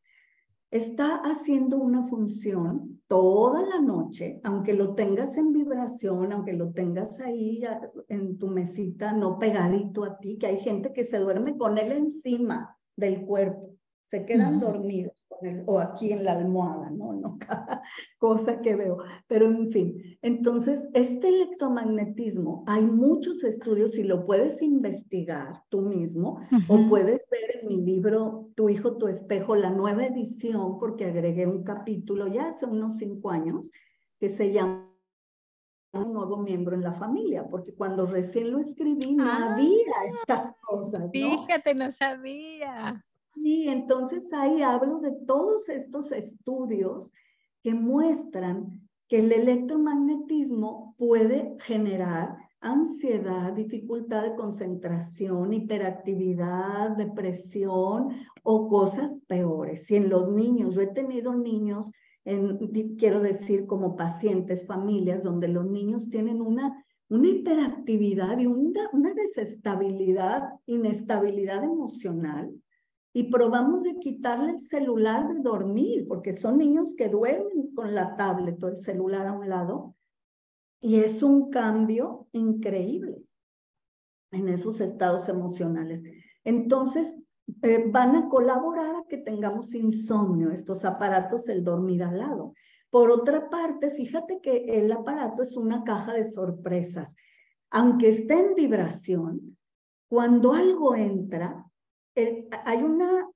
está 0.70 1.16
haciendo 1.24 1.80
una 1.80 2.06
función 2.06 2.91
toda 3.12 3.62
la 3.62 3.82
noche, 3.82 4.40
aunque 4.46 4.72
lo 4.72 4.96
tengas 4.96 5.36
en 5.36 5.52
vibración, 5.52 6.32
aunque 6.32 6.54
lo 6.54 6.72
tengas 6.72 7.20
ahí 7.20 7.62
en 8.08 8.38
tu 8.38 8.48
mesita, 8.48 9.12
no 9.12 9.38
pegadito 9.38 10.06
a 10.06 10.18
ti, 10.18 10.38
que 10.38 10.48
hay 10.48 10.60
gente 10.62 10.94
que 10.94 11.04
se 11.04 11.18
duerme 11.18 11.58
con 11.58 11.78
él 11.78 11.92
encima. 11.92 12.78
del 12.96 13.26
cuerpo, 13.26 13.76
se 14.06 14.26
quedan 14.26 14.62
dormidos 14.62 15.14
o 15.66 15.80
aquí 15.80 16.12
en 16.12 16.24
la 16.24 16.34
almohada, 16.34 16.90
¿no? 16.90 17.14
no 17.14 17.38
cada 17.48 17.82
cosa 18.18 18.62
que 18.62 18.76
veo. 18.76 18.98
Pero 19.28 19.48
en 19.48 19.72
fin, 19.72 20.18
entonces 20.22 20.90
este 20.94 21.30
electromagnetismo, 21.30 22.64
hay 22.68 22.86
muchos 22.86 23.44
estudios 23.44 23.98
y 23.98 24.04
lo 24.04 24.26
puedes 24.26 24.62
investigar 24.62 25.64
tú 25.70 25.82
mismo 25.82 26.40
o 26.68 26.88
puedes 26.88 27.28
ver 27.30 27.62
en 27.62 27.68
mi 27.68 27.78
libro 27.78 28.50
Tu 28.56 28.70
hijo, 28.70 28.98
tu 28.98 29.08
espejo, 29.08 29.56
la 29.56 29.70
nueva 29.70 30.06
edición, 30.06 30.80
porque 30.80 31.06
agregué 31.06 31.48
un 31.48 31.64
capítulo 31.64 32.28
ya 32.28 32.48
hace 32.48 32.66
unos 32.66 32.98
cinco 32.98 33.32
años 33.32 33.72
que 34.20 34.30
se 34.30 34.52
llama 34.52 34.88
un 35.94 36.14
nuevo 36.14 36.38
miembro 36.38 36.76
en 36.76 36.84
la 36.84 36.94
familia, 36.94 37.46
porque 37.50 37.74
cuando 37.74 38.06
recién 38.06 38.52
lo 38.52 38.60
escribí 38.60 39.16
no 39.16 39.26
ah. 39.26 39.54
había 39.54 39.94
estas 40.08 40.54
cosas. 40.62 41.10
Fíjate, 41.12 41.76
no 41.76 41.92
sabía. 41.92 43.02
Y 43.36 43.68
entonces 43.70 44.32
ahí 44.34 44.62
hablo 44.62 45.00
de 45.00 45.12
todos 45.26 45.70
estos 45.70 46.12
estudios 46.12 47.12
que 47.64 47.74
muestran 47.74 48.82
que 49.08 49.20
el 49.20 49.32
electromagnetismo 49.32 50.96
puede 50.98 51.58
generar 51.60 52.38
ansiedad, 52.62 53.52
dificultad 53.54 54.24
de 54.24 54.36
concentración, 54.36 55.52
hiperactividad, 55.52 56.92
depresión 56.92 58.16
o 58.44 58.70
cosas 58.70 59.20
peores. 59.28 59.90
Y 59.90 59.96
en 59.96 60.10
los 60.10 60.30
niños, 60.30 60.76
yo 60.76 60.82
he 60.82 60.88
tenido 60.88 61.36
niños, 61.36 61.92
en, 62.24 62.58
quiero 62.98 63.20
decir 63.20 63.66
como 63.66 63.96
pacientes, 63.96 64.66
familias, 64.66 65.24
donde 65.24 65.48
los 65.48 65.66
niños 65.66 66.10
tienen 66.10 66.40
una, 66.40 66.86
una 67.10 67.28
hiperactividad 67.28 68.38
y 68.38 68.46
una, 68.46 68.90
una 68.94 69.14
desestabilidad, 69.14 70.44
inestabilidad 70.68 71.64
emocional 71.64 72.54
y 73.14 73.24
probamos 73.24 73.84
de 73.84 74.00
quitarle 74.00 74.52
el 74.52 74.60
celular 74.60 75.28
de 75.28 75.42
dormir, 75.42 76.08
porque 76.08 76.34
son 76.34 76.58
niños 76.58 76.94
que 76.96 77.10
duermen 77.10 77.74
con 77.76 77.94
la 77.94 78.16
tablet 78.16 78.64
o 78.64 78.70
el 78.70 78.80
celular 78.80 79.28
a 79.28 79.34
un 79.34 79.50
lado, 79.50 79.96
y 80.80 80.96
es 81.02 81.22
un 81.22 81.50
cambio 81.50 82.28
increíble 82.32 83.22
en 84.32 84.48
esos 84.48 84.80
estados 84.80 85.28
emocionales. 85.30 86.04
Entonces, 86.44 87.18
eh, 87.62 87.84
van 87.88 88.16
a 88.16 88.30
colaborar 88.30 88.96
a 88.96 89.06
que 89.08 89.18
tengamos 89.18 89.74
insomnio, 89.76 90.52
estos 90.52 90.86
aparatos, 90.86 91.50
el 91.50 91.64
dormir 91.64 92.04
al 92.04 92.18
lado. 92.18 92.54
Por 92.90 93.12
otra 93.12 93.50
parte, 93.50 93.92
fíjate 93.92 94.40
que 94.42 94.66
el 94.80 94.92
aparato 94.92 95.44
es 95.44 95.56
una 95.56 95.84
caja 95.84 96.14
de 96.14 96.26
sorpresas. 96.26 97.16
Aunque 97.70 98.10
esté 98.10 98.40
en 98.40 98.56
vibración, 98.56 99.58
cuando 100.10 100.54
algo 100.54 100.96
entra, 100.96 101.71
hay 102.66 102.84
una 102.84 103.28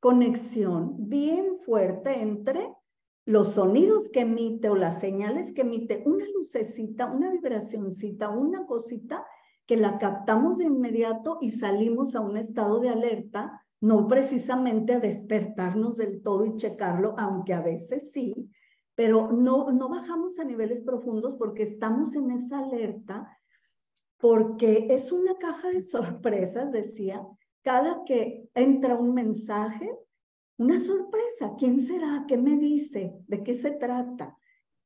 conexión 0.00 1.08
bien 1.08 1.58
fuerte 1.64 2.20
entre 2.20 2.68
los 3.26 3.54
sonidos 3.54 4.10
que 4.10 4.20
emite 4.20 4.68
o 4.68 4.76
las 4.76 5.00
señales 5.00 5.52
que 5.54 5.62
emite, 5.62 6.02
una 6.04 6.26
lucecita, 6.34 7.06
una 7.10 7.30
vibracioncita, 7.30 8.28
una 8.28 8.66
cosita 8.66 9.24
que 9.66 9.76
la 9.76 9.98
captamos 9.98 10.58
de 10.58 10.64
inmediato 10.64 11.38
y 11.40 11.50
salimos 11.50 12.14
a 12.14 12.20
un 12.20 12.36
estado 12.36 12.80
de 12.80 12.90
alerta, 12.90 13.64
no 13.80 14.06
precisamente 14.08 14.92
a 14.92 15.00
despertarnos 15.00 15.96
del 15.96 16.22
todo 16.22 16.44
y 16.44 16.56
checarlo, 16.56 17.14
aunque 17.16 17.54
a 17.54 17.62
veces 17.62 18.12
sí, 18.12 18.50
pero 18.94 19.32
no, 19.32 19.72
no 19.72 19.88
bajamos 19.88 20.38
a 20.38 20.44
niveles 20.44 20.82
profundos 20.82 21.36
porque 21.38 21.62
estamos 21.62 22.14
en 22.14 22.30
esa 22.30 22.58
alerta, 22.58 23.38
porque 24.18 24.88
es 24.90 25.12
una 25.12 25.36
caja 25.36 25.70
de 25.70 25.80
sorpresas, 25.82 26.72
decía, 26.72 27.26
cada 27.64 28.04
que 28.04 28.48
entra 28.54 28.94
un 28.94 29.14
mensaje, 29.14 29.90
una 30.58 30.78
sorpresa. 30.78 31.56
¿Quién 31.58 31.80
será? 31.80 32.26
¿Qué 32.28 32.36
me 32.36 32.56
dice? 32.56 33.16
¿De 33.26 33.42
qué 33.42 33.54
se 33.54 33.72
trata? 33.72 34.36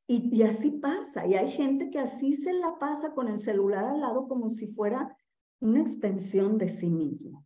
Y, 0.06 0.42
así 0.42 0.70
pasa. 0.70 1.26
Y 1.26 1.34
hay 1.34 1.50
gente 1.50 1.90
que 1.90 1.98
así 1.98 2.36
se 2.36 2.54
la 2.54 2.78
pasa 2.78 3.12
con 3.12 3.28
el 3.28 3.40
celular 3.40 3.84
al 3.84 4.00
lado 4.00 4.26
como 4.26 4.50
si 4.50 4.68
fuera 4.68 5.14
una 5.60 5.80
extensión 5.80 6.56
de 6.56 6.68
sí 6.68 6.88
mismo. 6.88 7.44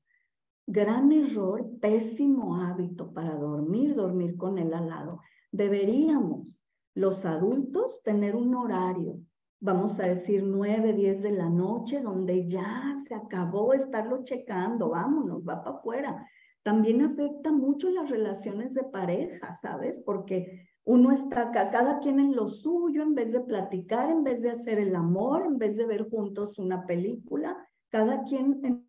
Gran 0.66 1.10
error, 1.10 1.66
pésimo 1.80 2.56
hábito 2.56 3.12
para 3.12 3.34
dormir, 3.34 3.96
dormir 3.96 4.36
con 4.36 4.58
él 4.58 4.72
al 4.74 4.90
lado. 4.90 5.20
Deberíamos 5.50 6.46
los 6.94 7.24
adultos 7.24 8.00
tener 8.04 8.36
un 8.36 8.54
horario 8.54 9.18
vamos 9.62 10.00
a 10.00 10.06
decir, 10.06 10.42
nueve, 10.42 10.92
diez 10.92 11.22
de 11.22 11.30
la 11.30 11.48
noche, 11.48 12.00
donde 12.00 12.48
ya 12.48 12.92
se 13.06 13.14
acabó 13.14 13.72
estarlo 13.74 14.24
checando, 14.24 14.90
vámonos, 14.90 15.44
va 15.48 15.62
para 15.62 15.76
afuera. 15.76 16.26
También 16.64 17.00
afecta 17.02 17.52
mucho 17.52 17.88
las 17.90 18.10
relaciones 18.10 18.74
de 18.74 18.82
pareja, 18.82 19.52
¿sabes? 19.52 20.02
Porque 20.04 20.66
uno 20.84 21.12
está 21.12 21.42
acá, 21.42 21.70
cada 21.70 22.00
quien 22.00 22.18
en 22.18 22.34
lo 22.34 22.48
suyo, 22.48 23.02
en 23.02 23.14
vez 23.14 23.30
de 23.30 23.40
platicar, 23.40 24.10
en 24.10 24.24
vez 24.24 24.42
de 24.42 24.50
hacer 24.50 24.80
el 24.80 24.96
amor, 24.96 25.46
en 25.46 25.58
vez 25.58 25.76
de 25.76 25.86
ver 25.86 26.10
juntos 26.10 26.58
una 26.58 26.84
película, 26.84 27.56
cada 27.88 28.24
quien 28.24 28.60
en, 28.64 28.84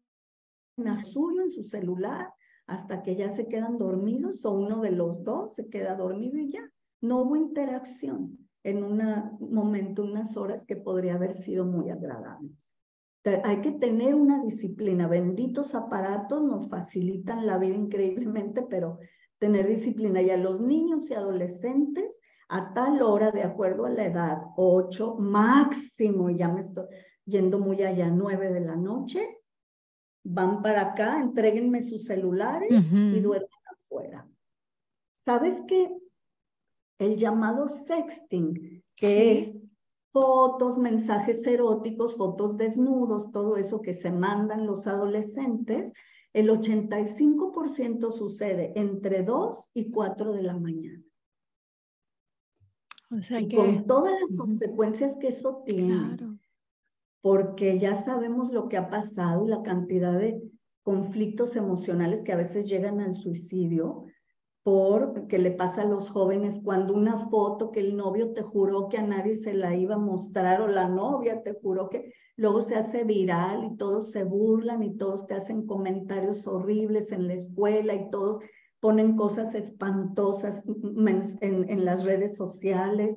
lo 0.78 1.06
suyo, 1.06 1.44
en 1.44 1.52
su 1.52 1.64
celular, 1.64 2.34
hasta 2.66 3.04
que 3.04 3.16
ya 3.16 3.30
se 3.30 3.48
quedan 3.48 3.78
dormidos 3.78 4.44
o 4.44 4.54
uno 4.54 4.82
de 4.82 4.92
los 4.92 5.24
dos 5.24 5.54
se 5.54 5.70
queda 5.70 5.96
dormido 5.96 6.38
y 6.38 6.52
ya, 6.52 6.68
no 7.00 7.22
hubo 7.22 7.36
interacción 7.36 8.43
en 8.64 8.84
un 8.84 9.02
momento, 9.40 10.04
unas 10.04 10.38
horas 10.38 10.66
que 10.66 10.76
podría 10.76 11.16
haber 11.16 11.34
sido 11.34 11.66
muy 11.66 11.90
agradable. 11.90 12.50
Hay 13.44 13.62
que 13.62 13.72
tener 13.72 14.16
una 14.16 14.42
disciplina. 14.44 15.08
Benditos 15.08 15.76
aparatos 15.76 16.42
nos 16.42 16.70
facilitan 16.70 17.46
la 17.46 17.58
vida 17.58 17.76
increíblemente, 17.76 18.64
pero 18.70 19.00
tener 19.40 19.68
disciplina. 19.68 20.22
Y 20.22 20.30
a 20.30 20.38
los 20.38 20.62
niños 20.62 21.10
y 21.10 21.14
adolescentes, 21.14 22.20
a 22.50 22.74
tal 22.74 23.02
hora, 23.02 23.32
de 23.32 23.44
acuerdo 23.44 23.86
a 23.86 23.90
la 23.90 24.06
edad, 24.06 24.38
8 24.58 25.16
máximo, 25.16 26.30
ya 26.30 26.50
me 26.50 26.62
estoy 26.62 26.86
yendo 27.26 27.60
muy 27.60 27.82
allá, 27.82 28.10
9 28.10 28.52
de 28.52 28.60
la 28.60 28.76
noche, 28.76 29.40
van 30.26 30.62
para 30.62 30.92
acá, 30.92 31.20
entreguenme 31.20 31.82
sus 31.82 32.06
celulares 32.06 32.70
y 32.70 33.20
duermen 33.22 33.50
afuera. 33.72 34.28
¿Sabes 35.26 35.62
qué? 35.68 35.90
El 37.04 37.18
llamado 37.18 37.70
sexting, 37.70 38.84
que 38.96 39.34
es 39.34 39.52
fotos, 40.12 40.78
mensajes 40.78 41.46
eróticos, 41.46 42.16
fotos 42.16 42.58
desnudos, 42.58 43.32
todo 43.32 43.58
eso 43.58 43.82
que 43.82 43.94
se 43.94 44.12
mandan 44.12 44.66
los 44.66 44.88
adolescentes, 44.88 45.92
el 46.34 46.50
85% 46.50 48.12
sucede 48.12 48.74
entre 48.76 49.24
2 49.24 49.72
y 49.74 49.92
4 49.92 50.34
de 50.34 50.44
la 50.44 50.58
mañana. 50.58 51.04
O 53.12 53.22
sea 53.22 53.40
y 53.40 53.48
con 53.48 53.86
todas 53.86 54.14
las 54.20 54.36
consecuencias 54.38 55.18
que 55.18 55.28
eso 55.28 55.64
tiene. 55.66 56.18
Porque 57.22 57.80
ya 57.80 57.96
sabemos 57.96 58.52
lo 58.52 58.68
que 58.68 58.78
ha 58.78 58.90
pasado, 58.90 59.48
la 59.48 59.62
cantidad 59.62 60.18
de 60.18 60.42
conflictos 60.82 61.56
emocionales 61.56 62.22
que 62.22 62.34
a 62.34 62.38
veces 62.38 62.68
llegan 62.68 63.00
al 63.00 63.16
suicidio, 63.16 64.06
por 64.64 65.28
que 65.28 65.38
le 65.40 65.52
pasa 65.52 65.82
a 65.82 65.86
los 65.86 66.10
jóvenes 66.10 66.62
cuando 66.64 66.94
una 66.94 67.28
foto 67.28 67.72
que 67.72 67.82
el 67.82 67.98
novio 67.98 68.32
te 68.32 68.42
juró 68.42 68.88
que 68.88 68.98
a 68.98 69.06
nadie 69.06 69.36
se 69.36 69.54
la 69.54 69.76
iba 69.76 69.96
a 69.96 70.00
mostrar 70.00 70.62
o 70.62 70.68
la 70.68 70.88
novia 70.88 71.44
te 71.44 71.54
juró 71.54 71.90
que 71.90 72.14
luego 72.38 72.62
se 72.62 72.76
hace 72.76 73.04
viral 73.04 73.66
y 73.66 73.76
todos 73.76 74.12
se 74.12 74.24
burlan 74.24 74.82
y 74.82 74.96
todos 74.96 75.28
te 75.28 75.34
hacen 75.34 75.68
comentarios 75.68 76.48
horribles 76.48 77.12
en 77.12 77.28
la 77.28 77.34
escuela 77.34 77.94
y 77.94 78.10
todos 78.10 78.40
ponen 78.80 79.18
cosas 79.18 79.54
espantosas 79.54 80.64
en, 80.66 81.86
las 81.86 82.04
redes 82.04 82.36
sociales 82.36 83.16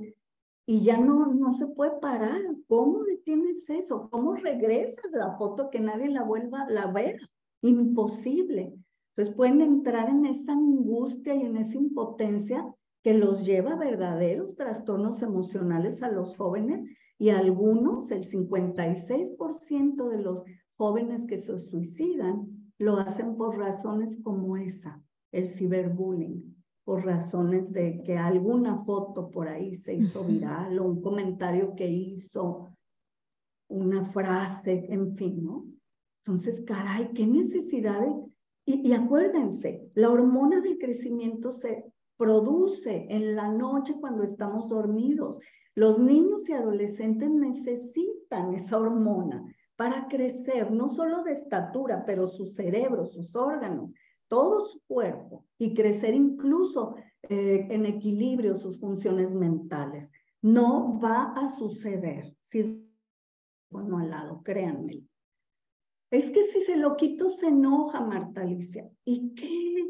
y 0.65 0.83
ya 0.83 0.97
no, 0.97 1.27
no 1.27 1.55
se 1.55 1.67
puede 1.69 1.93
parar. 2.01 2.41
¿Cómo 2.69 3.05
detienes 3.05 3.69
eso? 3.71 4.09
¿Cómo 4.11 4.35
regresas 4.35 5.11
la 5.13 5.37
foto 5.37 5.71
que 5.71 5.81
nadie 5.81 6.09
la 6.09 6.23
vuelva 6.25 6.63
a 6.63 6.93
ver? 6.93 7.19
Imposible. 7.63 8.77
Entonces 9.17 9.35
pueden 9.35 9.63
entrar 9.63 10.11
en 10.11 10.27
esa 10.27 10.53
angustia 10.53 11.35
y 11.35 11.43
en 11.43 11.57
esa 11.57 11.79
impotencia 11.79 12.67
que 13.03 13.15
los 13.15 13.47
lleva 13.47 13.73
a 13.73 13.79
verdaderos 13.79 14.57
trastornos 14.57 15.23
emocionales 15.23 16.03
a 16.03 16.11
los 16.11 16.37
jóvenes 16.37 16.85
y 17.19 17.31
algunos, 17.31 18.11
el 18.11 18.27
56% 18.27 20.09
de 20.11 20.19
los 20.19 20.45
jóvenes 20.77 21.25
que 21.25 21.39
se 21.39 21.59
suicidan, 21.61 22.71
lo 22.79 22.99
hacen 22.99 23.37
por 23.37 23.57
razones 23.57 24.21
como 24.23 24.59
esa, 24.59 25.03
el 25.33 25.49
ciberbullying, 25.49 26.55
por 26.85 27.07
razones 27.07 27.73
de 27.73 28.03
que 28.03 28.19
alguna 28.19 28.85
foto 28.85 29.31
por 29.31 29.49
ahí 29.49 29.77
se 29.77 29.95
hizo 29.95 30.25
viral 30.25 30.79
o 30.79 30.85
un 30.85 31.01
comentario 31.01 31.75
que 31.75 31.89
hizo, 31.89 32.69
una 33.69 34.05
frase, 34.05 34.93
en 34.93 35.17
fin, 35.17 35.43
¿no? 35.43 35.65
Entonces, 36.25 36.61
caray, 36.61 37.13
qué 37.15 37.27
necesidad 37.27 38.01
de 38.01 38.26
y, 38.67 38.93
acuérdense, 38.93 39.91
la 39.95 40.11
hormona 40.11 40.61
del 40.61 40.79
crecimiento 40.79 41.53
se 41.53 41.85
produce 42.17 43.07
en 43.09 43.37
la 43.37 43.49
noche 43.49 43.95
cuando 44.01 44.25
estamos 44.25 44.69
dormidos. 44.69 45.39
Los 45.77 46.01
niños 46.01 46.49
y 46.49 46.53
adolescentes 46.53 47.31
necesitan 47.31 48.55
esa 48.55 48.79
hormona 48.79 49.45
para 49.77 50.09
crecer, 50.09 50.73
no 50.73 50.89
solo 50.89 51.23
de 51.23 51.33
estatura, 51.33 52.05
pero 52.05 52.27
su 52.27 52.47
cerebro, 52.47 53.07
sus 53.07 53.37
órganos, 53.37 53.93
todo 54.27 54.65
su 54.65 54.81
cuerpo 54.89 55.45
y 55.59 55.73
crecer 55.75 56.15
incluso 56.15 56.97
eh, 57.23 57.69
en 57.71 57.87
equilibrio 57.87 58.57
sus 58.57 58.81
funciones 58.81 59.33
mentales. 59.33 60.11
No 60.43 60.99
va 60.99 61.35
a 61.35 61.49
suceder 61.49 62.35
si 62.41 62.91
bueno 63.71 63.99
al 63.99 64.11
lado, 64.11 64.43
créanme. 64.43 65.05
Es 66.17 66.31
que 66.31 66.43
si 66.45 66.63
se 66.63 66.79
lo 66.79 66.97
quito 66.97 67.29
se 67.29 67.49
enoja, 67.49 68.01
Marta 68.01 68.41
Alicia. 68.41 68.91
¿Y 69.05 69.35
qué? 69.35 69.85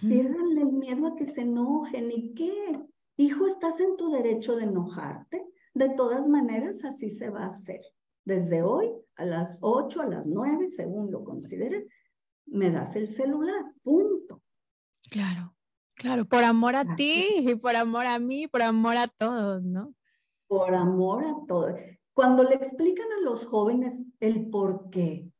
Pierdanle 0.00 0.60
el 0.60 0.72
miedo 0.72 1.08
a 1.08 1.16
que 1.16 1.26
se 1.26 1.40
enojen. 1.40 2.08
¿Y 2.12 2.34
qué? 2.34 2.80
Hijo, 3.16 3.48
estás 3.48 3.80
en 3.80 3.96
tu 3.96 4.08
derecho 4.12 4.54
de 4.54 4.62
enojarte. 4.62 5.44
De 5.74 5.88
todas 5.88 6.28
maneras, 6.28 6.84
así 6.84 7.10
se 7.10 7.30
va 7.30 7.46
a 7.46 7.48
hacer. 7.48 7.80
Desde 8.24 8.62
hoy 8.62 8.92
a 9.16 9.24
las 9.24 9.58
8, 9.60 10.02
a 10.02 10.06
las 10.06 10.28
9, 10.28 10.68
según 10.68 11.10
lo 11.10 11.24
consideres, 11.24 11.84
me 12.46 12.70
das 12.70 12.94
el 12.94 13.08
celular. 13.08 13.64
Punto. 13.82 14.40
Claro, 15.10 15.52
claro. 15.94 16.26
Por 16.26 16.44
amor 16.44 16.76
a 16.76 16.94
ti 16.94 17.26
y 17.38 17.56
por 17.56 17.74
amor 17.74 18.06
a 18.06 18.20
mí, 18.20 18.46
por 18.46 18.62
amor 18.62 18.98
a 18.98 19.08
todos, 19.08 19.64
¿no? 19.64 19.92
Por 20.46 20.76
amor 20.76 21.24
a 21.24 21.34
todos. 21.48 21.74
Cuando 22.12 22.44
le 22.44 22.54
explican 22.54 23.10
a 23.18 23.22
los 23.22 23.44
jóvenes 23.46 24.04
el 24.20 24.48
por 24.48 24.88
qué, 24.90 25.31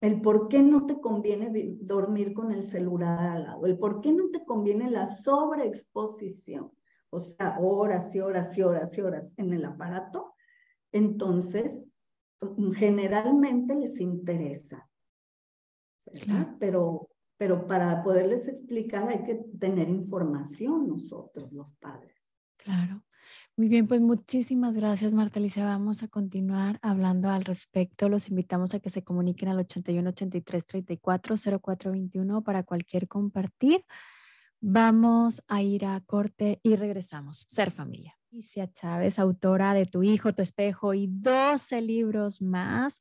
el 0.00 0.20
por 0.20 0.48
qué 0.48 0.62
no 0.62 0.86
te 0.86 1.00
conviene 1.00 1.50
dormir 1.80 2.32
con 2.32 2.52
el 2.52 2.64
celular 2.64 3.18
al 3.18 3.42
lado, 3.44 3.66
el 3.66 3.78
por 3.78 4.00
qué 4.00 4.12
no 4.12 4.30
te 4.30 4.44
conviene 4.44 4.90
la 4.90 5.06
sobreexposición, 5.06 6.70
o 7.10 7.20
sea, 7.20 7.58
horas 7.58 8.14
y 8.14 8.20
horas 8.20 8.56
y 8.56 8.62
horas 8.62 8.96
y 8.96 9.00
horas 9.00 9.34
en 9.36 9.52
el 9.52 9.64
aparato, 9.64 10.34
entonces 10.92 11.88
generalmente 12.74 13.74
les 13.74 14.00
interesa. 14.00 14.88
Pero, 16.58 17.08
pero 17.36 17.66
para 17.66 18.02
poderles 18.02 18.48
explicar 18.48 19.08
hay 19.08 19.24
que 19.24 19.34
tener 19.58 19.88
información 19.88 20.88
nosotros, 20.88 21.52
los 21.52 21.74
padres. 21.76 22.30
Claro. 22.56 23.02
Muy 23.56 23.68
bien, 23.68 23.86
pues 23.86 24.00
muchísimas 24.00 24.74
gracias, 24.74 25.14
Marta 25.14 25.40
Alicia. 25.40 25.64
Vamos 25.64 26.02
a 26.02 26.08
continuar 26.08 26.78
hablando 26.82 27.28
al 27.28 27.44
respecto. 27.44 28.08
Los 28.08 28.28
invitamos 28.28 28.74
a 28.74 28.80
que 28.80 28.90
se 28.90 29.02
comuniquen 29.02 29.48
al 29.48 29.58
81 29.58 30.10
83 30.10 30.66
34 30.66 31.34
04 31.60 31.92
21 31.92 32.42
para 32.42 32.62
cualquier 32.62 33.08
compartir. 33.08 33.84
Vamos 34.60 35.42
a 35.48 35.62
ir 35.62 35.86
a 35.86 36.00
corte 36.00 36.60
y 36.62 36.76
regresamos. 36.76 37.46
Ser 37.48 37.70
familia. 37.70 38.16
Alicia 38.32 38.70
Chávez, 38.72 39.18
autora 39.18 39.72
de 39.72 39.86
Tu 39.86 40.02
hijo, 40.02 40.34
tu 40.34 40.42
espejo 40.42 40.94
y 40.94 41.08
12 41.08 41.80
libros 41.80 42.42
más. 42.42 43.00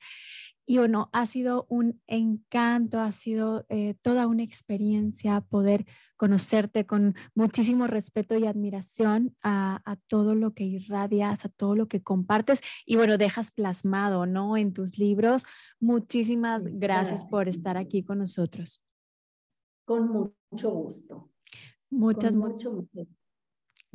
Y 0.70 0.80
bueno, 0.80 1.10
ha 1.14 1.26
sido 1.26 1.66
un 1.70 2.02
encanto, 2.08 3.00
ha 3.00 3.14
sido 3.14 3.66
eh, 3.70 3.96
toda 4.02 4.28
una 4.28 4.44
experiencia 4.44 5.40
poder 5.40 5.86
conocerte 6.18 6.86
con 6.86 7.16
muchísimo 7.34 7.88
respeto 7.88 8.38
y 8.38 8.46
admiración 8.46 9.34
a, 9.42 9.98
todo 10.08 10.36
lo 10.36 10.54
que 10.54 10.66
irradias, 10.66 11.46
a 11.46 11.50
todo 11.50 11.74
lo 11.74 11.88
que 11.88 12.04
compartes 12.04 12.60
y 12.86 12.98
bueno, 12.98 13.18
dejas 13.18 13.52
plasmado, 13.52 14.26
¿no? 14.26 14.58
En 14.58 14.74
tus 14.74 14.98
libros. 14.98 15.46
Muchísimas 15.80 16.68
gracias 16.68 17.24
por 17.24 17.48
estar 17.48 17.78
aquí 17.78 18.04
con 18.04 18.20
nosotros. 18.20 18.84
Con 19.86 20.32
mucho 20.52 20.70
gusto. 20.70 21.32
Muchas, 21.90 22.34
mucho, 22.34 22.74
mucho 22.74 23.08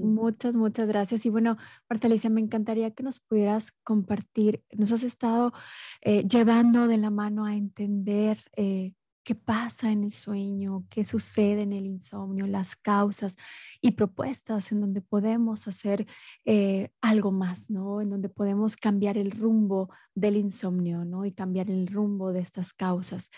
Muchas, 0.03 0.57
muchas 0.57 0.89
gracias. 0.89 1.25
Y 1.27 1.31
bueno, 1.31 1.57
Marta 1.89 2.09
Alicia, 2.09 2.29
me 2.29 2.41
encantaría 2.41 2.91
que 2.91 3.05
nos 3.05 3.21
pudieras 3.21 3.71
compartir, 3.85 4.65
nos 4.73 4.91
has 4.91 5.05
estado 5.05 5.53
eh, 6.01 6.27
llevando 6.27 6.89
de 6.89 6.99
la 6.99 7.11
mano 7.11 7.45
a 7.45 7.55
entender 7.55 8.37
eh, 8.57 8.93
qué 9.23 9.37
pasa 9.37 9.93
en 9.93 10.03
el 10.03 10.11
sueño, 10.11 10.85
qué 10.91 11.05
sucede 11.05 11.63
en 11.63 11.73
el 11.73 11.87
insomnio, 11.87 12.49
las 12.49 12.75
causas 12.75 13.37
y 13.81 13.93
propuestas 13.93 14.73
en 14.73 14.81
donde 14.81 15.03
podemos 15.03 15.69
hacer 15.69 16.05
eh, 16.45 16.91
algo 17.01 17.31
más, 17.31 17.71
¿no? 17.71 18.01
En 18.01 18.11
donde 18.11 18.29
podemos 18.29 18.77
cambiar 18.77 19.17
el 19.17 19.31
rumbo 19.31 19.89
del 20.17 20.37
insomnio, 20.37 21.05
¿no? 21.05 21.25
Y 21.25 21.33
cambiar 21.33 21.71
el 21.71 21.87
rumbo 21.87 22.33
de 22.33 22.41
estas 22.41 22.75
causas 22.75 23.31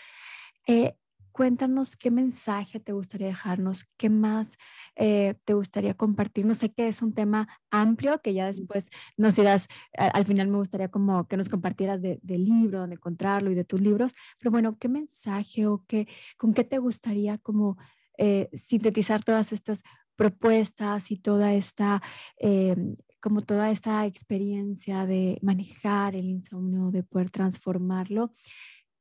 cuéntanos 1.35 1.97
qué 1.97 2.11
mensaje 2.11 2.79
te 2.79 2.93
gustaría 2.93 3.27
dejarnos, 3.27 3.83
qué 3.97 4.09
más 4.09 4.55
eh, 4.95 5.35
te 5.43 5.53
gustaría 5.53 5.93
compartir. 5.93 6.45
No 6.45 6.55
sé 6.55 6.71
qué 6.71 6.87
es 6.87 7.01
un 7.01 7.13
tema 7.13 7.49
amplio 7.69 8.21
que 8.21 8.33
ya 8.33 8.45
después 8.45 8.89
nos 9.17 9.37
irás, 9.37 9.67
al 9.97 10.23
final 10.23 10.47
me 10.47 10.59
gustaría 10.59 10.87
como 10.87 11.27
que 11.27 11.35
nos 11.35 11.49
compartieras 11.49 12.01
del 12.01 12.45
libro, 12.45 12.79
dónde 12.79 12.95
encontrarlo 12.95 13.51
y 13.51 13.55
de 13.55 13.65
tus 13.65 13.81
libros, 13.81 14.13
pero 14.39 14.49
bueno, 14.49 14.77
¿qué 14.79 14.87
mensaje 14.87 15.67
o 15.67 15.83
qué, 15.85 16.07
con 16.37 16.53
qué 16.53 16.63
te 16.63 16.77
gustaría 16.77 17.37
como 17.37 17.77
eh, 18.17 18.49
sintetizar 18.53 19.21
todas 19.21 19.51
estas 19.51 19.83
propuestas 20.15 21.11
y 21.11 21.17
toda 21.17 21.53
esta... 21.53 22.01
Em, 22.37 22.95
como 23.21 23.41
toda 23.41 23.71
esta 23.71 24.05
experiencia 24.05 25.07
de 25.07 25.39
manejar 25.41 26.15
el 26.15 26.25
insomnio, 26.25 26.91
de 26.91 27.01
poder 27.01 27.31
transformarlo. 27.31 28.31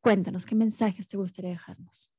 Cuéntanos, 0.01 0.47
¿qué 0.47 0.55
mensajes 0.55 1.09
te 1.09 1.19
gustaría 1.19 1.51
dejarnos? 1.51 2.14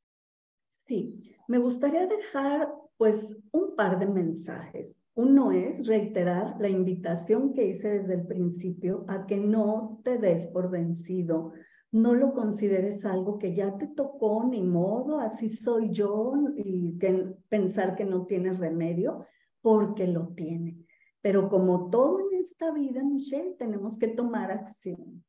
Sí, 0.87 1.35
me 1.47 1.57
gustaría 1.57 2.05
dejar 2.05 2.71
pues 2.97 3.37
un 3.51 3.75
par 3.75 3.99
de 3.99 4.07
mensajes. 4.07 4.95
Uno 5.15 5.51
es 5.51 5.87
reiterar 5.87 6.55
la 6.59 6.69
invitación 6.69 7.53
que 7.53 7.67
hice 7.67 7.99
desde 7.99 8.15
el 8.15 8.27
principio 8.27 9.05
a 9.07 9.25
que 9.25 9.37
no 9.37 10.01
te 10.03 10.17
des 10.17 10.45
por 10.47 10.69
vencido, 10.69 11.53
no 11.91 12.13
lo 12.13 12.33
consideres 12.33 13.05
algo 13.05 13.39
que 13.39 13.55
ya 13.55 13.77
te 13.77 13.87
tocó, 13.87 14.43
ni 14.43 14.61
modo, 14.61 15.19
así 15.19 15.47
soy 15.47 15.91
yo, 15.91 16.33
y 16.57 16.97
que, 16.99 17.33
pensar 17.47 17.95
que 17.95 18.03
no 18.03 18.25
tiene 18.25 18.51
remedio, 18.51 19.25
porque 19.61 20.05
lo 20.05 20.27
tiene. 20.35 20.77
Pero 21.21 21.47
como 21.47 21.89
todo 21.89 22.19
en 22.19 22.37
esta 22.39 22.71
vida, 22.71 23.01
Michelle, 23.01 23.55
tenemos 23.57 23.97
que 23.97 24.09
tomar 24.09 24.51
acción. 24.51 25.23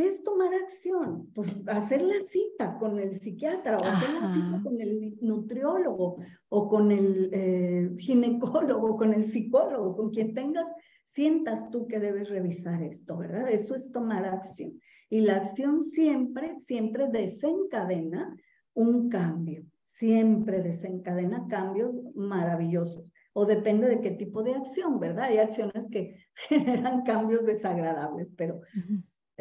¿Qué 0.00 0.06
es 0.06 0.24
tomar 0.24 0.54
acción? 0.54 1.30
Pues 1.34 1.62
hacer 1.66 2.00
la 2.00 2.18
cita 2.20 2.78
con 2.78 2.98
el 2.98 3.16
psiquiatra 3.16 3.76
o 3.76 3.84
hacer 3.84 4.14
la 4.14 4.32
cita 4.32 4.62
con 4.62 4.80
el 4.80 5.18
nutriólogo 5.20 6.16
o 6.48 6.68
con 6.70 6.90
el 6.90 7.28
eh, 7.34 7.90
ginecólogo, 7.98 8.96
con 8.96 9.12
el 9.12 9.26
psicólogo, 9.26 9.94
con 9.94 10.08
quien 10.08 10.32
tengas, 10.32 10.74
sientas 11.04 11.68
tú 11.70 11.86
que 11.86 12.00
debes 12.00 12.30
revisar 12.30 12.82
esto, 12.82 13.18
¿verdad? 13.18 13.50
Eso 13.50 13.74
es 13.74 13.92
tomar 13.92 14.24
acción. 14.24 14.80
Y 15.10 15.20
la 15.20 15.36
acción 15.36 15.82
siempre, 15.82 16.56
siempre 16.56 17.08
desencadena 17.08 18.34
un 18.72 19.10
cambio, 19.10 19.66
siempre 19.84 20.62
desencadena 20.62 21.46
cambios 21.46 21.94
maravillosos. 22.14 23.04
O 23.34 23.44
depende 23.44 23.86
de 23.86 24.00
qué 24.00 24.12
tipo 24.12 24.42
de 24.42 24.54
acción, 24.54 24.98
¿verdad? 24.98 25.24
Hay 25.24 25.36
acciones 25.36 25.90
que 25.90 26.16
generan 26.48 27.02
cambios 27.02 27.44
desagradables, 27.44 28.28
pero 28.34 28.62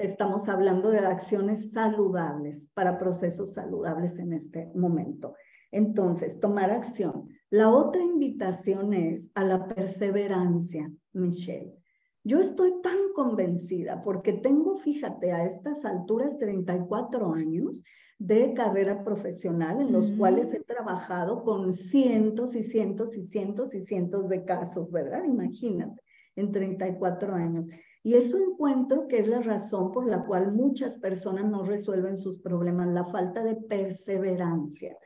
estamos 0.01 0.47
hablando 0.49 0.89
de 0.89 0.99
acciones 0.99 1.71
saludables 1.71 2.67
para 2.73 2.97
procesos 2.97 3.53
saludables 3.53 4.17
en 4.19 4.33
este 4.33 4.71
momento. 4.73 5.35
Entonces, 5.71 6.39
tomar 6.39 6.71
acción. 6.71 7.27
La 7.49 7.69
otra 7.69 8.01
invitación 8.01 8.93
es 8.93 9.29
a 9.35 9.43
la 9.43 9.67
perseverancia, 9.67 10.91
Michelle. 11.13 11.75
Yo 12.23 12.39
estoy 12.39 12.81
tan 12.81 12.97
convencida 13.15 14.03
porque 14.03 14.33
tengo, 14.33 14.77
fíjate, 14.77 15.31
a 15.31 15.45
estas 15.45 15.85
alturas 15.85 16.37
34 16.37 17.33
años 17.33 17.83
de 18.17 18.53
carrera 18.53 19.03
profesional 19.03 19.79
en 19.79 19.93
los 19.93 20.11
cuales 20.11 20.53
he 20.53 20.59
trabajado 20.59 21.43
con 21.43 21.73
cientos 21.73 22.53
y 22.55 22.63
cientos 22.63 23.15
y 23.15 23.21
cientos 23.21 23.73
y 23.73 23.81
cientos 23.81 24.27
de 24.27 24.43
casos, 24.43 24.91
¿verdad? 24.91 25.23
Imagínate, 25.23 26.01
en 26.35 26.51
34 26.51 27.33
años. 27.33 27.65
Y 28.01 28.13
eso 28.13 28.37
encuentro 28.37 29.07
que 29.07 29.19
es 29.19 29.27
la 29.27 29.41
razón 29.41 29.91
por 29.91 30.07
la 30.07 30.25
cual 30.25 30.53
muchas 30.53 30.97
personas 30.97 31.45
no 31.49 31.63
resuelven 31.63 32.17
sus 32.17 32.39
problemas, 32.39 32.87
la 32.87 33.05
falta 33.05 33.43
de 33.43 33.55
perseverancia. 33.55 34.97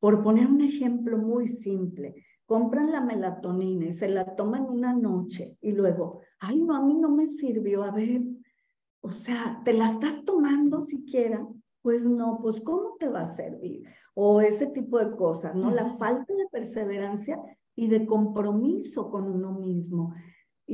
Por 0.00 0.22
poner 0.22 0.48
un 0.48 0.60
ejemplo 0.60 1.18
muy 1.18 1.48
simple, 1.48 2.14
compran 2.46 2.90
la 2.90 3.00
melatonina 3.00 3.86
y 3.86 3.92
se 3.92 4.08
la 4.08 4.34
toman 4.34 4.64
una 4.68 4.92
noche 4.92 5.56
y 5.60 5.72
luego, 5.72 6.20
ay, 6.40 6.60
no, 6.60 6.74
a 6.74 6.82
mí 6.82 6.94
no 6.94 7.08
me 7.10 7.28
sirvió, 7.28 7.84
a 7.84 7.92
ver, 7.92 8.22
o 9.00 9.12
sea, 9.12 9.60
¿te 9.64 9.72
la 9.72 9.86
estás 9.86 10.24
tomando 10.24 10.80
siquiera? 10.80 11.46
Pues 11.80 12.04
no, 12.04 12.38
pues 12.42 12.60
¿cómo 12.60 12.96
te 12.98 13.08
va 13.08 13.22
a 13.22 13.36
servir? 13.36 13.84
O 14.14 14.40
ese 14.40 14.66
tipo 14.66 14.98
de 14.98 15.16
cosas, 15.16 15.54
¿no? 15.54 15.70
La 15.70 15.86
falta 15.96 16.34
de 16.34 16.46
perseverancia 16.50 17.40
y 17.74 17.88
de 17.88 18.06
compromiso 18.06 19.10
con 19.10 19.30
uno 19.30 19.52
mismo. 19.52 20.14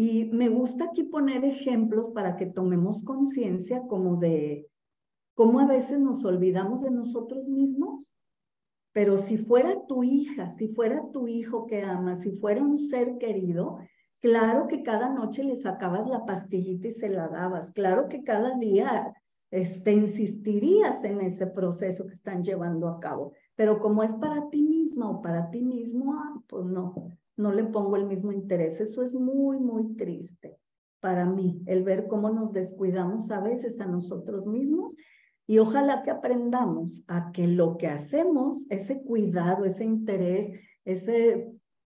Y 0.01 0.27
me 0.27 0.49
gusta 0.49 0.85
aquí 0.85 1.03
poner 1.03 1.45
ejemplos 1.45 2.11
para 2.11 2.37
que 2.37 2.47
tomemos 2.47 3.03
conciencia 3.03 3.85
como 3.89 4.15
de 4.15 4.71
cómo 5.35 5.59
a 5.59 5.67
veces 5.67 5.99
nos 5.99 6.25
olvidamos 6.25 6.83
de 6.83 6.93
nosotros 6.93 7.51
mismos. 7.51 8.15
Pero 8.93 9.19
si 9.19 9.39
fuera 9.39 9.87
tu 9.89 10.05
hija, 10.05 10.51
si 10.51 10.69
fuera 10.69 11.03
tu 11.11 11.27
hijo 11.27 11.67
que 11.67 11.83
amas, 11.83 12.21
si 12.21 12.31
fuera 12.31 12.63
un 12.63 12.79
ser 12.79 13.19
querido, 13.19 13.81
claro 14.21 14.69
que 14.69 14.85
cada 14.85 15.13
noche 15.13 15.43
le 15.43 15.57
sacabas 15.57 16.09
la 16.09 16.25
pastillita 16.25 16.87
y 16.87 16.93
se 16.93 17.09
la 17.09 17.27
dabas. 17.27 17.73
Claro 17.73 18.09
que 18.09 18.23
cada 18.23 18.57
día 18.57 19.13
este, 19.51 19.95
insistirías 19.95 21.03
en 21.03 21.23
ese 21.23 21.49
proceso 21.49 22.07
que 22.07 22.15
están 22.15 22.45
llevando 22.45 22.87
a 22.87 23.01
cabo. 23.01 23.33
pero 23.57 23.81
como 23.81 24.05
es 24.05 24.15
para 24.15 24.49
ti 24.49 24.63
misma 24.63 25.11
o 25.11 25.21
para 25.21 25.51
ti 25.51 25.61
mismo, 25.61 26.15
ah, 26.15 26.41
pues 26.47 26.67
no, 26.67 26.95
no 27.39 27.53
le 27.53 27.65
pongo 27.65 27.97
el 27.97 28.07
mismo 28.07 28.33
interés. 28.33 28.81
Eso 28.81 29.03
es 29.03 29.15
muy, 29.15 29.59
muy 29.59 29.97
triste 29.97 30.59
para 31.01 31.25
mí, 31.25 31.63
el 31.67 31.85
ver 31.85 32.09
cómo 32.09 32.31
nos 32.31 32.53
descuidamos 32.53 33.31
a 33.31 33.41
veces 33.41 33.81
a 33.81 33.87
nosotros 33.87 34.47
mismos 34.47 34.97
y 35.47 35.59
ojalá 35.59 36.03
que 36.03 36.11
aprendamos 36.11 37.05
a 37.07 37.31
que 37.33 37.47
lo 37.47 37.79
que 37.79 37.87
hacemos, 37.87 38.67
ese 38.69 39.03
cuidado, 39.03 39.65
ese 39.65 39.85
interés, 39.85 40.51
esa 40.85 41.13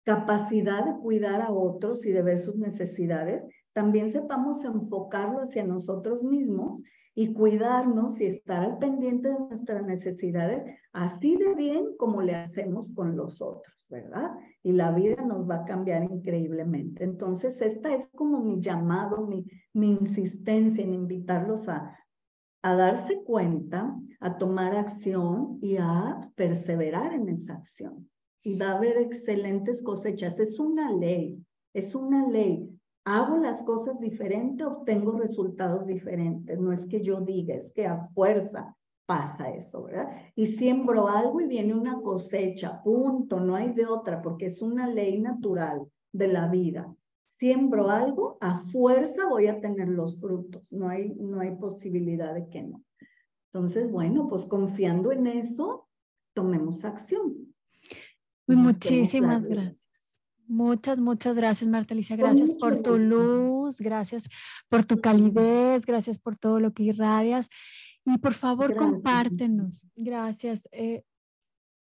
capacidad 0.03 0.85
de 0.85 0.99
cuidar 0.99 1.41
a 1.41 1.51
otros 1.51 2.05
y 2.05 2.11
de 2.11 2.21
ver 2.21 2.39
sus 2.39 2.55
necesidades, 2.57 3.43
también 3.73 4.09
sepamos 4.09 4.63
enfocarlo 4.63 5.39
hacia 5.39 5.63
nosotros 5.63 6.23
mismos 6.23 6.81
y 7.20 7.34
cuidarnos 7.34 8.22
y 8.22 8.28
estar 8.28 8.63
al 8.63 8.78
pendiente 8.78 9.30
de 9.30 9.39
nuestras 9.39 9.84
necesidades, 9.84 10.63
así 10.93 11.36
de 11.36 11.55
bien 11.55 11.97
como 11.97 12.22
le 12.22 12.36
hacemos 12.36 12.93
con 12.93 13.18
los 13.18 13.41
otros, 13.41 13.88
¿verdad? 13.89 14.36
Y 14.61 14.74
la 14.74 14.91
vida 14.91 15.24
nos 15.26 15.49
va 15.49 15.55
a 15.55 15.65
cambiar 15.65 16.03
increíblemente. 16.03 17.03
Entonces, 17.03 17.59
esta 17.63 17.91
es 17.95 18.07
como 18.09 18.43
mi 18.43 18.61
llamado, 18.61 19.26
mi, 19.26 19.47
insistencia 19.74 20.84
en 20.84 20.93
invitarlos 20.93 21.68
a, 21.68 21.97
a 22.61 22.76
darse 22.76 23.24
cuenta, 23.24 23.95
a 24.20 24.38
tomar 24.38 24.76
acción 24.76 25.57
y 25.59 25.78
a 25.78 26.22
perseverar 26.36 27.13
en 27.13 27.30
esa 27.30 27.55
acción. 27.55 28.07
Y 28.43 28.59
va 28.59 28.68
a 28.68 28.78
haber 28.78 28.95
excelentes 28.99 29.82
cosechas. 29.82 30.39
Es 30.39 30.59
una 30.59 30.91
ley, 30.93 31.43
es 31.74 31.95
una 31.95 32.30
ley 32.30 32.76
hago 33.08 33.38
las 33.38 33.64
cosas 33.64 34.01
diferente, 34.01 34.66
obtengo 34.66 35.14
resultados 35.14 35.88
diferentes. 35.88 36.60
No 36.60 36.74
es 36.74 36.86
que 36.88 37.01
yo 37.01 37.22
diga, 37.22 37.55
es 37.55 37.72
que 37.72 37.88
a 37.88 38.10
fuerza 38.10 38.76
pasa 39.05 39.49
eso, 39.49 39.86
¿verdad? 39.86 40.10
Y 40.36 40.47
siembro 40.47 41.08
algo 41.08 41.39
y 41.39 41.47
viene 41.47 41.74
una 41.74 42.01
cosecha, 42.01 42.84
punto, 42.84 43.39
no 43.39 43.55
hay 43.55 43.72
de 43.72 43.86
otra, 43.86 44.22
porque 44.22 44.47
es 44.47 44.62
una 44.62 44.88
ley 44.88 45.22
natural 45.22 45.88
de 46.12 46.28
la 46.28 46.49
vida. 46.49 46.93
Siembro 47.28 47.89
algo, 47.89 48.38
a 48.41 48.60
fuerza 48.66 49.26
voy 49.30 49.47
a 49.47 49.62
tener 49.62 49.88
los 49.88 50.20
frutos, 50.20 50.62
no 50.70 50.89
hay, 50.89 51.16
no 51.16 51.39
hay 51.39 51.55
posibilidad 51.55 52.34
de 52.34 52.49
que 52.49 52.64
no. 52.64 52.84
Entonces, 53.53 53.89
bueno, 53.89 54.28
pues 54.28 54.43
confiando 54.43 55.14
en 55.14 55.28
eso, 55.28 55.88
tomemos 56.34 56.84
acción. 56.84 57.55
Muchísimas 58.47 59.47
gracias. 59.47 59.86
Muchas, 60.47 60.97
muchas 60.97 61.35
gracias, 61.35 61.69
Marta 61.69 61.93
Alicia. 61.93 62.15
Gracias 62.15 62.53
por 62.53 62.81
tu 62.81 62.97
luz, 62.97 63.79
gracias 63.79 64.29
por 64.69 64.85
tu 64.85 65.01
calidez, 65.01 65.85
gracias 65.85 66.19
por 66.19 66.37
todo 66.37 66.59
lo 66.59 66.73
que 66.73 66.83
irradias. 66.83 67.49
Y 68.05 68.17
por 68.19 68.33
favor, 68.33 68.75
compártenos. 68.75 69.83
Gracias. 69.95 70.69
Eh, 70.71 71.03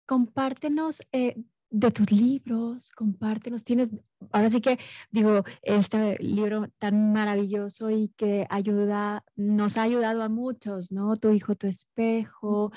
compártenos 0.06 1.02
eh, 1.12 1.36
de 1.70 1.90
tus 1.90 2.10
libros, 2.10 2.90
compártelos. 2.92 3.64
Tienes, 3.64 3.92
ahora 4.32 4.48
sí 4.50 4.60
que 4.60 4.78
digo, 5.10 5.44
este 5.62 6.16
libro 6.18 6.68
tan 6.78 7.12
maravilloso 7.12 7.90
y 7.90 8.08
que 8.16 8.46
ayuda, 8.48 9.24
nos 9.36 9.76
ha 9.76 9.82
ayudado 9.82 10.22
a 10.22 10.28
muchos, 10.28 10.92
¿no? 10.92 11.16
Tu 11.16 11.30
hijo, 11.30 11.54
tu 11.54 11.66
espejo. 11.66 12.72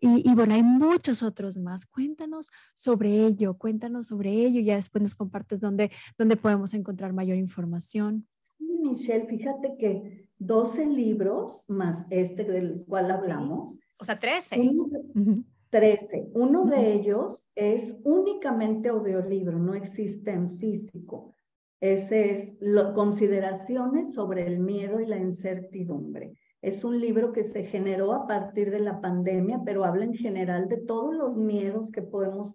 Y, 0.00 0.28
y, 0.28 0.34
bueno, 0.34 0.54
hay 0.54 0.62
muchos 0.62 1.22
otros 1.22 1.58
más. 1.58 1.86
Cuéntanos 1.86 2.50
sobre 2.74 3.26
ello, 3.26 3.54
cuéntanos 3.54 4.08
sobre 4.08 4.32
ello 4.32 4.60
y 4.60 4.64
ya 4.64 4.76
después 4.76 5.02
nos 5.02 5.14
compartes 5.14 5.60
dónde, 5.60 5.90
dónde 6.18 6.36
podemos 6.36 6.74
encontrar 6.74 7.12
mayor 7.12 7.36
información. 7.36 8.26
Sí, 8.40 8.64
Michelle, 8.82 9.26
fíjate 9.26 9.76
que 9.78 10.28
12 10.38 10.86
libros 10.86 11.64
más 11.68 12.06
este 12.10 12.44
del 12.44 12.84
cual 12.86 13.10
hablamos. 13.10 13.78
O 13.98 14.04
sea, 14.04 14.18
13. 14.18 14.72
13. 15.72 16.28
Uno 16.34 16.66
de 16.66 16.92
ellos 16.92 17.48
es 17.54 17.96
únicamente 18.04 18.90
audiolibro, 18.90 19.58
no 19.58 19.74
existe 19.74 20.30
en 20.30 20.50
físico. 20.58 21.34
Ese 21.80 22.34
es 22.34 22.58
Consideraciones 22.94 24.12
sobre 24.12 24.46
el 24.46 24.58
miedo 24.60 25.00
y 25.00 25.06
la 25.06 25.16
incertidumbre. 25.16 26.34
Es 26.60 26.84
un 26.84 27.00
libro 27.00 27.32
que 27.32 27.42
se 27.42 27.64
generó 27.64 28.12
a 28.12 28.26
partir 28.26 28.70
de 28.70 28.80
la 28.80 29.00
pandemia, 29.00 29.62
pero 29.64 29.84
habla 29.84 30.04
en 30.04 30.12
general 30.12 30.68
de 30.68 30.76
todos 30.76 31.14
los 31.14 31.38
miedos 31.38 31.90
que 31.90 32.02
podemos 32.02 32.54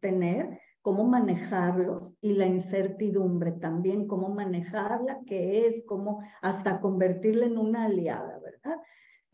tener, 0.00 0.58
cómo 0.80 1.04
manejarlos 1.04 2.14
y 2.22 2.32
la 2.32 2.46
incertidumbre 2.46 3.52
también, 3.52 4.08
cómo 4.08 4.30
manejarla, 4.30 5.20
qué 5.26 5.66
es, 5.66 5.84
cómo 5.86 6.22
hasta 6.40 6.80
convertirla 6.80 7.44
en 7.44 7.58
una 7.58 7.84
aliada, 7.84 8.40
¿verdad? 8.40 8.80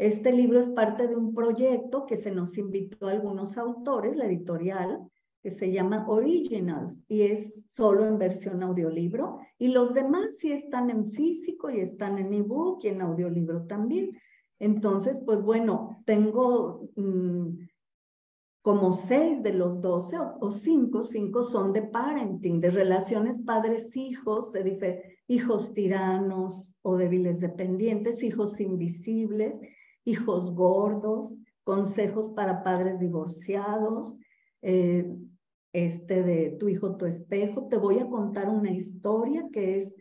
Este 0.01 0.33
libro 0.33 0.59
es 0.59 0.69
parte 0.69 1.09
de 1.09 1.15
un 1.15 1.35
proyecto 1.35 2.07
que 2.07 2.17
se 2.17 2.31
nos 2.31 2.57
invitó 2.57 3.07
a 3.07 3.11
algunos 3.11 3.59
autores, 3.59 4.17
la 4.17 4.25
editorial, 4.25 4.99
que 5.43 5.51
se 5.51 5.73
llama 5.73 6.07
Originals 6.09 7.05
y 7.07 7.21
es 7.21 7.67
solo 7.77 8.07
en 8.07 8.17
versión 8.17 8.63
audiolibro. 8.63 9.41
Y 9.59 9.69
los 9.69 9.93
demás 9.93 10.39
sí 10.39 10.53
están 10.53 10.89
en 10.89 11.13
físico 11.13 11.69
y 11.69 11.81
están 11.81 12.17
en 12.17 12.33
ebook 12.33 12.83
y 12.83 12.89
en 12.89 13.03
audiolibro 13.03 13.67
también. 13.67 14.17
Entonces, 14.59 15.21
pues 15.27 15.43
bueno, 15.43 16.03
tengo 16.07 16.89
mm, 16.97 17.59
como 18.63 18.95
seis 18.95 19.43
de 19.43 19.53
los 19.53 19.83
doce 19.83 20.17
o, 20.19 20.51
cinco, 20.51 21.05
cinco 21.05 21.45
son 21.45 21.75
de 21.75 21.83
parenting, 21.83 22.59
de 22.59 22.71
relaciones 22.71 23.39
padres-hijos, 23.41 24.51
de 24.55 25.19
hijos 25.29 25.75
tiranos 25.75 26.73
o 26.81 26.97
débiles 26.97 27.41
dependientes, 27.41 28.23
hijos 28.23 28.59
invisibles 28.61 29.61
hijos 30.05 30.55
gordos, 30.55 31.37
consejos 31.65 32.31
para 32.31 32.63
padres 32.63 33.01
divorciados, 33.01 34.19
eh, 34.63 35.07
este 35.73 36.23
de 36.23 36.57
tu 36.59 36.69
hijo, 36.69 36.97
tu 36.97 37.07
espejo. 37.07 37.69
Te 37.69 37.77
voy 37.77 37.99
a 37.99 38.09
contar 38.09 38.49
una 38.49 38.71
historia 38.71 39.47
que 39.53 39.79
es, 39.79 39.95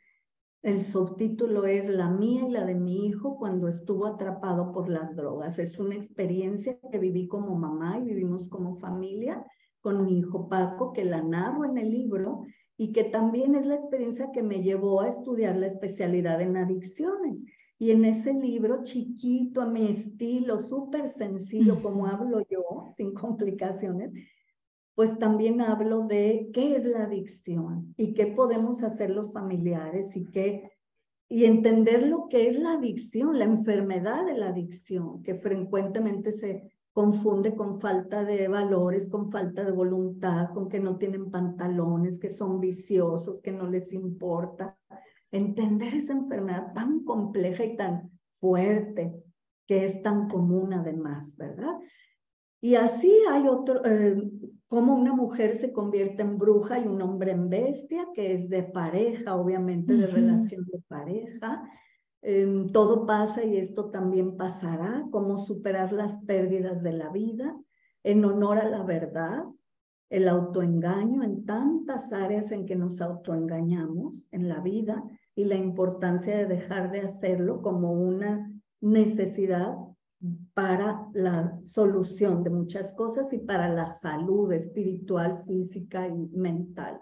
el 0.62 0.84
subtítulo 0.84 1.66
es 1.66 1.88
La 1.88 2.10
mía 2.10 2.44
y 2.48 2.52
la 2.52 2.66
de 2.66 2.76
mi 2.76 3.08
hijo 3.08 3.38
cuando 3.38 3.68
estuvo 3.68 4.08
atrapado 4.08 4.74
por 4.74 4.90
las 4.90 5.16
drogas. 5.16 5.60
Es 5.60 5.80
una 5.80 5.96
experiencia 5.96 6.78
que 6.92 6.98
viví 6.98 7.28
como 7.28 7.56
mamá 7.56 8.00
y 8.00 8.06
vivimos 8.06 8.50
como 8.50 8.76
familia 8.76 9.46
con 9.82 10.04
mi 10.04 10.20
hijo 10.20 10.50
Paco, 10.50 10.92
que 10.92 11.06
la 11.06 11.22
narro 11.22 11.66
en 11.66 11.78
el 11.78 11.90
libro 11.92 12.46
y 12.78 12.92
que 12.92 13.06
también 13.06 13.56
es 13.56 13.66
la 13.66 13.76
experiencia 13.76 14.32
que 14.34 14.44
me 14.44 14.62
llevó 14.62 15.02
a 15.02 15.10
estudiar 15.10 15.56
la 15.56 15.68
especialidad 15.68 16.42
en 16.42 16.58
adicciones. 16.58 17.46
Y 17.82 17.92
en 17.92 18.04
ese 18.04 18.34
libro 18.34 18.84
chiquito, 18.84 19.62
a 19.62 19.66
mi 19.66 19.88
estilo, 19.88 20.60
súper 20.60 21.08
sencillo, 21.08 21.82
como 21.82 22.06
hablo 22.06 22.42
yo, 22.50 22.86
sin 22.98 23.14
complicaciones, 23.14 24.12
pues 24.96 25.18
también 25.18 25.62
hablo 25.62 26.06
de 26.06 26.50
qué 26.54 26.76
es 26.76 26.84
la 26.84 27.06
adicción 27.06 27.94
y 27.96 28.14
qué 28.14 28.28
podemos 28.28 28.84
hacer 28.84 29.12
los 29.12 29.32
familiares 29.32 30.16
y 30.18 30.26
qué 30.26 30.70
y 31.32 31.46
entender 31.46 32.08
lo 32.08 32.28
que 32.28 32.48
es 32.48 32.58
la 32.58 32.74
adicción, 32.74 33.38
la 33.38 33.46
enfermedad 33.46 34.26
de 34.26 34.36
la 34.36 34.50
adicción, 34.50 35.22
que 35.22 35.36
frecuentemente 35.36 36.32
se 36.32 36.74
confunde 36.92 37.56
con 37.56 37.80
falta 37.80 38.24
de 38.24 38.48
valores, 38.48 39.08
con 39.08 39.32
falta 39.32 39.64
de 39.64 39.72
voluntad, 39.72 40.50
con 40.54 40.68
que 40.70 40.80
no 40.80 40.98
tienen 40.98 41.30
pantalones, 41.30 42.18
que 42.18 42.32
son 42.32 42.60
viciosos, 42.60 43.40
que 43.42 43.52
no 43.52 43.68
les 43.68 43.94
importa 43.94 44.76
entender 45.32 45.94
esa 45.94 46.14
enfermedad 46.14 46.74
tan 46.74 47.04
compleja 47.04 47.66
y 47.66 47.76
tan 47.76 48.12
fuerte 48.40 49.14
que 49.68 49.86
es 49.86 50.02
tan 50.02 50.28
común 50.30 50.74
además, 50.74 51.38
¿verdad? 51.38 51.76
Y 52.62 52.76
así 52.76 53.14
hay 53.30 53.48
otro, 53.48 53.86
eh, 53.86 54.22
como 54.68 54.96
una 54.96 55.14
mujer 55.14 55.56
se 55.56 55.72
convierte 55.72 56.24
en 56.24 56.38
bruja 56.38 56.80
y 56.80 56.88
un 56.88 57.02
hombre 57.02 57.32
en 57.32 57.50
bestia, 57.50 58.08
que 58.14 58.34
es 58.34 58.50
de 58.50 58.64
pareja, 58.64 59.36
obviamente, 59.36 59.94
de 59.94 60.08
relación 60.08 60.66
de 60.66 60.80
pareja. 60.88 61.64
Em, 62.22 62.68
todo 62.68 63.06
pasa 63.06 63.44
y 63.46 63.58
esto 63.58 63.90
también 63.92 64.36
pasará, 64.36 65.06
cómo 65.12 65.40
superar 65.40 65.94
las 65.94 66.18
pérdidas 66.26 66.84
de 66.84 66.94
la 66.94 67.10
vida 67.10 67.56
en 68.04 68.26
honor 68.26 68.58
a 68.58 68.68
la 68.68 68.84
verdad, 68.84 69.46
el 70.10 70.28
autoengaño 70.28 71.24
en 71.24 71.46
tantas 71.46 72.12
áreas 72.12 72.52
en 72.52 72.66
que 72.66 72.76
nos 72.76 73.00
autoengañamos 73.00 74.28
en 74.32 74.50
la 74.50 74.60
vida 74.60 75.04
y 75.40 75.46
la 75.46 75.56
importancia 75.56 76.36
de 76.36 76.48
dejar 76.48 76.92
de 76.92 77.00
hacerlo 77.00 77.62
como 77.62 77.94
una 77.94 78.52
necesidad 78.82 79.74
para 80.54 81.08
la 81.14 81.58
solución 81.64 82.44
de 82.44 82.50
muchas 82.50 82.92
cosas 82.94 83.32
y 83.32 83.38
para 83.38 83.70
la 83.70 83.86
salud 83.86 84.52
espiritual, 84.52 85.42
física 85.48 86.10
y 86.10 86.28
mental, 86.34 87.00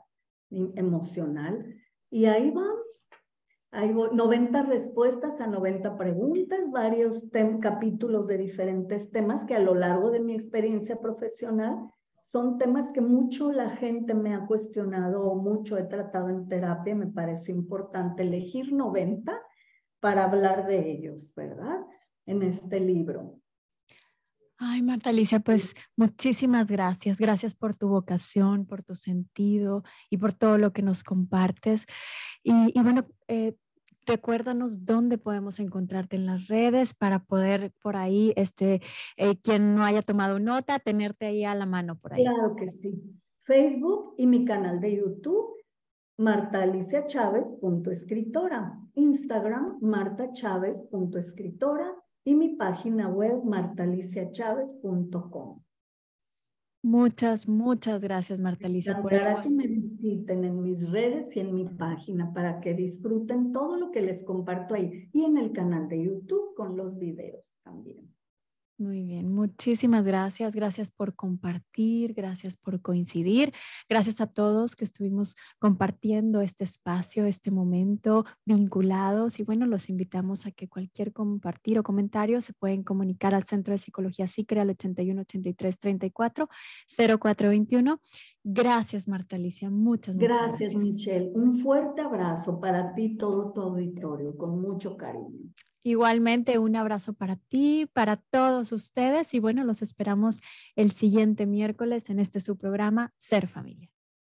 y 0.51 0.71
emocional. 0.75 1.65
Y 2.11 2.25
ahí 2.25 2.51
van, 2.51 2.75
hay 3.71 3.91
90 3.91 4.61
respuestas 4.67 5.41
a 5.41 5.47
90 5.47 5.97
preguntas, 5.97 6.69
varios 6.69 7.31
capítulos 7.59 8.27
de 8.27 8.38
diferentes 8.38 9.09
temas 9.09 9.45
que 9.45 9.55
a 9.55 9.59
lo 9.61 9.73
largo 9.73 10.11
de 10.11 10.19
mi 10.19 10.35
experiencia 10.35 10.99
profesional 10.99 11.89
son 12.28 12.57
temas 12.57 12.89
que 12.89 12.99
mucho 12.99 13.53
la 13.53 13.69
gente 13.78 14.13
me 14.13 14.36
ha 14.36 14.45
cuestionado 14.45 15.23
o 15.23 15.36
mucho 15.41 15.78
he 15.78 15.84
tratado 15.84 16.28
en 16.28 16.49
terapia. 16.49 16.93
Me 16.93 17.07
parece 17.07 17.53
importante 17.53 18.23
elegir 18.23 18.73
90 18.73 19.32
para 20.01 20.25
hablar 20.25 20.67
de 20.67 20.91
ellos, 20.91 21.34
¿verdad? 21.36 21.86
En 22.25 22.43
este 22.43 22.82
libro. 22.82 23.39
Ay, 24.57 24.82
Marta 24.82 25.11
Alicia, 25.11 25.39
pues 25.39 25.73
muchísimas 25.95 26.67
gracias. 26.67 27.17
Gracias 27.17 27.55
por 27.55 27.78
tu 27.78 27.88
vocación, 27.88 28.65
por 28.65 28.84
tu 28.84 28.93
sentido 28.93 29.84
y 30.09 30.17
por 30.17 30.34
todo 30.34 30.57
lo 30.57 30.73
que 30.73 30.82
nos 30.82 31.05
compartes. 31.05 31.86
Y, 32.43 32.78
bueno, 32.82 33.07
eh, 33.30 33.55
recuérdanos 34.08 34.86
dónde 34.86 35.18
podemos 35.18 35.60
encontrarte 35.60 36.16
en 36.16 36.26
las 36.26 36.47
redes 36.47 36.93
para 36.93 37.20
poder 37.20 37.74
por 37.82 37.95
ahí, 37.95 38.34
este, 38.36 38.82
eh, 39.18 39.36
quien 39.41 39.76
no 39.76 39.84
haya 39.84 40.01
tomado 40.01 40.39
nota, 40.39 40.80
tenerte 40.80 41.28
ahí 41.28 41.43
a 41.43 41.53
la 41.53 41.66
mano 41.66 41.99
por 41.99 42.14
ahí. 42.14 42.24
Claro 42.24 42.55
que 42.55 42.72
sí. 42.72 43.20
Facebook 43.43 44.16
y 44.18 44.26
mi 44.26 44.45
canal 44.45 44.82
de 44.82 44.97
YouTube, 44.97 45.55
Marta 46.18 46.64
Alicia 46.64 47.08
Chávez, 47.08 47.53
escritora. 47.91 48.80
Instagram, 48.97 49.78
Marta 49.80 50.34
Chávez, 50.34 50.84
escritora 51.20 51.93
y 52.26 52.34
mi 52.34 52.55
página 52.55 53.08
web 53.08 53.43
martaliciachávez.com. 53.43 55.62
Muchas, 56.88 57.49
muchas 57.49 58.01
gracias, 58.01 58.39
Marta 58.39 58.67
Alicia. 58.67 59.01
Por 59.01 59.11
que 59.11 59.19
me 59.53 59.67
visiten 59.67 60.45
en 60.45 60.63
mis 60.63 60.89
redes 60.89 61.35
y 61.35 61.41
en 61.41 61.53
mi 61.53 61.65
página 61.65 62.31
para 62.33 62.61
que 62.61 62.73
disfruten 62.73 63.51
todo 63.51 63.75
lo 63.75 63.91
que 63.91 63.99
les 63.99 64.23
comparto 64.23 64.73
ahí 64.73 65.09
y 65.11 65.25
en 65.25 65.38
el 65.38 65.51
canal 65.51 65.89
de 65.89 66.05
YouTube 66.05 66.55
con 66.55 66.77
los 66.77 66.97
videos 66.97 67.43
también. 67.61 68.07
Muy 68.80 69.03
bien, 69.03 69.34
muchísimas 69.34 70.05
gracias. 70.05 70.53
Gracias 70.53 70.91
por 70.91 71.15
compartir, 71.15 72.13
gracias 72.13 72.57
por 72.57 72.80
coincidir. 72.80 73.51
Gracias 73.89 74.21
a 74.21 74.28
todos 74.28 74.75
que 74.75 74.86
estuvimos 74.86 75.36
compartiendo 75.57 76.41
este 76.41 76.63
espacio, 76.63 77.25
este 77.25 77.49
momento, 77.49 78.25
vinculados. 78.45 79.39
Y 79.39 79.43
bueno, 79.43 79.65
los 79.65 79.89
invitamos 79.89 80.45
a 80.45 80.51
que 80.51 80.67
cualquier 80.67 81.11
compartir 81.11 81.80
o 81.80 81.84
comentario 81.84 82.39
se 82.39 82.53
pueden 82.53 82.84
comunicar 82.84 83.34
al 83.34 83.45
Centro 83.45 83.71
de 83.71 83.80
Psicología 83.80 84.28
SICRE 84.28 84.61
al 84.61 84.69
81 84.69 85.21
83 85.21 85.80
34 85.80 86.47
0421. 86.88 87.99
Gracias, 88.43 89.07
Marta 89.07 89.38
Alicia. 89.38 89.71
Muchas, 89.71 90.15
muchas 90.15 90.30
gracias. 90.30 90.59
Gracias, 90.59 90.75
Michelle. 90.75 91.32
Un 91.34 91.55
fuerte 91.55 92.01
abrazo 92.01 92.59
para 92.59 92.93
ti, 92.93 93.17
todo 93.17 93.51
tu 93.53 93.61
auditorio, 93.61 94.38
con 94.38 94.61
mucho 94.61 94.95
cariño. 94.95 95.49
Igualmente, 95.84 96.59
un 96.59 96.75
abrazo 96.75 97.13
para 97.13 97.38
ti, 97.38 97.89
para 97.91 98.17
todos 98.17 98.71
ustedes 98.71 99.34
y 99.34 99.39
bueno, 99.39 99.63
los 99.63 99.82
esperamos 99.82 100.41
el 100.75 100.91
siguiente 100.91 101.45
miércoles 101.45 102.09
en 102.09 102.19
este 102.19 102.39
su 102.39 102.57
programa 102.57 103.13
Ser 103.17 103.47
Familia. 103.47 103.97